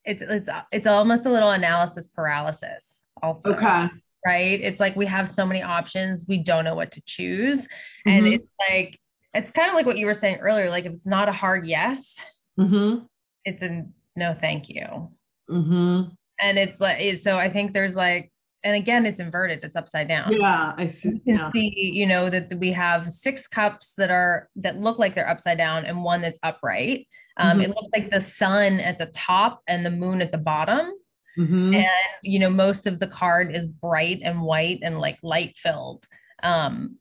it's 0.05 0.23
it's 0.23 0.49
it's 0.71 0.87
almost 0.87 1.25
a 1.25 1.29
little 1.29 1.51
analysis 1.51 2.07
paralysis 2.07 3.05
also. 3.21 3.53
Okay 3.53 3.89
right? 4.27 4.59
It's 4.61 4.81
like 4.81 4.95
we 4.97 5.05
have 5.05 5.29
so 5.29 5.45
many 5.45 5.61
options, 5.61 6.25
we 6.27 6.39
don't 6.39 6.65
know 6.65 6.75
what 6.75 6.91
to 6.91 7.01
choose. 7.05 7.65
Mm-hmm. 7.65 8.09
And 8.09 8.27
it's 8.27 8.51
like, 8.69 8.99
it's 9.33 9.51
kind 9.51 9.69
of 9.69 9.75
like 9.75 9.85
what 9.85 9.97
you 9.97 10.05
were 10.05 10.13
saying 10.13 10.37
earlier. 10.37 10.69
Like 10.69 10.85
if 10.85 10.91
it's 10.91 11.07
not 11.07 11.29
a 11.29 11.31
hard 11.31 11.65
yes, 11.65 12.19
mm-hmm. 12.59 13.05
it's 13.45 13.61
a 13.61 13.85
no, 14.17 14.35
thank 14.37 14.67
you. 14.67 15.11
Mm-hmm. 15.49 16.09
And 16.39 16.59
it's 16.59 16.81
like, 16.81 17.17
so 17.17 17.37
I 17.37 17.49
think 17.49 17.71
there's 17.71 17.95
like, 17.95 18.31
and 18.67 18.75
again, 18.75 19.05
it's 19.05 19.21
inverted, 19.21 19.63
it's 19.63 19.77
upside 19.77 20.09
down. 20.09 20.29
Yeah, 20.29 20.73
I 20.75 20.87
see. 20.87 21.21
Yeah. 21.23 21.49
see, 21.51 21.71
you 21.73 22.05
know, 22.05 22.29
that 22.29 22.53
we 22.59 22.73
have 22.73 23.09
six 23.09 23.47
cups 23.47 23.93
that 23.93 24.11
are, 24.11 24.49
that 24.57 24.77
look 24.77 24.99
like 24.99 25.15
they're 25.15 25.29
upside 25.29 25.57
down 25.57 25.85
and 25.85 26.03
one 26.03 26.21
that's 26.21 26.37
upright. 26.43 27.07
Um, 27.37 27.59
mm-hmm. 27.59 27.61
It 27.61 27.69
looks 27.69 27.87
like 27.93 28.09
the 28.09 28.19
sun 28.19 28.81
at 28.81 28.97
the 28.97 29.05
top 29.05 29.61
and 29.69 29.85
the 29.85 29.89
moon 29.89 30.21
at 30.21 30.33
the 30.33 30.37
bottom. 30.37 30.91
Mm-hmm. 31.39 31.75
And 31.75 31.87
you 32.23 32.39
know, 32.39 32.49
most 32.49 32.87
of 32.87 32.99
the 32.99 33.07
card 33.07 33.55
is 33.55 33.67
bright 33.67 34.19
and 34.21 34.41
white 34.41 34.79
and 34.81 34.99
like 34.99 35.17
light 35.23 35.55
filled. 35.55 36.05
Um, 36.43 36.97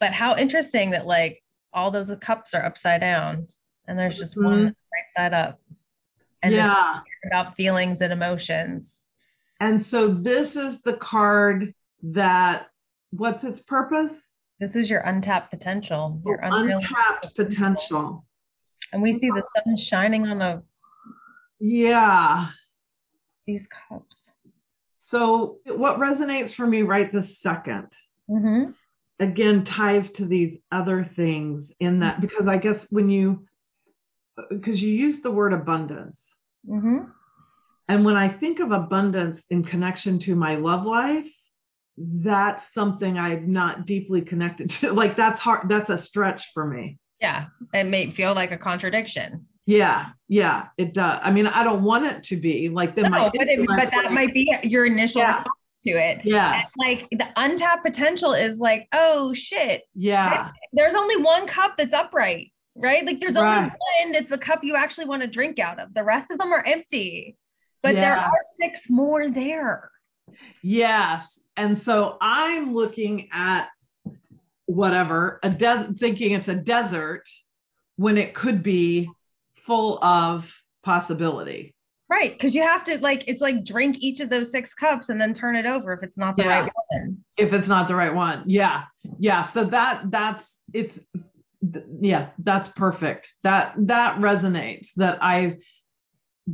but 0.00 0.12
how 0.12 0.36
interesting 0.36 0.90
that 0.90 1.06
like 1.06 1.42
all 1.72 1.90
those 1.90 2.12
cups 2.20 2.52
are 2.52 2.62
upside 2.62 3.00
down 3.00 3.48
and 3.86 3.98
there's 3.98 4.18
just 4.18 4.36
mm-hmm. 4.36 4.44
one 4.44 4.64
right 4.66 5.12
side 5.16 5.32
up. 5.32 5.58
And 6.42 6.52
yeah. 6.52 7.00
about 7.24 7.56
feelings 7.56 8.02
and 8.02 8.12
emotions. 8.12 9.00
And 9.60 9.80
so 9.82 10.08
this 10.08 10.56
is 10.56 10.82
the 10.82 10.96
card 10.96 11.74
that 12.02 12.68
what's 13.10 13.44
its 13.44 13.60
purpose? 13.60 14.30
This 14.60 14.76
is 14.76 14.90
your 14.90 15.00
untapped 15.00 15.50
potential. 15.50 16.20
Your 16.24 16.38
untapped 16.42 17.34
potential. 17.34 18.24
And 18.92 19.02
we 19.02 19.12
see 19.12 19.30
the 19.30 19.42
sun 19.56 19.76
shining 19.76 20.26
on 20.26 20.38
the 20.38 20.62
yeah 21.60 22.48
these 23.46 23.66
cups. 23.66 24.32
So, 24.96 25.58
what 25.64 25.98
resonates 25.98 26.54
for 26.54 26.66
me 26.66 26.82
right 26.82 27.10
this 27.10 27.42
2nd 27.42 27.88
Mm-hmm. 28.30 28.72
again 29.20 29.64
ties 29.64 30.10
to 30.12 30.26
these 30.26 30.64
other 30.70 31.02
things 31.02 31.74
in 31.80 32.00
that 32.00 32.20
because 32.20 32.46
I 32.46 32.58
guess 32.58 32.92
when 32.92 33.08
you 33.08 33.46
because 34.50 34.82
you 34.82 34.90
use 34.92 35.20
the 35.22 35.30
word 35.30 35.54
abundance 35.54 36.36
Mm-hmm. 36.68 37.04
And 37.88 38.04
when 38.04 38.16
I 38.16 38.28
think 38.28 38.60
of 38.60 38.70
abundance 38.70 39.46
in 39.50 39.64
connection 39.64 40.18
to 40.20 40.36
my 40.36 40.56
love 40.56 40.84
life 40.84 41.28
that's 42.00 42.72
something 42.72 43.18
I'm 43.18 43.52
not 43.52 43.84
deeply 43.86 44.22
connected 44.22 44.70
to 44.70 44.92
like 45.02 45.16
that's 45.16 45.40
hard 45.40 45.68
that's 45.68 45.90
a 45.90 45.98
stretch 45.98 46.52
for 46.54 46.66
me 46.66 46.98
Yeah. 47.20 47.46
It 47.74 47.84
may 47.88 48.10
feel 48.12 48.34
like 48.34 48.52
a 48.52 48.58
contradiction. 48.58 49.46
yeah 49.66 50.10
yeah 50.28 50.66
it 50.78 50.94
does 50.94 51.18
I 51.22 51.32
mean 51.32 51.46
I 51.48 51.64
don't 51.64 51.82
want 51.82 52.06
it 52.06 52.22
to 52.24 52.36
be 52.36 52.68
like 52.68 52.96
my 52.96 53.08
No, 53.08 53.30
but, 53.34 53.48
it, 53.48 53.66
but 53.66 53.90
that 53.90 54.04
like, 54.06 54.12
might 54.12 54.34
be 54.34 54.52
your 54.62 54.86
initial 54.86 55.22
Yeah. 55.22 55.28
response 55.28 55.48
to 55.82 55.90
it. 55.90 56.20
Yeah, 56.24 56.60
It's 56.60 56.74
like 56.76 57.06
the 57.12 57.26
untapped 57.36 57.84
potential 57.84 58.32
is 58.32 58.58
like, 58.58 58.88
oh 58.92 59.32
shit, 59.32 59.82
yeah 59.94 60.50
there's 60.72 60.94
only 60.94 61.16
one 61.22 61.46
cup 61.46 61.76
that's 61.78 61.92
upright, 61.92 62.52
right? 62.74 63.06
Like 63.06 63.20
there's 63.20 63.36
only 63.36 63.48
Right. 63.48 63.72
one 64.02 64.12
that's 64.12 64.28
the 64.28 64.38
cup 64.38 64.64
you 64.64 64.74
actually 64.76 65.04
want 65.06 65.22
to 65.22 65.28
drink 65.28 65.58
out 65.60 65.78
of. 65.80 65.94
The 65.94 66.02
rest 66.04 66.30
of 66.32 66.38
them 66.38 66.52
are 66.52 66.64
empty, 66.66 67.36
but 67.82 67.94
there 67.94 68.16
are 68.16 68.30
six 68.58 68.90
more 68.90 69.30
there. 69.30 69.90
Yes. 70.62 71.40
And 71.56 71.78
so 71.78 72.16
I'm 72.20 72.74
looking 72.74 73.28
at 73.32 73.68
whatever, 74.66 75.38
a 75.42 75.50
desert, 75.50 75.96
thinking 75.96 76.32
it's 76.32 76.48
a 76.48 76.54
desert 76.54 77.28
when 77.96 78.18
it 78.18 78.34
could 78.34 78.62
be 78.62 79.08
full 79.56 80.02
of 80.04 80.54
possibility. 80.82 81.74
Right. 82.10 82.32
Because 82.32 82.54
you 82.54 82.62
have 82.62 82.84
to 82.84 82.98
like, 83.00 83.28
it's 83.28 83.42
like 83.42 83.64
drink 83.64 83.98
each 84.00 84.20
of 84.20 84.30
those 84.30 84.50
six 84.50 84.74
cups 84.74 85.08
and 85.08 85.20
then 85.20 85.34
turn 85.34 85.56
it 85.56 85.66
over 85.66 85.92
if 85.92 86.02
it's 86.02 86.16
not 86.16 86.36
the 86.36 86.44
Yeah. 86.44 86.60
right 86.60 86.72
one. 86.90 87.18
If 87.36 87.52
it's 87.52 87.68
not 87.68 87.86
the 87.86 87.94
right 87.94 88.14
one. 88.14 88.44
Yeah. 88.46 88.84
Yeah. 89.18 89.42
So 89.42 89.64
that, 89.64 90.10
that's, 90.10 90.60
it's, 90.72 91.00
th- 91.72 91.84
yeah, 92.00 92.30
that's 92.38 92.68
perfect. 92.68 93.34
That, 93.42 93.74
that 93.88 94.18
resonates 94.20 94.94
that 94.96 95.18
I 95.20 95.58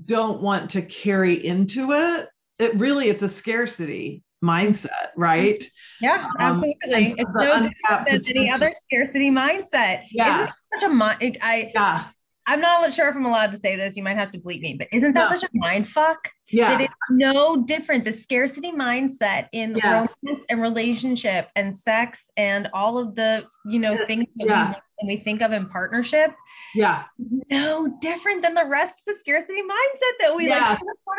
don't 0.05 0.41
want 0.43 0.71
to 0.71 0.83
carry 0.83 1.35
into 1.45 1.93
it. 1.93 2.29
It 2.59 2.75
really, 2.75 3.09
it's 3.09 3.23
a 3.23 3.29
scarcity 3.29 4.23
mindset, 4.45 5.09
right? 5.17 5.63
Yeah, 6.01 6.27
Um, 6.41 6.63
absolutely. 6.63 7.11
so 7.11 7.17
it's 7.19 7.31
no 7.35 7.45
different 7.45 8.25
than 8.25 8.37
any 8.37 8.51
other 8.51 8.73
scarcity 8.87 9.31
mindset. 9.31 10.03
Yeah. 10.11 10.45
Isn't 10.45 10.55
such 10.75 10.83
a 10.91 10.93
mind? 10.93 11.39
I 11.43 11.71
Yeah. 11.75 12.05
I'm 12.47 12.61
not 12.61 12.93
sure 12.93 13.09
if 13.09 13.17
I'm 13.17 13.25
allowed 13.25 13.53
to 13.53 13.59
say 13.59 13.77
this. 13.77 13.97
You 13.97 14.03
might 14.03 14.17
have 14.17 14.31
to 14.33 14.39
bleep 14.39 14.61
me, 14.61 14.75
but 14.79 14.89
isn't 14.93 15.13
that 15.15 15.31
No. 15.31 15.37
such 15.37 15.45
a 15.45 15.49
mind 15.55 15.89
fuck? 15.89 16.31
Yeah. 16.51 16.71
That 16.77 16.81
it's 16.83 16.95
no 17.11 17.57
different. 17.65 18.05
The 18.05 18.13
scarcity 18.13 18.71
mindset 18.71 19.49
in 19.53 19.75
Yes. 19.83 20.15
romance 20.23 20.45
and 20.51 20.61
relationship 20.61 21.49
and 21.57 21.75
sex 21.75 22.31
and 22.37 22.69
all 22.75 22.99
of 22.99 23.15
the 23.15 23.47
you 23.65 23.79
know 23.79 23.97
things 24.07 24.27
that 24.37 24.47
Yes. 24.49 24.81
we, 25.03 25.17
we 25.17 25.23
think 25.23 25.41
of 25.41 25.53
in 25.53 25.67
partnership, 25.71 26.35
yeah. 26.75 27.05
no 27.51 27.89
different 28.01 28.43
than 28.43 28.53
the 28.55 28.67
rest 28.67 28.97
of 28.99 29.05
the 29.07 29.15
scarcity 29.15 29.63
mindset 29.63 30.13
that 30.21 30.37
we 30.37 30.51
like 30.51 30.61
upon 30.61 31.17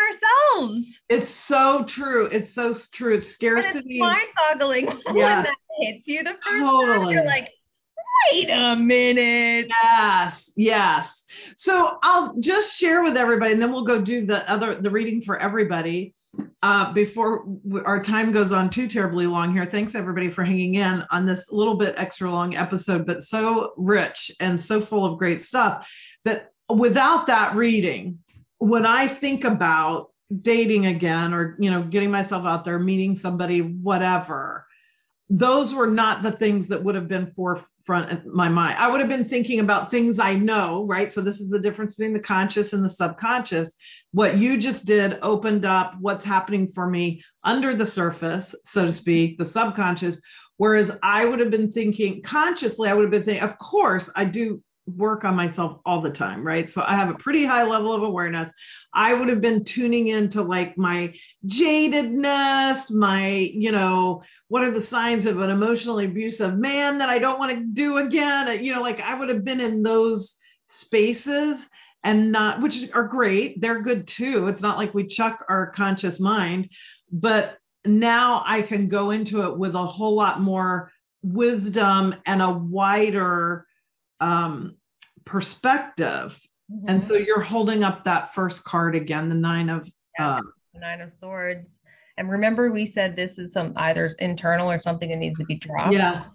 ourselves. 0.60 1.02
It's 1.10 1.28
so 1.30 1.84
true. 1.86 2.28
It's 2.28 2.52
so 2.54 2.72
true. 2.94 3.16
It's 3.16 3.28
scarcity. 3.30 3.96
it's 3.96 4.00
mind-boggling 4.00 4.86
when 5.08 5.16
that 5.44 5.56
hits 5.80 6.08
you 6.08 6.24
the 6.24 6.38
first 6.46 6.64
time. 6.66 7.10
You're 7.10 7.26
like, 7.26 7.50
wait 8.32 8.50
a 8.50 8.76
minute. 8.76 9.68
Yes, 9.70 10.52
yes. 10.56 11.26
So 11.58 11.98
I'll 12.04 12.36
just 12.40 12.80
share 12.80 13.04
with 13.04 13.18
everybody, 13.18 13.54
and 13.54 13.62
then 13.62 13.72
we'll 13.72 13.84
go 13.84 14.02
do 14.02 14.26
the 14.26 14.50
other 14.52 14.76
the 14.76 14.90
reading 14.90 15.22
for 15.22 15.38
everybody 15.38 16.14
uh, 16.62 16.92
before 16.94 17.46
our 17.86 18.02
time 18.02 18.32
goes 18.32 18.52
on 18.52 18.70
too 18.70 18.88
terribly 18.88 19.28
long 19.28 19.54
here. 19.54 19.66
Thanks 19.66 19.96
everybody 19.96 20.30
for 20.30 20.44
hanging 20.44 20.76
in 20.76 21.04
on 21.12 21.26
this 21.26 21.52
little 21.52 21.76
bit 21.76 21.96
extra 21.98 22.30
long 22.30 22.56
episode, 22.56 23.06
but 23.06 23.24
so 23.24 23.74
rich 23.78 24.32
and 24.40 24.60
so 24.60 24.82
full 24.82 25.06
of 25.06 25.18
great 25.18 25.42
stuff 25.42 25.92
that 26.26 26.52
without 26.70 27.28
that 27.28 27.56
reading, 27.56 28.20
when 28.58 28.86
I 28.86 29.08
think 29.08 29.44
about 29.44 30.12
dating 30.42 30.88
again 30.88 31.34
or 31.34 31.56
you 31.60 31.70
know 31.70 31.84
getting 31.84 32.12
myself 32.12 32.46
out 32.46 32.66
there, 32.66 32.80
meeting 32.80 33.16
somebody, 33.16 33.62
whatever 33.62 34.66
those 35.30 35.74
were 35.74 35.88
not 35.88 36.22
the 36.22 36.32
things 36.32 36.68
that 36.68 36.84
would 36.84 36.94
have 36.94 37.08
been 37.08 37.32
forefront 37.32 38.12
in 38.12 38.22
my 38.32 38.48
mind. 38.48 38.78
I 38.78 38.92
would 38.92 39.00
have 39.00 39.10
been 39.10 39.26
thinking 39.26 39.60
about 39.60 39.90
things 39.90 40.20
I 40.20 40.36
know, 40.36 40.86
right? 40.86 41.12
So 41.12 41.22
this 41.22 41.42
is 41.42 41.50
the 41.50 41.60
difference 41.60 41.96
between 41.96 42.14
the 42.14 42.20
conscious 42.20 42.74
and 42.74 42.84
the 42.84 42.90
subconscious. 42.90 43.74
What 44.12 44.38
you 44.38 44.58
just 44.58 44.86
did 44.86 45.18
opened 45.24 45.66
up 45.66 45.96
what's 46.00 46.24
happening 46.24 46.68
for 46.68 46.88
me 46.88 47.24
under 47.44 47.74
the 47.74 47.88
surface, 47.88 48.54
so 48.64 48.86
to 48.86 48.92
speak, 48.92 49.40
the 49.40 49.46
subconscious. 49.46 50.22
Whereas 50.58 50.98
I 51.02 51.26
would 51.26 51.40
have 51.40 51.52
been 51.52 51.72
thinking 51.72 52.22
consciously, 52.22 52.88
I 52.88 52.94
would 52.94 53.04
have 53.04 53.12
been 53.12 53.24
thinking, 53.24 53.44
of 53.44 53.58
course, 53.58 54.12
I 54.16 54.26
do 54.26 54.62
work 54.88 55.24
on 55.24 55.36
myself 55.36 55.80
all 55.86 56.02
the 56.02 56.12
time, 56.12 56.46
right? 56.46 56.70
So 56.70 56.84
I 56.86 56.96
have 56.96 57.10
a 57.10 57.18
pretty 57.18 57.44
high 57.44 57.64
level 57.64 57.94
of 57.94 58.04
awareness. 58.04 58.54
I 58.94 59.14
would 59.14 59.30
have 59.30 59.42
been 59.42 59.64
tuning 59.64 60.08
into 60.08 60.42
like 60.44 60.78
my 60.78 61.14
jadedness, 61.46 62.92
my, 62.92 63.28
you 63.54 63.72
know, 63.72 64.24
what 64.48 64.64
are 64.64 64.72
the 64.72 64.82
signs 64.82 65.26
of 65.26 65.40
an 65.40 65.50
emotionally 65.50 66.06
abusive 66.06 66.58
man 66.58 67.00
that 67.00 67.10
I 67.10 67.18
don't 67.18 67.40
want 67.40 67.58
to 67.58 67.66
do 67.66 67.98
again? 67.98 68.64
You 68.64 68.76
know, 68.76 68.82
like 68.82 69.02
I 69.02 69.16
would 69.16 69.30
have 69.30 69.44
been 69.44 69.60
in 69.60 69.82
those 69.82 70.38
spaces 70.68 71.70
and 72.04 72.32
not, 72.32 72.62
which 72.62 72.88
are 72.94 73.08
great. 73.08 73.60
They're 73.62 73.82
good 73.82 74.08
too. 74.08 74.48
It's 74.48 74.62
not 74.62 74.78
like 74.78 74.94
we 74.94 75.08
chuck 75.08 75.44
our 75.50 75.72
conscious 75.72 76.20
mind, 76.20 76.70
but 77.12 77.58
now 77.86 78.44
I 78.46 78.62
can 78.62 78.88
go 78.88 79.10
into 79.10 79.44
it 79.44 79.58
with 79.58 79.76
a 79.76 79.86
whole 79.86 80.16
lot 80.16 80.42
more 80.42 80.92
wisdom 81.24 82.14
and 82.28 82.42
a 82.42 82.52
wider 82.52 83.65
um, 84.20 84.76
perspective. 85.26 86.40
And 86.88 87.02
so 87.02 87.14
you're 87.14 87.42
holding 87.42 87.84
up 87.84 88.06
that 88.06 88.34
first 88.34 88.64
card 88.64 88.96
again, 88.96 89.30
the 89.30 89.36
nine 89.36 89.70
of 89.70 89.88
uh, 90.20 90.42
the 90.74 90.80
nine 90.80 91.02
of 91.02 91.12
swords. 91.20 91.80
And 92.18 92.30
remember, 92.30 92.72
we 92.72 92.86
said 92.86 93.16
this 93.16 93.38
is 93.38 93.54
some 93.54 93.74
either 93.76 94.10
internal 94.20 94.72
or 94.72 94.80
something 94.80 95.10
that 95.10 95.18
needs 95.18 95.40
to 95.40 95.46
be 95.46 95.56
dropped. 95.56 95.94
yeah. 95.94 96.26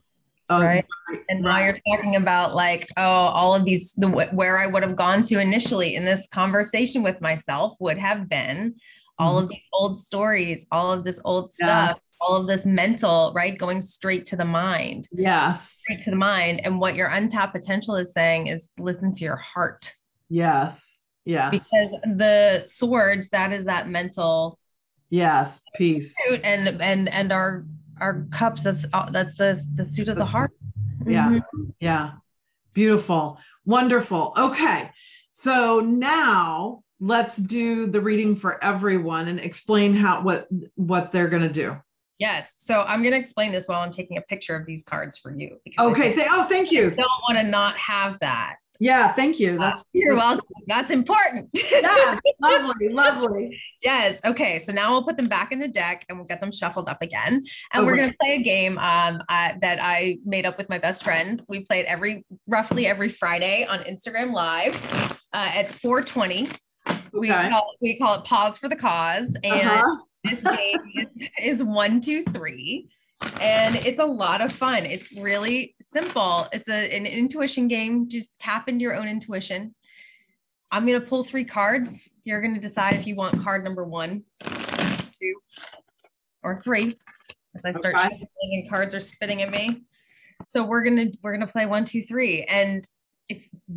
Oh, 0.51 0.63
Right. 0.63 0.85
And 1.29 1.43
now 1.43 1.61
you're 1.61 1.79
talking 1.89 2.17
about 2.17 2.57
like, 2.57 2.89
oh, 2.97 3.03
all 3.03 3.55
of 3.55 3.65
these, 3.65 3.93
the 3.93 4.09
where 4.09 4.59
I 4.59 4.67
would 4.67 4.83
have 4.83 4.97
gone 4.97 5.23
to 5.25 5.39
initially 5.39 5.95
in 5.95 6.05
this 6.05 6.27
conversation 6.27 7.05
with 7.05 7.21
myself 7.21 7.77
would 7.79 7.99
have 7.99 8.29
been 8.29 8.75
all 9.21 9.39
of 9.39 9.49
these 9.49 9.63
old 9.73 9.99
stories, 9.99 10.67
all 10.73 10.93
of 10.93 11.05
this 11.05 11.21
old 11.25 11.53
stuff, 11.53 11.97
Yes. 11.97 12.09
all 12.21 12.37
of 12.37 12.47
this 12.47 12.65
mental, 12.65 13.33
right? 13.35 13.57
Going 13.59 13.83
straight 13.83 14.25
to 14.27 14.37
the 14.37 14.45
mind, 14.45 15.09
Yes. 15.13 15.79
straight 15.83 16.03
to 16.05 16.11
the 16.11 16.17
mind. 16.17 16.61
And 16.65 16.81
what 16.81 16.95
your 16.97 17.09
untapped 17.09 17.53
potential 17.53 17.97
is 17.97 18.13
saying 18.13 18.47
is 18.49 18.71
listen 18.79 19.13
to 19.13 19.25
your 19.25 19.37
heart. 19.37 19.95
Yes. 20.29 20.99
Yes. 21.25 21.51
Because 21.51 21.91
the 22.17 22.63
swords, 22.65 23.29
that 23.31 23.53
is 23.53 23.65
that 23.65 23.89
mental 23.89 24.59
yes. 25.11 25.63
Peace. 25.77 26.15
suit 26.27 26.41
and 26.45 26.81
and 26.81 27.09
and 27.09 27.33
our 27.33 27.67
our 28.01 28.27
cups 28.31 28.63
that's 28.63 28.87
uh, 28.93 29.11
that's 29.11 29.37
the 29.37 29.61
the 29.75 29.85
suit 29.85 30.09
of 30.09 30.17
the 30.17 30.25
heart 30.25 30.53
Yeah. 31.07 31.29
Mhm. 31.29 31.75
Yeah. 31.81 32.13
Beautiful. 32.73 33.39
Wonderful. 33.67 34.33
Okay. 34.37 34.91
So 35.33 35.81
now 35.81 36.83
let's 37.01 37.37
do 37.37 37.87
the 37.87 38.01
reading 38.01 38.37
for 38.37 38.63
everyone 38.63 39.29
and 39.29 39.41
explain 39.41 39.95
how 39.95 40.23
what 40.23 40.47
what 40.77 41.11
they're 41.13 41.29
going 41.29 41.43
to 41.43 41.49
do. 41.53 41.77
yes 42.19 42.57
so 42.59 42.83
i'm 42.83 43.01
going 43.03 43.13
to 43.13 43.19
explain 43.19 43.51
this 43.53 43.67
while 43.67 43.81
i'm 43.81 43.91
taking 43.91 44.19
a 44.19 44.23
picture 44.23 44.55
of 44.55 44.67
these 44.67 44.83
cards 44.85 45.17
for 45.19 45.35
you 45.35 45.57
because 45.65 45.87
Okay. 45.91 46.15
Th- 46.15 46.27
oh, 46.31 46.45
thank 46.45 46.71
you. 46.71 46.87
I 46.89 46.91
don't 46.91 47.23
want 47.29 47.39
to 47.39 47.45
not 47.45 47.77
have 47.79 48.19
that 48.21 48.57
Yeah, 48.79 49.13
thank 49.13 49.39
you. 49.41 49.59
That's 49.59 49.83
you're 49.95 50.15
welcome 50.17 50.45
that's 50.67 50.91
important 50.91 51.49
Yeah, 51.73 52.19
lovely, 52.41 52.89
lovely. 52.91 53.59
yes 53.83 54.21
okay 54.27 54.59
so 54.59 54.71
now 54.73 54.91
we'll 54.93 55.03
put 55.03 55.17
them 55.17 55.27
back 55.29 55.53
in 55.53 55.59
the 55.59 55.69
deck 55.69 56.05
and 56.09 56.19
we'll 56.19 56.27
get 56.27 56.41
them 56.43 56.53
shuffled 56.53 56.89
up 56.91 57.01
again 57.01 57.43
and 57.73 57.87
we're 57.87 57.93
Okay. 57.95 58.01
going 58.03 58.11
to 58.13 58.17
play 58.23 58.35
a 58.37 58.43
game 58.43 58.77
um, 58.79 59.23
uh, 59.31 59.53
that 59.63 59.79
i 59.81 60.19
made 60.27 60.45
up 60.45 60.59
with 60.59 60.69
my 60.69 60.79
best 60.79 61.03
friend 61.03 61.43
we 61.49 61.61
play 61.65 61.81
it 61.81 61.87
every 61.87 62.25
roughly 62.47 62.87
every 62.87 63.09
friday 63.09 63.67
on 63.73 63.79
instagram 63.81 64.33
live 64.33 64.75
uh, 65.33 65.51
at 65.61 65.67
420 65.69 66.49
we 67.13 67.31
Okay. 67.31 67.51
call, 67.51 67.75
we 67.81 67.99
call 67.99 68.19
it 68.19 68.25
pause 68.25 68.59
for 68.59 68.69
the 68.69 68.77
cause 68.77 69.37
and 69.45 69.69
Uh-huh. 69.69 69.97
this 70.25 70.43
game 70.45 70.79
is, 70.97 71.29
is 71.43 71.63
one 71.63 72.01
two 72.01 72.23
three 72.25 72.89
and 73.41 73.75
it's 73.77 73.99
a 74.01 74.05
lot 74.05 74.41
of 74.41 74.53
fun 74.53 74.85
it's 74.85 75.13
really 75.13 75.75
simple 75.93 76.47
it's 76.53 76.69
a, 76.69 76.95
an 76.95 77.07
intuition 77.07 77.69
game 77.69 78.09
just 78.09 78.39
tap 78.39 78.69
into 78.69 78.83
your 78.83 78.95
own 78.95 79.09
intuition 79.09 79.75
i'm 80.71 80.87
going 80.87 81.01
to 81.01 81.07
pull 81.07 81.25
three 81.25 81.45
cards 81.45 82.09
you're 82.25 82.41
going 82.43 82.55
to 82.55 82.61
decide 82.61 82.95
if 82.95 83.07
you 83.07 83.15
want 83.15 83.43
card 83.43 83.65
number 83.65 83.85
one 83.85 84.23
two 84.45 85.35
or 86.43 86.57
three 86.59 86.97
as 87.57 87.65
i 87.65 87.71
start 87.73 87.95
Okay. 87.97 88.27
and 88.43 88.69
cards 88.71 88.95
are 88.95 89.01
spitting 89.01 89.41
at 89.43 89.51
me 89.51 89.83
so 90.45 90.65
we're 90.65 90.83
going 90.85 90.97
to 90.97 91.19
we're 91.23 91.35
going 91.37 91.47
to 91.47 91.53
play 91.53 91.67
one 91.67 91.85
two 91.85 92.03
three 92.03 92.45
and 92.45 92.87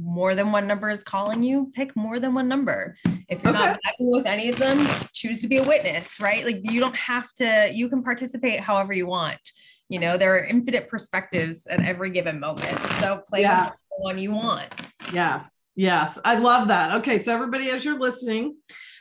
more 0.02 0.36
than 0.36 0.52
one 0.52 0.68
number 0.68 0.90
is 0.90 1.04
calling 1.04 1.44
you, 1.44 1.72
pick 1.76 1.96
more 1.96 2.20
than 2.20 2.34
one 2.34 2.48
number. 2.48 2.96
If 3.30 3.44
you're 3.44 3.56
Okay. 3.56 3.66
not 3.66 3.80
happy 3.84 3.96
with 4.00 4.26
any 4.26 4.50
of 4.50 4.58
them, 4.58 4.88
choose 5.14 5.42
to 5.42 5.48
be 5.48 5.58
a 5.58 5.64
witness, 5.64 6.20
right? 6.20 6.44
Like 6.46 6.62
you 6.64 6.80
don't 6.80 6.96
have 6.96 7.32
to, 7.36 7.70
you 7.74 7.90
can 7.90 8.04
participate 8.04 8.60
however 8.60 8.94
you 8.94 9.08
want. 9.08 9.40
You 9.90 10.00
know, 10.00 10.18
there 10.18 10.36
are 10.36 10.44
infinite 10.44 10.88
perspectives 10.88 11.68
at 11.68 11.82
every 11.82 12.10
given 12.10 12.40
moment. 12.40 12.80
So 13.00 13.22
play 13.28 13.42
Yes. 13.42 13.70
with 13.70 13.76
the 13.98 14.04
one 14.04 14.18
you 14.18 14.32
want. 14.32 14.74
Yes, 15.12 15.66
yes, 15.76 16.18
I 16.26 16.40
love 16.40 16.70
that. 16.70 16.96
Okay, 17.00 17.20
so 17.20 17.34
everybody, 17.34 17.70
as 17.70 17.86
you're 17.86 18.00
listening, 18.00 18.56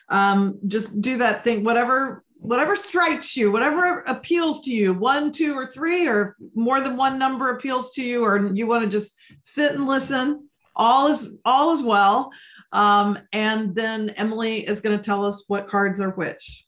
um, 0.09 0.59
just 0.67 1.01
do 1.01 1.19
that 1.19 1.45
thing, 1.45 1.65
whatever, 1.65 2.25
whatever 2.37 2.77
strikes 2.77 3.37
you, 3.37 3.51
whatever 3.51 4.01
appeals 4.01 4.63
to 4.65 4.71
you, 4.71 4.93
one, 4.93 5.31
two, 5.33 5.55
or 5.55 5.65
three, 5.67 6.07
or 6.09 6.37
more 6.55 6.81
than 6.81 6.97
one 6.97 7.19
number 7.19 7.51
appeals 7.51 7.93
to 7.93 8.03
you, 8.03 8.23
or 8.25 8.53
you 8.53 8.67
want 8.67 8.85
to 8.85 8.91
just 8.91 9.17
sit 9.43 9.73
and 9.73 9.87
listen. 9.87 10.49
All 10.75 11.09
is 11.09 11.37
all 11.45 11.75
is 11.75 11.83
well. 11.83 12.31
Um, 12.73 13.19
and 13.33 13.75
then 13.75 14.11
Emily 14.11 14.67
is 14.67 14.81
going 14.81 14.97
to 14.97 15.03
tell 15.05 15.25
us 15.25 15.45
what 15.49 15.69
cards 15.69 16.01
are 16.01 16.11
which. 16.13 16.65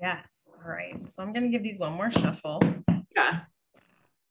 Yes. 0.00 0.50
All 0.64 0.70
right. 0.70 1.06
So 1.08 1.22
I'm 1.22 1.32
going 1.32 1.42
to 1.44 1.50
give 1.50 1.62
these 1.62 1.78
one 1.78 1.92
more 1.92 2.10
shuffle. 2.10 2.62
Yeah. 3.14 3.40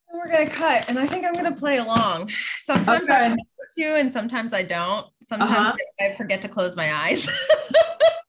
And 0.09 0.19
We're 0.19 0.29
gonna 0.29 0.49
cut, 0.49 0.89
and 0.89 0.99
I 0.99 1.07
think 1.07 1.23
I'm 1.25 1.31
gonna 1.31 1.55
play 1.55 1.77
along. 1.77 2.29
Sometimes 2.59 3.09
I 3.09 3.13
Okay. 3.13 3.23
remember 3.23 3.43
to, 3.77 3.83
and 3.97 4.11
sometimes 4.11 4.53
I 4.53 4.61
don't. 4.63 5.07
Sometimes 5.21 5.51
Uh-huh. 5.51 5.75
I 6.01 6.17
forget 6.17 6.41
to 6.41 6.49
close 6.49 6.75
my 6.75 6.93
eyes, 6.93 7.29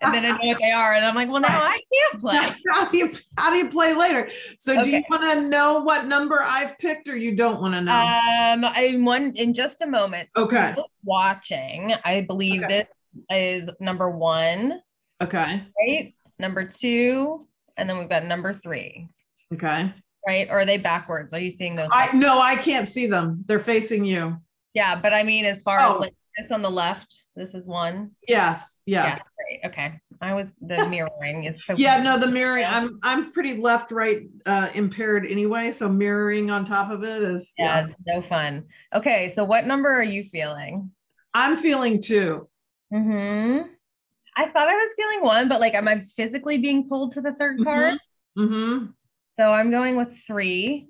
and 0.00 0.14
then 0.14 0.24
I 0.24 0.30
know 0.30 0.38
what 0.42 0.58
they 0.60 0.70
are, 0.70 0.94
and 0.94 1.04
I'm 1.04 1.14
like, 1.14 1.28
well, 1.28 1.40
now 1.40 1.48
I 1.48 1.80
can't 1.92 2.20
play. 2.20 2.36
How 2.70 2.88
do 2.90 2.96
you 2.98 3.10
how 3.38 3.50
do 3.50 3.56
you 3.56 3.68
play 3.68 3.94
later? 3.94 4.28
So 4.58 4.82
do 4.82 4.90
you 4.90 5.02
want 5.10 5.22
to 5.24 5.48
know 5.48 5.80
what 5.80 6.06
number 6.06 6.42
I've 6.42 6.78
picked, 6.78 7.08
or 7.08 7.16
you 7.16 7.34
don't 7.36 7.60
want 7.60 7.74
to 7.74 7.80
know? 7.80 7.92
Um, 7.94 8.64
I'm 8.74 9.04
one 9.04 9.32
in 9.36 9.54
just 9.54 9.82
a 9.82 9.86
moment. 9.86 10.28
Okay. 10.36 10.74
Watching, 11.04 11.94
I 12.04 12.22
believe 12.22 12.62
Okay. 12.64 12.86
this 13.30 13.64
is 13.64 13.70
number 13.80 14.10
one, 14.10 14.80
okay. 15.22 15.62
right? 15.80 16.14
Number 16.38 16.66
two, 16.66 17.46
and 17.76 17.88
then 17.88 17.98
we've 17.98 18.08
got 18.08 18.24
number 18.24 18.52
three, 18.52 19.08
Okay. 19.54 19.92
right? 20.26 20.48
Or 20.50 20.60
are 20.60 20.66
they 20.66 20.76
backwards? 20.76 21.32
Are 21.32 21.38
you 21.40 21.50
seeing 21.50 21.76
those? 21.76 21.88
I 21.92 22.10
no, 22.14 22.40
I 22.40 22.56
can't 22.56 22.86
see 22.86 23.06
them. 23.06 23.42
They're 23.46 23.58
facing 23.58 24.04
you. 24.04 24.36
yeah, 24.74 24.94
but 25.00 25.14
I 25.14 25.22
mean, 25.22 25.46
as 25.46 25.62
far 25.62 25.80
Oh. 25.80 25.94
as 25.94 26.00
like 26.00 26.14
this 26.36 26.50
on 26.50 26.62
the 26.62 26.70
left, 26.70 27.24
this 27.34 27.54
is 27.54 27.66
one. 27.66 28.10
Yes. 28.28 28.78
Yes. 28.86 29.20
great. 29.36 29.70
Okay. 29.72 29.98
I 30.20 30.34
was 30.34 30.52
the 30.60 30.86
mirroring 30.90 31.44
is 31.44 31.64
so 31.64 31.74
Yeah. 31.76 32.02
no, 32.02 32.18
the 32.18 32.26
mirroring. 32.28 32.64
I'm 32.66 32.98
I'm 33.02 33.32
pretty 33.32 33.54
left 33.54 33.90
right 33.90 34.22
uh, 34.46 34.68
impaired 34.74 35.26
anyway, 35.26 35.70
so 35.70 35.88
mirroring 35.88 36.50
on 36.50 36.64
top 36.64 36.90
of 36.90 37.02
it 37.04 37.22
is. 37.22 37.52
yeah, 37.58 37.86
no 38.06 38.22
fun. 38.22 38.64
Okay, 38.94 39.28
so 39.28 39.44
what 39.44 39.66
number 39.66 39.88
are 39.90 40.02
you 40.02 40.24
feeling? 40.24 40.90
I'm 41.34 41.56
feeling 41.56 42.00
two. 42.02 42.48
Mm-hmm. 42.92 43.68
I 44.38 44.46
thought 44.46 44.68
I 44.68 44.74
was 44.74 44.94
feeling 44.96 45.22
one, 45.22 45.48
but 45.48 45.60
like 45.60 45.74
am 45.74 45.88
I 45.88 46.00
physically 46.16 46.58
being 46.58 46.88
pulled 46.88 47.12
to 47.12 47.20
the 47.20 47.32
3rd 47.32 47.64
card? 47.64 47.94
Mm-hmm. 48.38 48.86
So 49.38 49.52
I'm 49.52 49.70
going 49.70 49.96
with 49.96 50.08
three. 50.26 50.88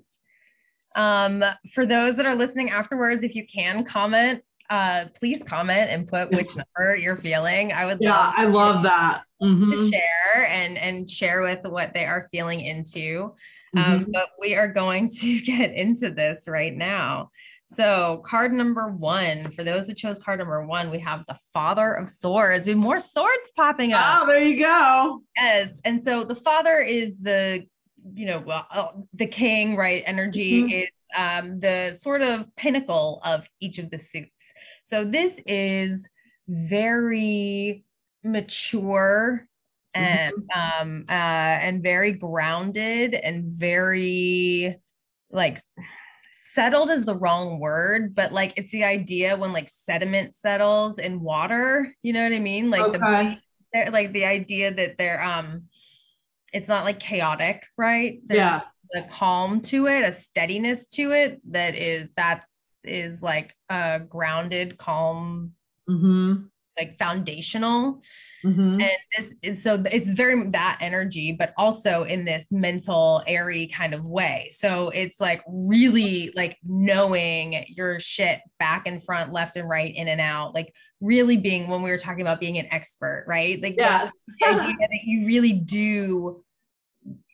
Um, 0.95 1.43
for 1.73 1.85
those 1.85 2.15
that 2.17 2.25
are 2.25 2.35
listening 2.35 2.69
afterwards, 2.71 3.23
if 3.23 3.35
you 3.35 3.45
can 3.45 3.83
comment, 3.83 4.41
uh, 4.69 5.05
please 5.15 5.43
comment 5.43 5.89
and 5.89 6.07
put 6.07 6.31
which 6.31 6.49
number 6.55 6.95
you're 6.95 7.17
feeling. 7.17 7.71
I 7.73 7.85
would 7.85 7.99
Yeah, 8.01 8.11
love 8.11 8.33
I 8.37 8.45
love 8.45 8.83
that. 8.83 9.23
Mhm. 9.41 9.67
to 9.69 9.89
share 9.91 10.45
and 10.47 10.77
and 10.77 11.09
share 11.09 11.41
with 11.41 11.63
what 11.65 11.93
they 11.93 12.05
are 12.05 12.27
feeling 12.31 12.61
into. 12.61 13.33
Um, 13.75 14.05
Mhm. 14.05 14.13
but 14.13 14.29
we 14.39 14.55
are 14.55 14.67
going 14.67 15.09
to 15.21 15.39
get 15.41 15.73
into 15.73 16.09
this 16.09 16.47
right 16.47 16.75
now. 16.75 17.29
So, 17.69 18.21
card 18.25 18.53
number 18.53 18.87
one, 18.91 19.51
for 19.51 19.65
those 19.65 19.87
that 19.87 19.97
chose 19.97 20.19
card 20.19 20.39
number 20.39 20.65
one, 20.65 20.89
we 20.89 20.99
have 20.99 21.25
the 21.27 21.37
Father 21.53 21.93
of 21.93 22.09
Swords. 22.09 22.65
We 22.65 22.71
have 22.71 22.79
more 22.79 22.99
swords 23.01 23.51
popping 23.57 23.91
up. 23.91 24.21
Oh, 24.21 24.25
there 24.27 24.41
you 24.41 24.57
go. 24.63 25.21
Yes. 25.35 25.81
And 25.83 26.01
so 26.01 26.23
the 26.23 26.33
Father 26.33 26.77
is 26.79 27.17
the, 27.19 27.65
you 28.13 28.25
know, 28.25 28.39
well, 28.45 28.65
uh, 28.71 28.87
the 29.13 29.27
king, 29.27 29.75
right? 29.75 30.01
Energy 30.05 30.63
Mhm. 30.63 30.83
is 30.83 30.89
um, 31.15 31.59
the 31.59 31.93
sort 31.93 32.21
of 32.21 32.53
pinnacle 32.55 33.21
of 33.23 33.47
each 33.59 33.79
of 33.79 33.89
the 33.89 33.97
suits. 33.97 34.53
So 34.83 35.03
this 35.03 35.41
is 35.45 36.09
very 36.47 37.83
mature 38.23 39.47
and 39.93 40.33
um 40.53 41.05
uh 41.09 41.11
and 41.11 41.81
very 41.81 42.13
grounded 42.13 43.13
and 43.13 43.45
very 43.45 44.77
like 45.31 45.61
settled 46.33 46.89
is 46.89 47.05
the 47.05 47.15
wrong 47.15 47.59
word 47.59 48.13
but 48.13 48.31
like 48.31 48.53
it's 48.57 48.71
the 48.71 48.83
idea 48.83 49.35
when 49.35 49.53
like 49.53 49.67
sediment 49.67 50.35
settles 50.35 50.99
in 50.99 51.19
water 51.21 51.91
you 52.03 52.13
know 52.13 52.23
what 52.23 52.33
i 52.33 52.39
mean 52.39 52.69
like 52.69 52.91
the 52.91 52.97
okay. 52.97 53.39
they're 53.73 53.91
like 53.91 54.11
the 54.13 54.25
idea 54.25 54.73
that 54.73 54.97
they're 54.97 55.23
um 55.23 55.63
it's 56.53 56.67
not 56.67 56.85
like 56.85 56.99
chaotic 56.99 57.63
right 57.77 58.19
there's 58.25 58.37
Yes. 58.37 58.76
A 58.95 59.01
calm 59.03 59.59
to 59.61 59.87
it 59.87 60.03
a 60.03 60.11
steadiness 60.13 60.87
to 60.87 61.11
it 61.11 61.39
that 61.51 61.75
is 61.75 62.09
that 62.17 62.43
is 62.83 63.21
like 63.21 63.55
a 63.69 63.99
grounded 63.99 64.77
calm 64.77 65.53
Mm-hmm. 65.89 66.43
like 66.77 66.97
foundational 66.99 68.01
Mm-hmm. 68.43 68.81
and 68.81 68.91
this 69.15 69.33
is 69.41 69.63
so 69.63 69.81
it's 69.91 70.07
very 70.07 70.49
that 70.51 70.77
energy 70.79 71.31
but 71.31 71.53
also 71.57 72.03
in 72.03 72.23
this 72.23 72.47
mental 72.51 73.23
airy 73.25 73.67
kind 73.67 73.93
of 73.95 74.05
way 74.05 74.47
so 74.51 74.89
it's 74.89 75.19
like 75.19 75.43
really 75.47 76.31
like 76.35 76.57
knowing 76.63 77.65
your 77.69 77.99
shit 77.99 78.41
back 78.59 78.85
and 78.85 79.03
front 79.03 79.31
left 79.33 79.55
and 79.57 79.67
right 79.67 79.93
in 79.95 80.07
and 80.07 80.21
out 80.21 80.53
like 80.53 80.71
really 81.01 81.35
being 81.37 81.67
when 81.67 81.81
we 81.81 81.89
were 81.89 81.97
talking 81.97 82.21
about 82.21 82.39
being 82.39 82.57
an 82.59 82.67
expert 82.71 83.25
right 83.27 83.61
like 83.63 83.75
Yes. 83.77 84.11
the 84.39 84.47
idea 84.47 84.75
that 84.79 85.03
you 85.03 85.25
really 85.25 85.53
do 85.53 86.43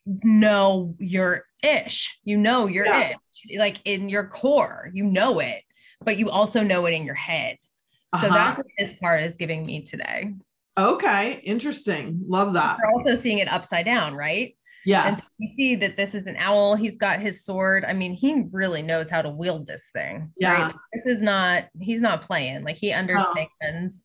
know 0.05 0.95
your 0.99 1.45
ish 1.63 2.19
you 2.23 2.37
know 2.37 2.67
your 2.67 2.85
Yeah. 2.85 3.11
ish 3.11 3.57
like 3.59 3.77
in 3.85 4.09
your 4.09 4.27
core 4.27 4.89
you 4.93 5.03
know 5.05 5.39
it 5.39 5.61
but 6.03 6.17
you 6.17 6.29
also 6.29 6.61
know 6.63 6.85
it 6.85 6.91
in 6.93 7.05
your 7.05 7.15
head 7.15 7.57
so 8.19 8.27
Uh-huh. 8.27 8.35
that's 8.35 8.57
what 8.57 8.67
this 8.77 8.95
card 8.99 9.23
is 9.23 9.37
giving 9.37 9.65
me 9.65 9.81
today 9.83 10.33
okay. 10.75 11.39
Interesting. 11.43 12.19
Love 12.27 12.53
that. 12.55 12.79
we're 12.83 12.91
also 12.99 13.15
seeing 13.21 13.37
it 13.37 13.47
upside 13.47 13.85
down, 13.85 14.15
right? 14.15 14.47
And 14.47 14.55
Yes. 14.85 15.25
so 15.27 15.29
you 15.37 15.49
see 15.55 15.75
that 15.75 15.97
this 15.97 16.15
is 16.15 16.25
an 16.25 16.35
owl. 16.37 16.73
He's 16.75 16.97
got 16.97 17.19
his 17.19 17.45
sword. 17.45 17.85
I 17.85 17.93
mean, 17.93 18.15
he 18.15 18.45
really 18.51 18.81
knows 18.81 19.07
how 19.07 19.21
to 19.21 19.29
wield 19.29 19.67
this 19.67 19.91
thing. 19.93 20.31
Yeah. 20.35 20.63
Right? 20.63 20.75
This 20.93 21.05
is 21.05 21.21
not, 21.21 21.65
he's 21.79 22.01
not 22.01 22.25
playing. 22.25 22.63
Like 22.63 22.77
he 22.77 22.91
understands 22.91 24.03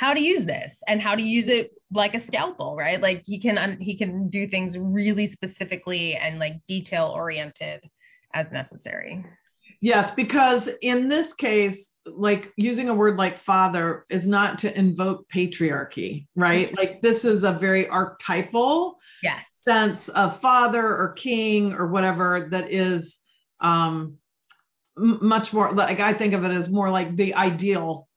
how 0.00 0.14
to 0.14 0.20
use 0.22 0.44
this 0.44 0.82
and 0.88 0.98
how 1.02 1.14
to 1.14 1.20
use 1.20 1.46
it 1.46 1.72
like 1.92 2.14
a 2.14 2.18
scalpel, 2.18 2.74
right? 2.74 3.02
Like 3.02 3.22
he 3.26 3.38
can 3.38 3.78
he 3.78 3.98
can 3.98 4.30
do 4.30 4.48
things 4.48 4.78
really 4.78 5.26
specifically 5.26 6.16
and 6.16 6.38
like 6.38 6.54
detail 6.66 7.12
oriented 7.14 7.82
as 8.32 8.50
necessary. 8.50 9.22
Yes, 9.82 10.14
because 10.14 10.70
in 10.80 11.08
this 11.08 11.34
case, 11.34 11.98
like 12.06 12.50
using 12.56 12.88
a 12.88 12.94
word 12.94 13.18
like 13.18 13.36
father 13.36 14.06
is 14.08 14.26
not 14.26 14.56
to 14.60 14.78
invoke 14.78 15.28
patriarchy, 15.28 16.28
right? 16.34 16.74
Like 16.74 17.02
this 17.02 17.26
is 17.26 17.44
a 17.44 17.52
very 17.52 17.86
archetypal 17.86 18.96
Yes. 19.22 19.44
sense 19.52 20.08
of 20.08 20.40
father 20.40 20.82
or 20.82 21.12
king 21.12 21.74
or 21.74 21.88
whatever 21.88 22.48
that 22.52 22.70
is 22.70 23.20
um 23.60 24.16
much 24.96 25.52
more 25.52 25.72
like 25.72 26.00
I 26.00 26.14
think 26.14 26.32
of 26.32 26.42
it 26.44 26.52
as 26.52 26.70
more 26.70 26.90
like 26.90 27.16
the 27.16 27.34
ideal, 27.34 28.08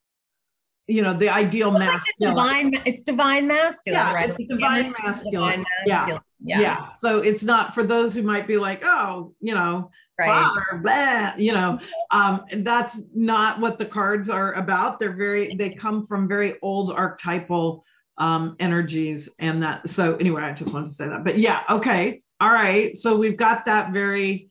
you 0.87 1.01
know, 1.01 1.13
the 1.13 1.29
ideal 1.29 1.71
Well, 1.71 1.81
it's 1.81 1.91
like 1.91 2.01
the 2.19 2.25
masculine. 2.27 2.71
divine, 2.71 2.81
it's 2.85 3.03
divine 3.03 3.47
masculine, 3.47 3.99
Yeah, 3.99 4.13
right? 4.13 4.29
it's 4.29 4.39
Like, 4.39 4.47
divine 4.49 4.93
masculine. 5.03 5.49
divine 5.59 5.65
Yeah. 5.85 5.95
masculine. 5.99 6.21
Yeah. 6.41 6.59
Yeah. 6.59 6.85
So 6.85 7.19
it's 7.19 7.43
not 7.43 7.73
for 7.73 7.83
those 7.83 8.13
who 8.13 8.21
might 8.21 8.47
be 8.47 8.57
like, 8.57 8.83
oh, 8.85 9.33
you 9.39 9.53
know, 9.53 9.89
Right. 10.19 10.27
father, 10.27 10.81
blah, 10.83 11.33
you 11.37 11.53
know, 11.53 11.79
um, 12.11 12.43
that's 12.57 13.07
not 13.15 13.59
what 13.61 13.79
the 13.79 13.85
cards 13.85 14.29
are 14.29 14.53
about. 14.53 14.99
They're 14.99 15.15
very, 15.15 15.55
they 15.55 15.73
come 15.73 16.05
from 16.05 16.27
very 16.27 16.55
old 16.61 16.91
archetypal 16.91 17.83
um, 18.19 18.55
energies. 18.59 19.29
And 19.39 19.63
that, 19.63 19.89
so 19.89 20.15
anyway, 20.17 20.43
I 20.43 20.51
just 20.53 20.71
wanted 20.73 20.87
to 20.87 20.93
say 20.93 21.07
that. 21.07 21.23
But 21.23 21.39
yeah, 21.39 21.63
okay. 21.69 22.21
All 22.41 22.51
right. 22.51 22.95
So 22.95 23.15
we've 23.17 23.37
got 23.37 23.65
that 23.65 23.91
very, 23.93 24.49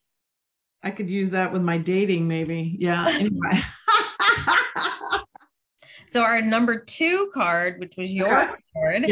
I 0.83 0.91
could 0.91 1.09
use 1.11 1.30
that 1.30 1.53
with 1.53 1.62
my 1.62 1.78
dating 1.78 2.26
maybe. 2.26 2.74
Yeah. 2.80 3.07
Anyway. 3.09 3.61
So 6.12 6.22
our 6.22 6.42
number 6.42 6.78
two 6.78 7.30
card, 7.32 7.80
which 7.80 7.94
was 7.96 8.12
your 8.12 8.26
Okay. 8.38 8.54
card, 8.74 9.06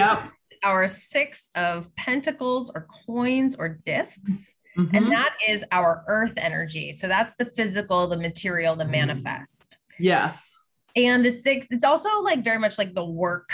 our 0.63 0.87
six 0.87 1.51
of 1.55 1.87
pentacles 1.97 2.71
or 2.75 2.87
coins 3.07 3.57
or 3.57 3.69
discs. 3.87 4.55
Mhm. 4.77 4.91
And 4.97 5.13
that 5.13 5.35
is 5.49 5.65
our 5.73 6.05
earth 6.09 6.35
energy. 6.37 6.93
So 6.93 7.09
that's 7.09 7.35
the 7.37 7.47
physical, 7.47 8.07
the 8.07 8.19
material, 8.19 8.77
the 8.77 8.85
manifest. 8.85 9.79
yes. 9.99 10.57
And 10.97 11.25
the 11.25 11.31
six, 11.31 11.67
it's 11.71 11.85
also 11.85 12.21
like 12.23 12.43
very 12.45 12.59
much 12.59 12.77
like 12.77 12.95
the 12.95 13.05
work 13.05 13.51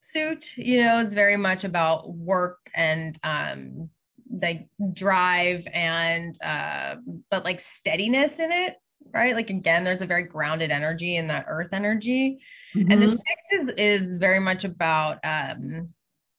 suit, 0.00 0.56
you 0.56 0.80
know, 0.82 1.00
it's 1.00 1.14
very 1.14 1.36
much 1.36 1.64
about 1.64 2.14
work 2.14 2.58
and 2.74 3.16
um 3.24 3.90
like 4.30 4.68
drive 4.92 5.66
and 5.72 6.36
uh 6.42 6.96
but 7.30 7.44
like 7.44 7.58
steadiness 7.60 8.38
in 8.40 8.52
it, 8.52 8.76
right? 9.14 9.34
Like 9.34 9.50
again, 9.50 9.84
there's 9.84 10.02
a 10.02 10.06
very 10.06 10.24
grounded 10.24 10.70
energy 10.70 11.16
in 11.16 11.28
that 11.28 11.46
earth 11.48 11.72
energy. 11.72 12.40
Mm-hmm. 12.74 12.90
And 12.90 13.02
the 13.02 13.06
mm-hmm. 13.06 13.14
six 13.14 13.52
is 13.52 13.68
is 13.76 14.18
very 14.18 14.40
much 14.40 14.64
about 14.64 15.18
um 15.24 15.94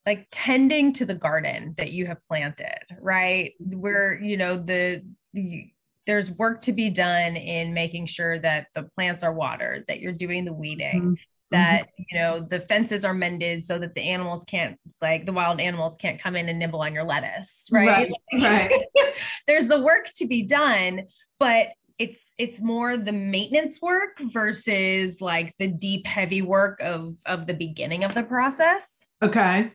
like 0.05 0.27
tending 0.31 0.93
to 0.93 1.05
the 1.05 1.15
garden 1.15 1.73
that 1.77 1.91
you 1.91 2.05
have 2.05 2.17
planted, 2.27 2.79
right? 3.01 3.53
Where, 3.59 4.19
you 4.21 4.37
know, 4.37 4.57
the, 4.57 5.03
the 5.33 5.71
there's 6.05 6.31
work 6.31 6.61
to 6.61 6.73
be 6.73 6.91
done 6.91 7.35
in 7.35 7.73
making 7.73 8.05
sure 8.05 8.37
that 8.39 8.67
the 8.75 8.83
plants 8.83 9.23
are 9.23 9.33
watered, 9.33 9.85
that 9.87 9.99
you're 9.99 10.11
doing 10.11 10.45
the 10.45 10.53
weeding, 10.53 11.01
mm-hmm. 11.01 11.13
that 11.49 11.87
you 11.97 12.19
know 12.19 12.45
the 12.47 12.59
fences 12.59 13.03
are 13.03 13.13
mended 13.15 13.63
so 13.63 13.79
that 13.79 13.95
the 13.95 14.01
animals 14.01 14.43
can't 14.45 14.77
like 15.01 15.25
the 15.25 15.33
wild 15.33 15.59
animals 15.59 15.95
can't 15.95 16.21
come 16.21 16.35
in 16.35 16.47
and 16.47 16.59
nibble 16.59 16.81
on 16.81 16.93
your 16.93 17.05
lettuce, 17.05 17.67
right? 17.71 18.11
Right. 18.33 18.43
right. 18.43 19.15
there's 19.47 19.65
the 19.67 19.81
work 19.81 20.07
to 20.17 20.27
be 20.27 20.43
done, 20.43 21.07
but 21.39 21.69
it's 21.97 22.33
it's 22.37 22.61
more 22.61 22.97
the 22.97 23.11
maintenance 23.11 23.81
work 23.81 24.19
versus 24.19 25.21
like 25.21 25.53
the 25.59 25.67
deep 25.67 26.05
heavy 26.05 26.41
work 26.41 26.79
of 26.81 27.15
of 27.25 27.47
the 27.47 27.53
beginning 27.53 28.03
of 28.03 28.13
the 28.13 28.23
process. 28.23 29.05
Okay. 29.21 29.71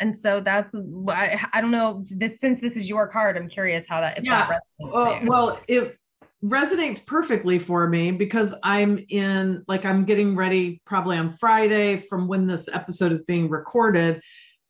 And 0.00 0.16
so 0.16 0.40
that's 0.40 0.74
I, 1.08 1.44
I 1.52 1.60
don't 1.60 1.70
know 1.70 2.04
this 2.10 2.40
since 2.40 2.60
this 2.60 2.76
is 2.76 2.88
your 2.88 3.08
card 3.08 3.36
i'm 3.36 3.48
curious 3.48 3.88
how 3.88 4.00
that 4.00 4.24
yeah. 4.24 4.46
that 4.46 4.62
uh, 4.94 5.18
well 5.24 5.60
it 5.66 5.96
resonates 6.44 7.04
perfectly 7.04 7.58
for 7.58 7.88
me 7.88 8.12
because 8.12 8.54
i'm 8.62 9.04
in 9.08 9.64
like 9.66 9.84
i'm 9.84 10.04
getting 10.04 10.36
ready 10.36 10.80
probably 10.86 11.16
on 11.16 11.32
friday 11.32 11.96
from 11.96 12.28
when 12.28 12.46
this 12.46 12.68
episode 12.72 13.10
is 13.10 13.24
being 13.24 13.48
recorded 13.50 14.22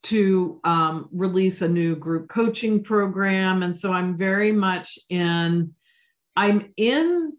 to 0.05 0.61
um, 0.65 1.09
release 1.13 1.61
a 1.61 1.69
new 1.69 1.97
group 1.97 2.29
coaching 2.29 2.83
program. 2.83 3.63
And 3.63 3.75
so 3.75 3.93
i'm 3.93 4.17
very 4.17 4.53
much 4.53 4.99
in 5.11 5.75
i'm 6.39 6.73
in 6.77 7.33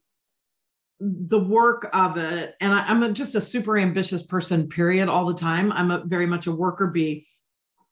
the 1.00 1.40
work 1.40 1.90
of 1.94 2.18
it 2.18 2.56
and 2.60 2.74
I, 2.74 2.92
am 2.92 3.14
just 3.14 3.36
a 3.36 3.42
super 3.42 3.78
ambitious 3.78 4.22
person 4.22 4.68
period 4.68 5.08
all 5.08 5.26
the 5.26 5.34
time. 5.34 5.72
I'm 5.72 5.92
a 5.92 6.04
very 6.04 6.26
much 6.26 6.48
a 6.48 6.52
worker 6.52 6.88
bee. 6.88 7.26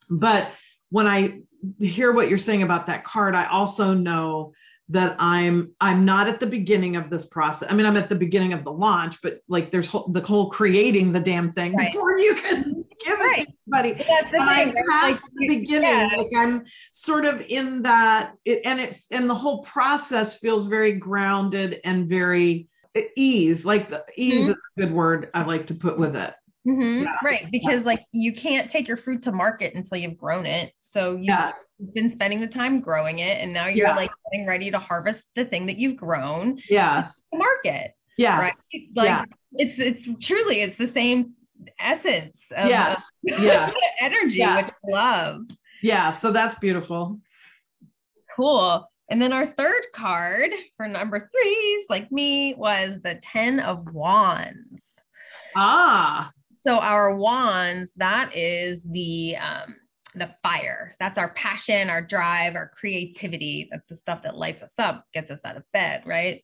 But 0.09 0.51
when 0.89 1.07
I 1.07 1.39
hear 1.79 2.11
what 2.11 2.27
you're 2.27 2.37
saying 2.37 2.63
about 2.63 2.87
that 2.87 3.05
card, 3.05 3.33
I 3.33 3.45
also 3.45 3.93
know 3.93 4.53
that 4.89 5.15
I'm 5.19 5.73
I'm 5.81 6.05
not 6.05 6.27
at 6.27 6.39
the 6.39 6.47
beginning 6.47 6.95
of 6.95 7.09
this 7.09 7.25
process. 7.25 7.71
I 7.71 7.75
mean, 7.75 7.85
I'm 7.85 7.97
at 7.97 8.09
the 8.09 8.15
beginning 8.15 8.53
of 8.53 8.63
the 8.63 8.71
launch, 8.71 9.21
but 9.21 9.41
like 9.47 9.71
there's 9.71 9.87
whole, 9.87 10.07
the 10.07 10.21
whole 10.21 10.49
creating 10.49 11.11
the 11.11 11.19
damn 11.19 11.51
thing 11.51 11.75
right. 11.75 11.91
before 11.91 12.17
you 12.17 12.35
can 12.35 12.85
give 13.05 13.19
right. 13.19 13.39
it 13.39 13.47
to 13.47 13.53
anybody. 13.75 14.03
That's 14.07 14.31
the. 14.31 14.37
I'm 14.39 14.73
past 14.91 15.23
like, 15.23 15.31
the 15.35 15.47
beginning. 15.47 15.89
Yeah. 15.89 16.09
Like 16.17 16.31
I'm 16.37 16.65
sort 16.91 17.25
of 17.25 17.41
in 17.49 17.81
that, 17.83 18.33
it, 18.45 18.61
and 18.65 18.79
it 18.79 18.97
and 19.11 19.29
the 19.29 19.35
whole 19.35 19.63
process 19.63 20.37
feels 20.37 20.67
very 20.67 20.93
grounded 20.93 21.81
and 21.83 22.07
very 22.07 22.67
ease. 23.15 23.65
Like 23.65 23.89
the 23.89 24.05
ease 24.15 24.43
mm-hmm. 24.43 24.51
is 24.51 24.67
a 24.77 24.81
good 24.81 24.93
word 24.93 25.29
I 25.33 25.43
like 25.43 25.67
to 25.67 25.75
put 25.75 25.97
with 25.97 26.15
it. 26.15 26.33
Mm-hmm. 26.67 27.03
Yeah. 27.03 27.15
Right. 27.23 27.47
Because 27.51 27.85
like 27.85 28.03
you 28.11 28.33
can't 28.33 28.69
take 28.69 28.87
your 28.87 28.97
fruit 28.97 29.21
to 29.23 29.31
market 29.31 29.73
until 29.73 29.97
you've 29.97 30.17
grown 30.17 30.45
it. 30.45 30.73
So 30.79 31.13
you've 31.13 31.25
yes. 31.25 31.81
been 31.93 32.11
spending 32.11 32.41
the 32.41 32.47
time 32.47 32.81
growing 32.81 33.19
it 33.19 33.37
and 33.37 33.53
now 33.53 33.67
you're 33.67 33.87
yeah. 33.87 33.95
like 33.95 34.11
getting 34.31 34.45
ready 34.45 34.69
to 34.71 34.79
harvest 34.79 35.33
the 35.35 35.45
thing 35.45 35.67
that 35.67 35.77
you've 35.77 35.95
grown 35.95 36.59
yes. 36.69 37.23
to 37.31 37.37
market. 37.37 37.91
Yeah. 38.17 38.39
Right. 38.39 38.53
Like 38.95 39.07
yeah. 39.07 39.25
it's 39.53 39.79
it's 39.79 40.09
truly 40.19 40.61
it's 40.61 40.77
the 40.77 40.87
same 40.87 41.33
essence 41.79 42.51
of, 42.57 42.67
yes. 42.67 43.11
of 43.31 43.43
yeah. 43.43 43.71
energy, 44.01 44.37
yes. 44.37 44.81
which 44.83 44.95
I 44.95 44.99
love. 44.99 45.41
Yeah. 45.81 46.11
So 46.11 46.31
that's 46.31 46.55
beautiful. 46.55 47.19
Cool. 48.35 48.87
And 49.09 49.21
then 49.21 49.31
our 49.31 49.45
third 49.45 49.83
card 49.93 50.51
for 50.75 50.87
number 50.87 51.29
threes, 51.31 51.85
like 51.89 52.11
me, 52.11 52.55
was 52.55 52.99
the 53.01 53.15
Ten 53.15 53.61
of 53.61 53.93
Wands. 53.93 55.05
Ah, 55.55 56.31
so 56.67 56.79
our 56.79 57.15
wands, 57.15 57.93
that 57.95 58.35
is 58.35 58.83
the 58.83 59.37
um 59.37 59.73
the 60.15 60.29
fire. 60.43 60.93
That's 60.99 61.17
our 61.17 61.29
passion, 61.29 61.89
our 61.89 62.01
drive, 62.01 62.55
our 62.55 62.69
creativity. 62.77 63.69
That's 63.71 63.87
the 63.87 63.95
stuff 63.95 64.23
that 64.23 64.35
lights 64.35 64.61
us 64.61 64.73
up, 64.77 65.05
gets 65.13 65.31
us 65.31 65.45
out 65.45 65.55
of 65.55 65.63
bed, 65.71 66.03
right? 66.05 66.43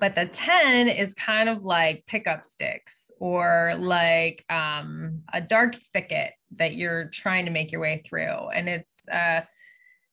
But 0.00 0.16
the 0.16 0.26
10 0.26 0.88
is 0.88 1.14
kind 1.14 1.48
of 1.48 1.62
like 1.62 2.02
pickup 2.08 2.44
sticks 2.44 3.12
or 3.20 3.76
like 3.78 4.44
um, 4.50 5.22
a 5.32 5.40
dark 5.40 5.76
thicket 5.92 6.32
that 6.56 6.74
you're 6.74 7.04
trying 7.10 7.44
to 7.44 7.52
make 7.52 7.70
your 7.70 7.80
way 7.80 8.02
through. 8.08 8.48
And 8.52 8.68
it's 8.68 9.08
uh 9.08 9.42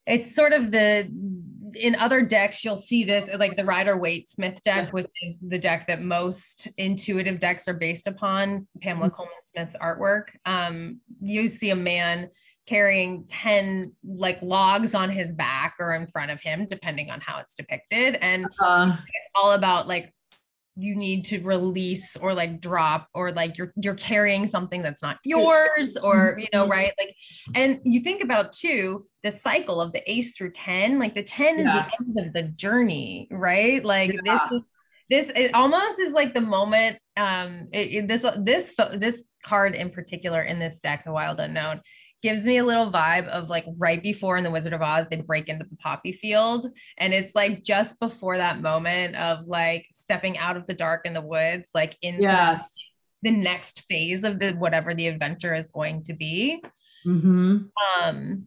it's 0.06 0.36
sort 0.36 0.54
of 0.54 0.72
the 0.72 1.10
in 1.74 1.96
other 1.96 2.26
decks 2.26 2.66
you'll 2.66 2.76
see 2.76 3.04
this 3.04 3.30
like 3.38 3.56
the 3.56 3.64
rider 3.64 3.98
waite 3.98 4.28
smith 4.28 4.62
deck 4.64 4.92
which 4.92 5.08
is 5.22 5.40
the 5.40 5.58
deck 5.58 5.88
that 5.88 6.02
most 6.02 6.68
intuitive 6.78 7.40
decks 7.40 7.68
are 7.68 7.74
based 7.74 8.08
upon 8.08 8.68
pamela 8.82 9.08
mm-hmm. 9.08 9.16
colman 9.16 9.34
smith's 9.46 9.76
artwork. 9.82 10.30
Um 10.46 11.00
you 11.22 11.48
see 11.48 11.70
a 11.70 11.76
man 11.76 12.30
carrying 12.68 13.26
10 13.28 13.92
like 14.04 14.42
logs 14.42 14.94
on 14.94 15.10
his 15.10 15.32
back 15.32 15.76
or 15.80 15.94
in 15.94 16.08
front 16.08 16.32
of 16.32 16.40
him 16.42 16.68
depending 16.70 17.10
on 17.10 17.20
how 17.20 17.40
it's 17.40 17.56
depicted 17.56 18.16
and 18.22 18.46
uh, 18.62 18.96
it's 18.96 19.32
all 19.36 19.54
about 19.54 19.88
like 19.88 20.14
you 20.82 20.96
need 20.96 21.26
to 21.26 21.40
release 21.42 22.18
or 22.18 22.34
like 22.34 22.60
drop 22.60 23.08
or 23.14 23.32
like 23.32 23.58
you're 23.58 23.72
you're 23.76 23.96
carrying 23.96 24.48
something 24.48 24.82
that's 24.82 25.02
not 25.02 25.18
yours 25.24 25.96
or 25.98 26.36
you 26.40 26.48
know 26.52 26.64
mm-hmm. 26.64 26.72
right 26.72 26.94
like 27.00 27.16
and 27.56 27.80
you 27.84 28.00
think 28.00 28.24
about 28.24 28.52
too 28.52 29.06
the 29.24 29.32
cycle 29.32 29.80
of 29.80 29.94
the 29.94 30.12
ace 30.12 30.36
through 30.36 30.52
10 30.52 30.98
like 30.98 31.14
the 31.14 31.24
10 31.24 31.60
is 31.60 31.66
the 31.66 31.92
end 32.00 32.28
of 32.28 32.34
the 32.34 32.44
journey 32.56 33.28
right 33.32 33.86
like 33.86 34.12
yeah. 34.12 34.20
this 34.50 34.52
is 34.52 34.62
this 35.10 35.32
it 35.36 35.54
almost 35.54 36.00
is 36.00 36.14
like 36.14 36.34
the 36.34 36.42
moment 36.42 36.98
um 37.18 37.68
it, 37.72 37.92
it, 37.92 38.08
this 38.08 38.26
this 38.40 38.74
this 38.96 39.24
card 39.44 39.76
in 39.76 39.90
particular 39.90 40.42
in 40.42 40.58
this 40.58 40.80
deck 40.80 41.04
the 41.06 41.12
wild 41.12 41.40
unknown 41.40 41.82
gives 42.22 42.44
me 42.44 42.58
a 42.58 42.66
little 42.66 42.92
vibe 42.92 43.28
of 43.28 43.50
like 43.50 43.66
right 43.78 44.02
before 44.02 44.38
in 44.38 44.44
the 44.44 44.52
Wizard 44.52 44.74
of 44.74 44.82
Oz, 44.82 45.06
they 45.10 45.18
break 45.18 45.50
into 45.50 45.66
the 45.70 45.76
poppy 45.78 46.12
field. 46.12 46.68
And 46.98 47.14
it's 47.14 47.36
like 47.36 47.64
just 47.64 48.00
before 48.00 48.38
that 48.38 48.62
moment 48.62 49.16
of 49.16 49.48
like 49.48 49.88
stepping 49.92 50.38
out 50.38 50.58
of 50.58 50.68
the 50.68 50.74
dark 50.74 51.06
in 51.06 51.14
the 51.14 51.22
woods, 51.22 51.70
like 51.74 51.98
into 52.02 52.62
the 53.24 53.32
next 53.32 53.84
phase 53.84 54.24
of 54.24 54.40
the 54.40 54.52
whatever 54.52 54.94
the 54.94 55.08
adventure 55.08 55.56
is 55.56 55.70
going 55.70 56.04
to 56.04 56.14
be. 56.14 56.62
Mm-hmm. 57.06 57.58
Um, 58.04 58.46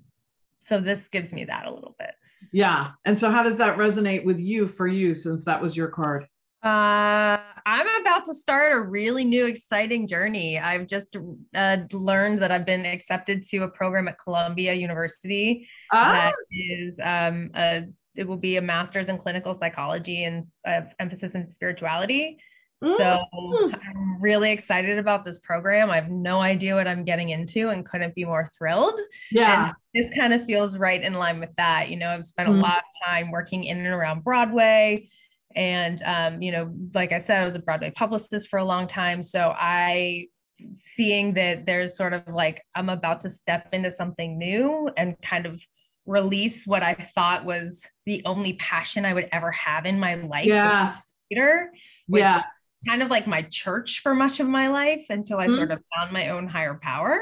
so 0.67 0.81
this 0.81 1.09
gives 1.09 1.33
me 1.33 1.45
that 1.45 1.67
a 1.67 1.75
little 1.75 1.95
bit. 1.99 2.13
Yeah. 2.53 2.93
And 3.05 3.19
so 3.19 3.31
how 3.31 3.43
does 3.43 3.59
that 3.59 3.79
resonate 3.79 4.25
with 4.25 4.39
you 4.39 4.69
for 4.69 4.87
you 4.87 5.15
since 5.15 5.45
that 5.45 5.61
was 5.61 5.77
your 5.77 5.89
card? 5.89 6.27
Uh, 6.65 7.37
I'm 7.67 8.01
about 8.01 8.25
to 8.25 8.35
start 8.35 8.73
a 8.73 8.81
really 8.81 9.23
new, 9.23 9.47
exciting 9.47 10.07
journey. 10.07 10.59
I've 10.59 10.87
just 10.87 11.15
uh, 11.55 11.77
learned 11.93 12.41
that 12.41 12.51
I've 12.51 12.65
been 12.65 12.87
accepted 12.87 13.43
to 13.43 13.65
a 13.65 13.69
program 13.69 14.09
at 14.09 14.19
Columbia 14.19 14.73
University 14.73 15.69
ah. 15.93 16.33
that 16.33 16.35
is 16.51 16.99
um, 17.05 17.51
a, 17.55 17.85
it 18.15 18.27
will 18.27 18.39
be 18.39 18.57
a 18.57 18.63
master's 18.63 19.11
in 19.11 19.19
clinical 19.19 19.53
psychology 19.53 20.25
and 20.25 20.47
uh, 20.67 20.83
emphasis 20.99 21.35
in 21.35 21.45
spirituality. 21.45 22.39
Mm. 22.83 22.97
So 22.97 23.25
I'm 23.35 24.21
really 24.23 24.51
excited 24.51 24.99
about 24.99 25.27
this 25.27 25.41
program. 25.41 25.91
I 25.91 25.97
have 25.97 26.11
no 26.11 26.41
idea 26.41 26.77
what 26.77 26.89
I'm 26.89 27.05
getting 27.05 27.29
into 27.29 27.69
and 27.69 27.85
couldn't 27.85 28.15
be 28.15 28.25
more 28.25 28.51
thrilled. 28.57 28.99
Yeah. 29.31 29.67
And 29.67 29.75
this 29.95 30.17
kind 30.17 30.33
of 30.33 30.47
feels 30.47 30.79
right 30.79 31.03
in 31.03 31.13
line 31.13 31.41
with 31.41 31.55
that. 31.57 31.91
You 31.91 31.99
know, 31.99 32.09
I've 32.09 32.25
spent 32.25 32.49
mm. 32.49 32.59
a 32.59 32.63
lot 32.63 32.79
of 32.79 33.07
time 33.07 33.31
working 33.31 33.65
in 33.65 33.79
and 33.79 33.87
around 33.87 34.25
Broadway 34.25 35.11
and, 35.57 36.03
um, 36.03 36.43
you 36.43 36.53
know, 36.53 36.73
like 36.95 37.13
I 37.13 37.19
said, 37.19 37.43
I 37.43 37.45
was 37.45 37.55
a 37.55 37.61
Broadway 37.61 37.91
publicist 37.91 38.49
for 38.49 38.59
a 38.59 38.65
long 38.65 38.87
time. 38.87 39.23
So 39.23 39.55
I, 39.57 40.29
seeing 40.75 41.35
that 41.35 41.67
there's 41.67 41.97
sort 41.97 42.13
of 42.13 42.23
like, 42.29 42.63
I'm 42.75 42.89
about 42.89 43.21
to 43.21 43.31
step 43.31 43.69
into 43.73 43.91
something 43.91 44.39
new 44.39 44.91
and 44.97 45.21
kind 45.23 45.47
of 45.47 45.61
release 46.07 46.67
what 46.67 46.83
I 46.83 46.95
thought 46.95 47.45
was 47.45 47.87
the 48.07 48.23
only 48.25 48.55
passion 48.55 49.05
I 49.05 49.15
would 49.15 49.29
ever 49.33 49.51
have 49.53 49.87
in 49.87 49.99
my 49.99 50.15
life. 50.15 50.47
Yes. 50.47 51.19
Theater, 51.29 51.71
which 52.07 52.21
yes. 52.21 52.45
kind 52.87 53.03
of 53.03 53.11
like 53.11 53.27
my 53.27 53.43
church 53.43 54.01
for 54.01 54.15
much 54.15 54.41
of 54.41 54.47
my 54.47 54.69
life 54.69 55.07
until 55.09 55.39
I 55.39 55.47
mm-hmm. 55.47 55.55
sort 55.55 55.71
of 55.71 55.81
found 55.95 56.13
my 56.13 56.31
own 56.31 56.47
higher 56.47 56.79
power. 56.83 57.21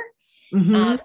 Mm-hmm. 0.52 0.74
Um, 0.74 1.00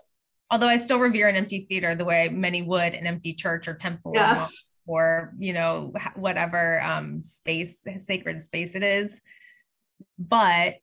although 0.49 0.67
I 0.67 0.77
still 0.77 0.99
revere 0.99 1.27
an 1.27 1.35
empty 1.35 1.65
theater 1.69 1.93
the 1.93 2.05
way 2.05 2.29
many 2.29 2.61
would 2.63 2.93
an 2.93 3.05
empty 3.05 3.33
church 3.33 3.67
or 3.67 3.75
temple. 3.75 4.13
Yes 4.15 4.57
or 4.87 5.33
you 5.37 5.53
know 5.53 5.93
whatever 6.15 6.81
um 6.81 7.23
space 7.23 7.83
sacred 7.97 8.41
space 8.41 8.75
it 8.75 8.83
is. 8.83 9.21
But 10.17 10.75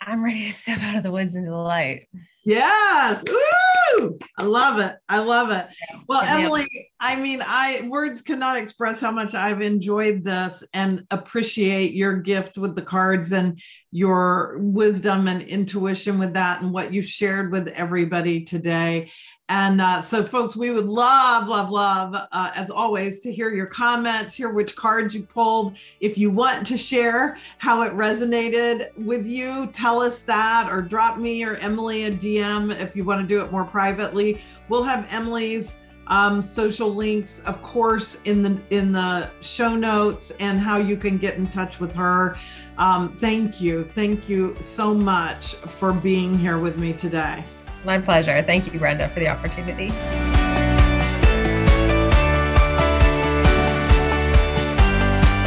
i'm 0.00 0.22
ready 0.22 0.46
to 0.46 0.52
step 0.52 0.80
out 0.82 0.96
of 0.96 1.02
the 1.02 1.10
woods 1.10 1.34
into 1.34 1.50
the 1.50 1.56
light. 1.56 2.06
Yes! 2.44 3.24
Woo! 3.28 4.18
i 4.38 4.44
love 4.44 4.78
it. 4.78 4.96
I 5.08 5.18
love 5.20 5.50
it. 5.50 5.66
Well 6.08 6.20
emily 6.22 6.66
i 7.00 7.16
mean 7.16 7.42
i 7.44 7.86
words 7.88 8.22
cannot 8.22 8.56
express 8.56 9.00
how 9.00 9.10
much 9.10 9.34
i've 9.34 9.62
enjoyed 9.62 10.24
this 10.24 10.64
and 10.72 11.04
appreciate 11.10 11.94
your 11.94 12.14
gift 12.14 12.58
with 12.58 12.74
the 12.76 12.82
cards 12.82 13.32
and 13.32 13.60
your 13.90 14.58
wisdom 14.60 15.28
and 15.28 15.42
intuition 15.42 16.18
with 16.18 16.34
that 16.34 16.62
and 16.62 16.72
what 16.72 16.92
you've 16.92 17.06
shared 17.06 17.50
with 17.52 17.68
everybody 17.68 18.44
today 18.44 19.10
And 19.48 19.80
uh, 19.80 20.00
so, 20.00 20.24
folks, 20.24 20.56
we 20.56 20.70
would 20.70 20.86
love, 20.86 21.46
love, 21.46 21.70
love, 21.70 22.14
uh, 22.14 22.50
as 22.54 22.68
always, 22.68 23.20
to 23.20 23.32
hear 23.32 23.50
your 23.50 23.66
comments, 23.66 24.34
hear 24.34 24.48
which 24.48 24.74
cards 24.74 25.14
you 25.14 25.22
pulled. 25.22 25.76
If 26.00 26.18
you 26.18 26.30
want 26.30 26.66
to 26.66 26.76
share 26.76 27.38
how 27.58 27.82
it 27.82 27.92
resonated 27.92 28.96
with 28.96 29.24
you, 29.24 29.68
tell 29.68 30.00
us 30.02 30.20
that, 30.22 30.68
or 30.68 30.82
drop 30.82 31.18
me 31.18 31.44
or 31.44 31.54
Emily 31.56 32.06
a 32.06 32.10
DM 32.10 32.76
if 32.80 32.96
you 32.96 33.04
want 33.04 33.20
to 33.20 33.26
do 33.26 33.44
it 33.44 33.52
more 33.52 33.64
privately. 33.64 34.40
We'll 34.68 34.82
have 34.82 35.06
Emily's 35.12 35.76
um, 36.08 36.42
social 36.42 36.92
links, 36.92 37.40
of 37.46 37.62
course, 37.62 38.20
in 38.24 38.42
the 38.42 38.60
in 38.70 38.92
the 38.92 39.30
show 39.40 39.76
notes 39.76 40.32
and 40.40 40.60
how 40.60 40.76
you 40.78 40.96
can 40.96 41.18
get 41.18 41.36
in 41.36 41.46
touch 41.48 41.78
with 41.80 41.94
her. 41.94 42.36
Um, 42.78 43.16
thank 43.16 43.60
you, 43.60 43.84
thank 43.84 44.28
you 44.28 44.56
so 44.60 44.92
much 44.92 45.54
for 45.54 45.92
being 45.92 46.36
here 46.36 46.58
with 46.58 46.78
me 46.78 46.92
today. 46.92 47.44
My 47.86 48.00
pleasure. 48.00 48.42
Thank 48.42 48.72
you, 48.72 48.80
Brenda, 48.80 49.08
for 49.10 49.20
the 49.20 49.28
opportunity. 49.28 49.90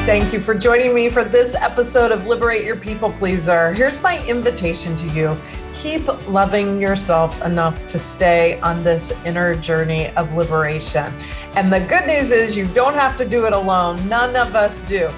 Thank 0.06 0.32
you 0.32 0.40
for 0.40 0.56
joining 0.56 0.96
me 0.96 1.10
for 1.10 1.26
this 1.26 1.54
episode 1.54 2.14
of 2.14 2.28
Liberate 2.28 2.64
Your 2.64 2.78
People 2.78 3.12
Pleaser. 3.12 3.74
Here's 3.74 4.02
my 4.02 4.26
invitation 4.26 4.96
to 4.96 5.08
you 5.10 5.38
keep 5.74 6.06
loving 6.28 6.80
yourself 6.80 7.44
enough 7.46 7.88
to 7.88 8.00
stay 8.00 8.60
on 8.62 8.84
this 8.84 9.12
inner 9.26 9.56
journey 9.56 10.08
of 10.12 10.34
liberation. 10.34 11.14
And 11.56 11.72
the 11.72 11.80
good 11.82 12.06
news 12.06 12.32
is, 12.32 12.58
you 12.58 12.68
don't 12.68 12.96
have 12.96 13.18
to 13.18 13.26
do 13.28 13.48
it 13.48 13.54
alone. 13.54 14.08
None 14.08 14.36
of 14.36 14.56
us 14.56 14.82
do. 14.82 15.10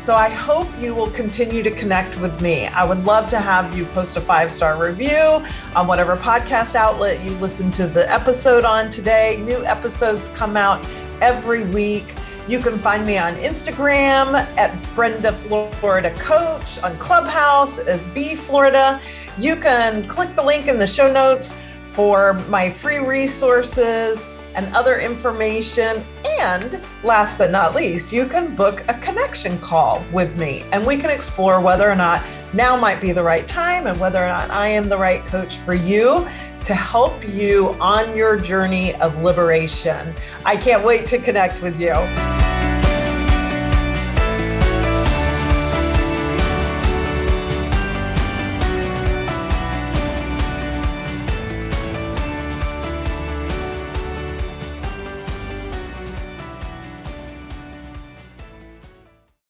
So 0.00 0.14
I 0.14 0.30
hope 0.30 0.66
you 0.80 0.94
will 0.94 1.10
continue 1.10 1.62
to 1.62 1.70
connect 1.70 2.18
with 2.18 2.40
me. 2.40 2.68
I 2.68 2.84
would 2.84 3.04
love 3.04 3.28
to 3.30 3.38
have 3.38 3.76
you 3.76 3.84
post 3.84 4.16
a 4.16 4.20
five 4.22 4.50
star 4.50 4.82
review 4.82 5.44
on 5.76 5.86
whatever 5.86 6.16
podcast 6.16 6.74
outlet 6.74 7.22
you 7.22 7.32
listen 7.32 7.70
to 7.72 7.86
the 7.86 8.10
episode 8.10 8.64
on 8.64 8.90
today. 8.90 9.36
New 9.44 9.62
episodes 9.66 10.30
come 10.30 10.56
out 10.56 10.82
every 11.20 11.64
week. 11.64 12.14
You 12.48 12.60
can 12.60 12.78
find 12.78 13.06
me 13.06 13.18
on 13.18 13.34
Instagram 13.34 14.36
at 14.56 14.74
Brenda 14.94 15.32
Florida 15.32 16.14
Coach, 16.14 16.82
on 16.82 16.96
Clubhouse 16.96 17.78
as 17.78 18.02
B 18.02 18.34
Florida. 18.34 19.02
You 19.38 19.54
can 19.54 20.02
click 20.06 20.34
the 20.34 20.42
link 20.42 20.66
in 20.66 20.78
the 20.78 20.86
show 20.86 21.12
notes 21.12 21.54
for 21.88 22.32
my 22.48 22.70
free 22.70 23.00
resources 23.00 24.30
and 24.54 24.66
other 24.74 24.98
information. 24.98 26.04
And 26.40 26.80
last 27.02 27.38
but 27.38 27.50
not 27.50 27.74
least, 27.74 28.12
you 28.12 28.26
can 28.26 28.54
book 28.54 28.84
a 28.88 28.94
connection 28.94 29.58
call 29.58 30.04
with 30.12 30.36
me 30.36 30.64
and 30.72 30.86
we 30.86 30.96
can 30.96 31.10
explore 31.10 31.60
whether 31.60 31.90
or 31.90 31.96
not 31.96 32.22
now 32.52 32.76
might 32.76 33.00
be 33.00 33.12
the 33.12 33.22
right 33.22 33.46
time 33.46 33.86
and 33.86 33.98
whether 34.00 34.22
or 34.22 34.28
not 34.28 34.50
I 34.50 34.68
am 34.68 34.88
the 34.88 34.98
right 34.98 35.24
coach 35.26 35.56
for 35.58 35.74
you 35.74 36.26
to 36.64 36.74
help 36.74 37.28
you 37.28 37.76
on 37.80 38.16
your 38.16 38.36
journey 38.36 38.94
of 38.96 39.22
liberation. 39.22 40.14
I 40.44 40.56
can't 40.56 40.84
wait 40.84 41.06
to 41.08 41.18
connect 41.18 41.62
with 41.62 41.80
you. 41.80 42.39